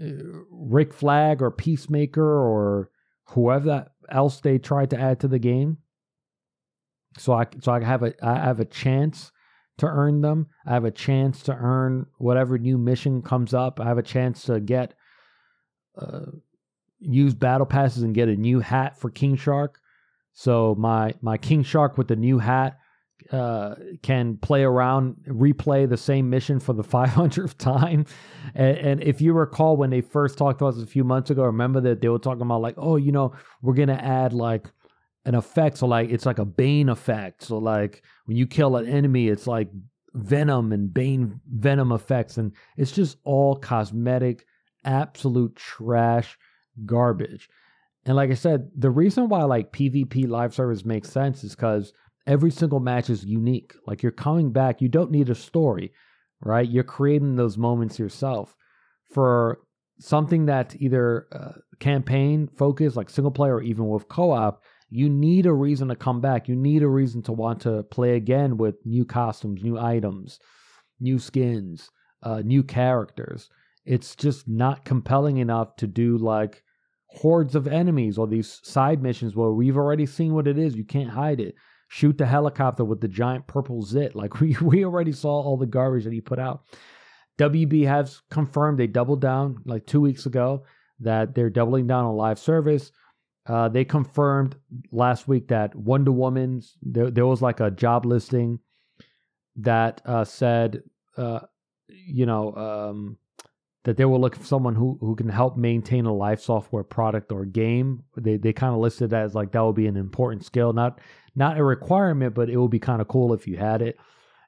uh, 0.00 0.06
Rick 0.50 0.92
Flag 0.92 1.40
or 1.40 1.52
Peacemaker 1.52 2.20
or 2.20 2.90
whoever 3.26 3.86
else 4.10 4.40
they 4.40 4.58
tried 4.58 4.90
to 4.90 4.98
add 4.98 5.20
to 5.20 5.28
the 5.28 5.38
game. 5.38 5.78
So 7.16 7.32
I 7.32 7.46
so 7.60 7.70
I 7.70 7.84
have 7.84 8.02
a 8.02 8.12
I 8.26 8.40
have 8.40 8.58
a 8.58 8.64
chance 8.64 9.30
to 9.78 9.86
earn 9.86 10.20
them. 10.20 10.48
I 10.66 10.72
have 10.72 10.84
a 10.84 10.90
chance 10.90 11.42
to 11.44 11.54
earn 11.54 12.06
whatever 12.18 12.58
new 12.58 12.78
mission 12.78 13.22
comes 13.22 13.54
up. 13.54 13.80
I 13.80 13.84
have 13.84 13.98
a 13.98 14.02
chance 14.02 14.44
to 14.44 14.60
get 14.60 14.94
uh, 15.96 16.26
use 17.00 17.34
battle 17.34 17.66
passes 17.66 18.02
and 18.02 18.14
get 18.14 18.28
a 18.28 18.36
new 18.36 18.60
hat 18.60 18.98
for 18.98 19.10
King 19.10 19.36
Shark. 19.36 19.80
So 20.32 20.74
my 20.76 21.14
my 21.20 21.38
King 21.38 21.62
Shark 21.62 21.98
with 21.98 22.08
the 22.08 22.16
new 22.16 22.38
hat 22.38 22.78
uh, 23.30 23.74
can 24.02 24.36
play 24.36 24.62
around, 24.62 25.16
replay 25.28 25.88
the 25.88 25.96
same 25.96 26.28
mission 26.28 26.60
for 26.60 26.72
the 26.72 26.82
500th 26.84 27.56
time. 27.56 28.06
And, 28.54 28.76
and, 28.76 29.02
if 29.02 29.20
you 29.20 29.32
recall, 29.32 29.76
when 29.76 29.90
they 29.90 30.00
first 30.00 30.36
talked 30.36 30.58
to 30.58 30.66
us 30.66 30.78
a 30.78 30.86
few 30.86 31.04
months 31.04 31.30
ago, 31.30 31.44
remember 31.44 31.80
that 31.82 32.00
they 32.00 32.08
were 32.08 32.18
talking 32.18 32.42
about 32.42 32.60
like, 32.60 32.74
oh, 32.76 32.96
you 32.96 33.12
know, 33.12 33.32
we're 33.62 33.74
gonna 33.74 33.94
add 33.94 34.32
like 34.32 34.70
an 35.24 35.34
effect. 35.34 35.78
So 35.78 35.86
like 35.86 36.10
it's 36.10 36.26
like 36.26 36.38
a 36.38 36.44
Bane 36.44 36.88
effect. 36.88 37.42
So 37.42 37.58
like 37.58 38.02
when 38.26 38.36
you 38.36 38.46
kill 38.46 38.76
an 38.76 38.86
enemy, 38.86 39.28
it's 39.28 39.46
like 39.46 39.70
venom 40.14 40.72
and 40.72 40.92
Bane 40.92 41.40
venom 41.50 41.92
effects, 41.92 42.36
and 42.36 42.52
it's 42.76 42.92
just 42.92 43.18
all 43.24 43.56
cosmetic, 43.56 44.44
absolute 44.84 45.56
trash 45.56 46.38
garbage. 46.84 47.48
And 48.06 48.16
like 48.16 48.30
I 48.30 48.34
said, 48.34 48.70
the 48.76 48.90
reason 48.90 49.28
why 49.28 49.44
like 49.44 49.72
PvP 49.72 50.28
live 50.28 50.54
service 50.54 50.84
makes 50.84 51.10
sense 51.10 51.42
is 51.42 51.54
because 51.54 51.92
every 52.26 52.50
single 52.50 52.80
match 52.80 53.10
is 53.10 53.24
unique. 53.24 53.74
Like 53.86 54.02
you're 54.02 54.12
coming 54.12 54.52
back, 54.52 54.80
you 54.80 54.88
don't 54.88 55.10
need 55.10 55.30
a 55.30 55.34
story, 55.34 55.92
right? 56.42 56.68
You're 56.68 56.84
creating 56.84 57.36
those 57.36 57.56
moments 57.56 57.98
yourself. 57.98 58.54
For 59.12 59.60
something 60.00 60.46
that's 60.46 60.74
either 60.76 61.28
uh, 61.32 61.52
campaign 61.78 62.48
focused, 62.56 62.96
like 62.96 63.08
single 63.08 63.30
player, 63.30 63.56
or 63.56 63.62
even 63.62 63.88
with 63.88 64.08
co 64.08 64.32
op, 64.32 64.62
you 64.90 65.08
need 65.08 65.46
a 65.46 65.52
reason 65.52 65.88
to 65.88 65.96
come 65.96 66.20
back. 66.20 66.48
You 66.48 66.56
need 66.56 66.82
a 66.82 66.88
reason 66.88 67.22
to 67.22 67.32
want 67.32 67.60
to 67.62 67.82
play 67.84 68.16
again 68.16 68.56
with 68.56 68.76
new 68.84 69.04
costumes, 69.04 69.62
new 69.62 69.78
items, 69.78 70.38
new 71.00 71.18
skins, 71.18 71.90
uh, 72.22 72.42
new 72.44 72.62
characters. 72.62 73.48
It's 73.84 74.14
just 74.16 74.48
not 74.48 74.84
compelling 74.84 75.38
enough 75.38 75.76
to 75.76 75.86
do 75.86 76.16
like 76.16 76.62
hordes 77.08 77.54
of 77.54 77.68
enemies 77.68 78.18
or 78.18 78.26
these 78.26 78.60
side 78.62 79.02
missions 79.02 79.36
where 79.36 79.50
we've 79.50 79.76
already 79.76 80.06
seen 80.06 80.34
what 80.34 80.48
it 80.48 80.58
is. 80.58 80.74
You 80.74 80.84
can't 80.84 81.10
hide 81.10 81.40
it. 81.40 81.54
Shoot 81.88 82.18
the 82.18 82.26
helicopter 82.26 82.84
with 82.84 83.00
the 83.00 83.08
giant 83.08 83.46
purple 83.46 83.82
zit. 83.82 84.14
Like 84.16 84.40
we, 84.40 84.56
we 84.62 84.84
already 84.84 85.12
saw 85.12 85.40
all 85.40 85.56
the 85.56 85.66
garbage 85.66 86.04
that 86.04 86.12
he 86.12 86.20
put 86.20 86.38
out. 86.38 86.64
WB 87.38 87.86
has 87.86 88.22
confirmed 88.30 88.78
they 88.78 88.86
doubled 88.86 89.20
down 89.20 89.58
like 89.64 89.86
two 89.86 90.00
weeks 90.00 90.26
ago 90.26 90.64
that 91.00 91.34
they're 91.34 91.50
doubling 91.50 91.86
down 91.86 92.04
on 92.04 92.16
live 92.16 92.38
service. 92.38 92.92
Uh, 93.46 93.68
they 93.68 93.84
confirmed 93.84 94.56
last 94.90 95.28
week 95.28 95.48
that 95.48 95.74
Wonder 95.74 96.12
Woman's 96.12 96.76
there, 96.82 97.10
there 97.10 97.26
was 97.26 97.42
like 97.42 97.60
a 97.60 97.70
job 97.70 98.06
listing 98.06 98.58
that 99.56 100.00
uh, 100.06 100.24
said, 100.24 100.82
uh, 101.16 101.40
you 101.88 102.26
know, 102.26 102.54
um, 102.54 103.18
that 103.84 103.98
they 103.98 104.06
were 104.06 104.18
looking 104.18 104.40
for 104.40 104.46
someone 104.46 104.74
who, 104.74 104.96
who 105.00 105.14
can 105.14 105.28
help 105.28 105.58
maintain 105.58 106.06
a 106.06 106.14
live 106.14 106.40
software 106.40 106.82
product 106.82 107.32
or 107.32 107.44
game. 107.44 108.02
They 108.16 108.38
they 108.38 108.52
kind 108.52 108.74
of 108.74 108.80
listed 108.80 109.10
that 109.10 109.24
as 109.24 109.34
like 109.34 109.52
that 109.52 109.64
would 109.64 109.76
be 109.76 109.86
an 109.86 109.96
important 109.96 110.44
skill, 110.44 110.72
not 110.72 111.00
not 111.36 111.58
a 111.58 111.64
requirement, 111.64 112.34
but 112.34 112.48
it 112.48 112.56
would 112.56 112.70
be 112.70 112.78
kind 112.78 113.02
of 113.02 113.08
cool 113.08 113.34
if 113.34 113.46
you 113.46 113.56
had 113.56 113.82
it. 113.82 113.98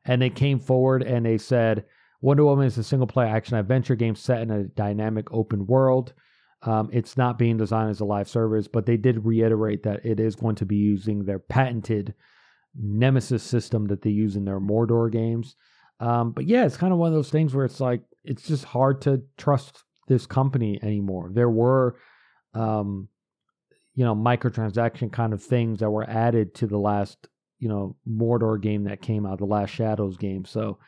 And 0.07 0.23
they 0.23 0.31
came 0.31 0.59
forward 0.59 1.03
and 1.03 1.27
they 1.27 1.37
said 1.37 1.85
Wonder 2.23 2.45
Woman 2.45 2.67
is 2.67 2.79
a 2.79 2.85
single 2.85 3.07
player 3.07 3.29
action 3.29 3.57
adventure 3.57 3.95
game 3.95 4.15
set 4.15 4.41
in 4.41 4.51
a 4.51 4.65
dynamic 4.65 5.31
open 5.33 5.67
world. 5.67 6.15
Um, 6.63 6.89
it's 6.93 7.17
not 7.17 7.39
being 7.39 7.59
designed 7.59 7.91
as 7.91 8.01
a 8.01 8.05
live 8.05 8.29
service, 8.29 8.67
but 8.67 8.87
they 8.87 8.97
did 8.97 9.25
reiterate 9.25 9.83
that 9.85 10.05
it 10.05 10.19
is 10.19 10.35
going 10.35 10.57
to 10.57 10.67
be 10.67 10.77
using 10.77 11.25
their 11.25 11.39
patented 11.39 12.15
Nemesis 12.75 13.43
system 13.43 13.87
that 13.87 14.03
they 14.03 14.11
use 14.11 14.37
in 14.37 14.45
their 14.45 14.61
Mordor 14.61 15.11
games. 15.11 15.55
Um, 16.01 16.33
but 16.33 16.47
yeah, 16.47 16.65
it's 16.65 16.77
kind 16.77 16.93
of 16.93 16.99
one 16.99 17.09
of 17.09 17.15
those 17.15 17.31
things 17.31 17.55
where 17.55 17.65
it's 17.65 17.81
like 17.81 18.03
it's 18.25 18.47
just 18.47 18.65
hard 18.65 19.03
to 19.03 19.23
trust 19.39 19.85
this 20.09 20.27
company 20.27 20.79
anymore. 20.83 21.31
There 21.33 21.51
were, 21.51 21.97
um, 22.55 23.09
you 23.95 24.05
know, 24.05 24.15
microtransaction 24.15 25.13
kind 25.13 25.33
of 25.33 25.43
things 25.43 25.81
that 25.81 25.91
were 25.91 26.09
added 26.09 26.55
to 26.57 26.67
the 26.67 26.79
last, 26.79 27.29
you 27.59 27.69
know, 27.69 27.97
Mordor 28.09 28.61
game 28.61 28.85
that 28.85 29.01
came 29.01 29.25
out, 29.25 29.39
the 29.39 29.47
last 29.47 29.71
Shadows 29.71 30.17
game. 30.17 30.45
So 30.45 30.79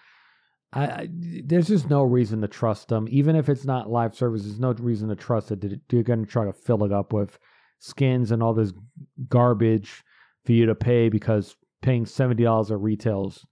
I, 0.72 0.84
I, 0.84 1.08
there's 1.10 1.68
just 1.68 1.88
no 1.88 2.02
reason 2.02 2.40
to 2.42 2.48
trust 2.48 2.88
them, 2.88 3.06
even 3.10 3.36
if 3.36 3.48
it's 3.48 3.64
not 3.64 3.90
live 3.90 4.14
service. 4.14 4.42
There's 4.42 4.60
no 4.60 4.72
reason 4.72 5.08
to 5.08 5.16
trust 5.16 5.48
that 5.48 5.60
they're 5.88 6.02
going 6.02 6.24
to 6.24 6.30
try 6.30 6.44
to 6.44 6.52
fill 6.52 6.84
it 6.84 6.92
up 6.92 7.12
with 7.12 7.38
skins 7.78 8.30
and 8.30 8.42
all 8.42 8.54
this 8.54 8.72
garbage 9.28 10.04
for 10.44 10.52
you 10.52 10.66
to 10.66 10.74
pay 10.74 11.08
because 11.08 11.56
paying 11.80 12.06
seventy 12.06 12.44
dollars 12.44 12.70
at 12.70 12.80
retail 12.80 13.28
is 13.28 13.44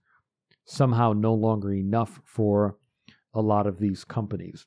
somehow 0.65 1.13
no 1.13 1.33
longer 1.33 1.73
enough 1.73 2.21
for 2.25 2.77
a 3.33 3.41
lot 3.41 3.67
of 3.67 3.79
these 3.79 4.03
companies. 4.03 4.65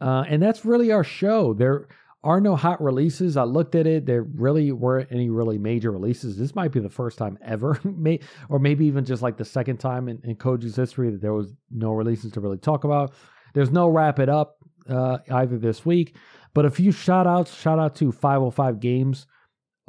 Uh, 0.00 0.24
and 0.28 0.42
that's 0.42 0.64
really 0.64 0.90
our 0.90 1.04
show. 1.04 1.54
There 1.54 1.86
are 2.24 2.40
no 2.40 2.54
hot 2.54 2.80
releases. 2.80 3.36
I 3.36 3.42
looked 3.42 3.74
at 3.74 3.86
it. 3.86 4.06
There 4.06 4.22
really 4.22 4.70
weren't 4.72 5.10
any 5.10 5.28
really 5.28 5.58
major 5.58 5.90
releases. 5.90 6.36
This 6.36 6.54
might 6.54 6.70
be 6.70 6.80
the 6.80 6.88
first 6.88 7.18
time 7.18 7.38
ever, 7.44 7.80
or 8.48 8.58
maybe 8.58 8.86
even 8.86 9.04
just 9.04 9.22
like 9.22 9.36
the 9.36 9.44
second 9.44 9.78
time 9.78 10.08
in, 10.08 10.20
in 10.24 10.36
Koji's 10.36 10.76
history 10.76 11.10
that 11.10 11.20
there 11.20 11.34
was 11.34 11.52
no 11.70 11.92
releases 11.92 12.32
to 12.32 12.40
really 12.40 12.58
talk 12.58 12.84
about. 12.84 13.12
There's 13.54 13.70
no 13.70 13.88
wrap 13.88 14.18
it 14.18 14.28
up 14.28 14.56
uh, 14.88 15.18
either 15.30 15.58
this 15.58 15.84
week, 15.84 16.16
but 16.54 16.64
a 16.64 16.70
few 16.70 16.92
shout 16.92 17.26
outs. 17.26 17.54
Shout 17.54 17.78
out 17.78 17.96
to 17.96 18.12
505 18.12 18.80
Games 18.80 19.26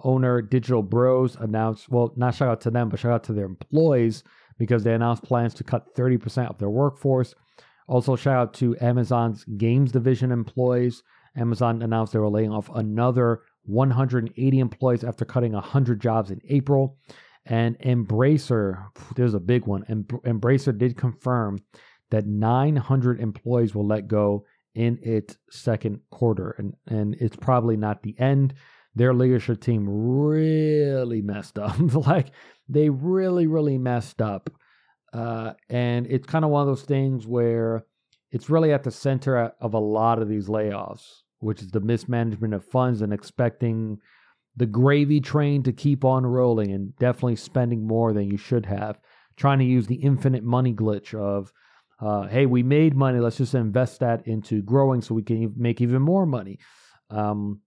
owner 0.04 0.42
Digital 0.42 0.82
Bros 0.82 1.36
announced, 1.36 1.90
well, 1.90 2.14
not 2.16 2.36
shout 2.36 2.50
out 2.50 2.62
to 2.62 2.72
them, 2.72 2.90
but 2.90 3.00
shout 3.00 3.12
out 3.12 3.24
to 3.26 3.34
their 3.34 3.46
employees 3.46 4.24
because 4.58 4.84
they 4.84 4.94
announced 4.94 5.24
plans 5.24 5.54
to 5.56 5.64
cut 5.64 5.96
30% 5.96 6.50
of 6.50 6.58
their 6.58 6.70
workforce 6.70 7.34
Also, 7.88 8.16
shout 8.16 8.38
out 8.38 8.54
to 8.56 8.76
Amazon's 8.82 9.44
games 9.58 9.92
division 9.92 10.32
employees. 10.32 11.04
Amazon 11.36 11.82
announced 11.82 12.14
they 12.14 12.20
were 12.20 12.30
laying 12.30 12.52
off 12.52 12.70
another 12.74 13.42
180 13.64 14.60
employees 14.60 15.04
after 15.04 15.26
cutting 15.26 15.54
100 15.54 16.02
jobs 16.02 16.32
in 16.32 16.42
April. 16.50 16.98
And 17.46 17.78
Embracer, 17.80 18.86
there's 19.16 19.34
a 19.34 19.40
big 19.40 19.66
one. 19.66 19.84
Embracer 19.84 20.78
did 20.78 20.98
confirm 20.98 21.60
that 22.12 22.26
900 22.26 23.20
employees 23.20 23.74
will 23.76 23.88
let 23.88 24.08
go 24.08 24.46
in 24.76 25.00
its 25.02 25.38
second 25.50 26.00
quarter. 26.12 26.56
And, 26.58 26.74
and 26.88 27.16
it's 27.20 27.36
probably 27.36 27.76
not 27.76 28.04
the 28.04 28.16
end. 28.20 28.54
Their 28.96 29.14
leadership 29.14 29.60
team 29.60 29.86
really 29.90 31.22
messed 31.22 31.58
up. 31.58 31.76
like, 32.08 32.32
they 32.70 32.90
really, 32.90 33.48
really 33.48 33.78
messed 33.78 34.22
up. 34.22 34.50
Uh, 35.12 35.54
and 35.70 36.08
it's 36.08 36.28
kind 36.28 36.46
of 36.46 36.52
one 36.52 36.62
of 36.62 36.68
those 36.68 36.84
things 36.84 37.28
where 37.28 37.86
it's 38.32 38.50
really 38.50 38.74
at 38.74 38.84
the 38.84 38.92
center 38.92 39.54
of 39.60 39.74
a 39.74 39.80
lot 39.80 40.22
of 40.22 40.28
these 40.28 40.48
layoffs, 40.48 41.22
which 41.44 41.62
is 41.62 41.70
the 41.70 41.80
mismanagement 41.80 42.54
of 42.54 42.66
funds 42.66 43.02
and 43.02 43.14
expecting 43.14 43.98
the 44.56 44.66
gravy 44.66 45.20
train 45.20 45.64
to 45.64 45.72
keep 45.72 46.06
on 46.06 46.26
rolling 46.26 46.72
and 46.72 46.96
definitely 46.98 47.36
spending 47.36 47.86
more 47.86 48.14
than 48.14 48.30
you 48.30 48.38
should 48.38 48.66
have. 48.66 49.00
Trying 49.36 49.60
to 49.60 49.66
use 49.66 49.88
the 49.88 49.96
infinite 49.96 50.44
money 50.44 50.74
glitch 50.74 51.14
of, 51.14 51.52
uh, 52.00 52.28
hey, 52.28 52.46
we 52.46 52.62
made 52.62 52.96
money, 52.96 53.20
let's 53.20 53.38
just 53.38 53.56
invest 53.56 54.00
that 54.02 54.28
into 54.28 54.62
growing 54.62 55.02
so 55.02 55.16
we 55.16 55.24
can 55.24 55.54
make 55.58 55.82
even 55.82 56.02
more 56.02 56.26
money 56.26 56.60
um, 57.10 57.62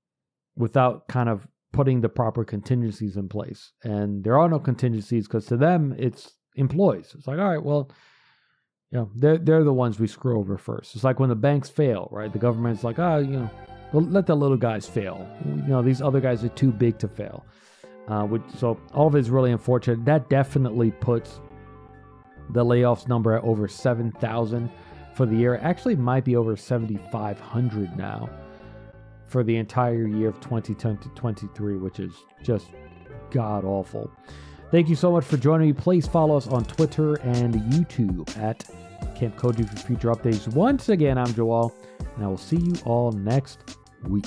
without 0.57 1.09
kind 1.09 1.29
of 1.29 1.47
putting 1.73 2.01
the 2.01 2.09
proper 2.09 2.45
contingencies 2.45 3.17
in 3.17 3.29
place. 3.29 3.73
And 3.83 4.23
there 4.23 4.39
are 4.39 4.49
no 4.49 4.61
contingencies 4.61 5.27
because 5.27 5.47
to 5.47 5.57
them, 5.57 5.95
it's 5.99 6.35
employees. 6.55 7.15
It's 7.17 7.27
like, 7.27 7.39
all 7.39 7.51
right, 7.51 7.63
well, 7.63 7.91
you 8.93 8.99
know, 8.99 9.11
they're, 9.15 9.39
they're 9.39 9.65
the 9.65 9.73
ones 9.73 9.99
we 9.99 10.07
screw 10.07 10.39
over 10.39 10.57
first. 10.57 10.95
It's 10.95 11.05
like 11.05 11.19
when 11.19 11.29
the 11.29 11.35
banks 11.35 11.69
fail, 11.69 12.09
right? 12.13 12.33
The 12.33 12.39
government's 12.39 12.85
like, 12.85 12.99
oh, 12.99 13.19
you 13.19 13.39
know, 13.39 13.51
let 13.93 14.27
the 14.27 14.37
little 14.37 14.57
guys 14.57 14.87
fail. 14.87 15.29
You 15.45 15.63
know, 15.69 15.83
these 15.83 16.01
other 16.01 16.21
guys 16.21 16.45
are 16.45 16.49
too 16.51 16.71
big 16.71 16.99
to 16.99 17.09
fail. 17.09 17.45
Uh, 18.09 18.23
which, 18.25 18.43
so 18.57 18.79
all 18.95 19.09
of 19.09 19.17
it 19.17 19.19
is 19.19 19.31
really 19.31 19.51
unfortunate. 19.51 20.05
That 20.05 20.31
definitely 20.31 20.93
puts 20.93 21.41
the 22.51 22.65
layoffs 22.65 23.09
number 23.09 23.35
at 23.35 23.43
over 23.43 23.67
7,000 23.67 24.71
for 25.15 25.27
the 25.27 25.35
year. 25.35 25.57
Actually, 25.57 25.97
might 25.97 26.25
be 26.25 26.37
over 26.37 26.57
7,500 26.57 27.97
now 27.97 28.31
for 29.27 29.43
the 29.43 29.57
entire 29.57 30.07
year 30.07 30.29
of 30.29 30.41
2010 30.41 30.99
to 30.99 31.09
23, 31.11 31.79
which 31.79 31.99
is 31.99 32.15
just 32.43 32.69
god 33.31 33.65
awful. 33.65 34.11
Thank 34.71 34.89
you 34.89 34.97
so 34.97 35.13
much 35.13 35.25
for 35.25 35.37
joining 35.37 35.69
me. 35.69 35.73
Please 35.73 36.07
follow 36.07 36.37
us 36.37 36.49
on 36.49 36.65
Twitter 36.65 37.15
and 37.21 37.55
YouTube 37.55 38.37
at 38.39 38.65
Kamp 39.15 39.37
Koji 39.37 39.69
for 39.69 39.77
future 39.77 40.11
updates. 40.11 40.53
Once 40.53 40.89
again, 40.89 41.19
I'm 41.19 41.33
Joel, 41.35 41.75
and 42.17 42.25
I 42.25 42.27
will 42.27 42.37
see 42.37 42.57
you 42.57 42.75
all 42.85 43.13
next 43.13 43.77
week. 44.09 44.27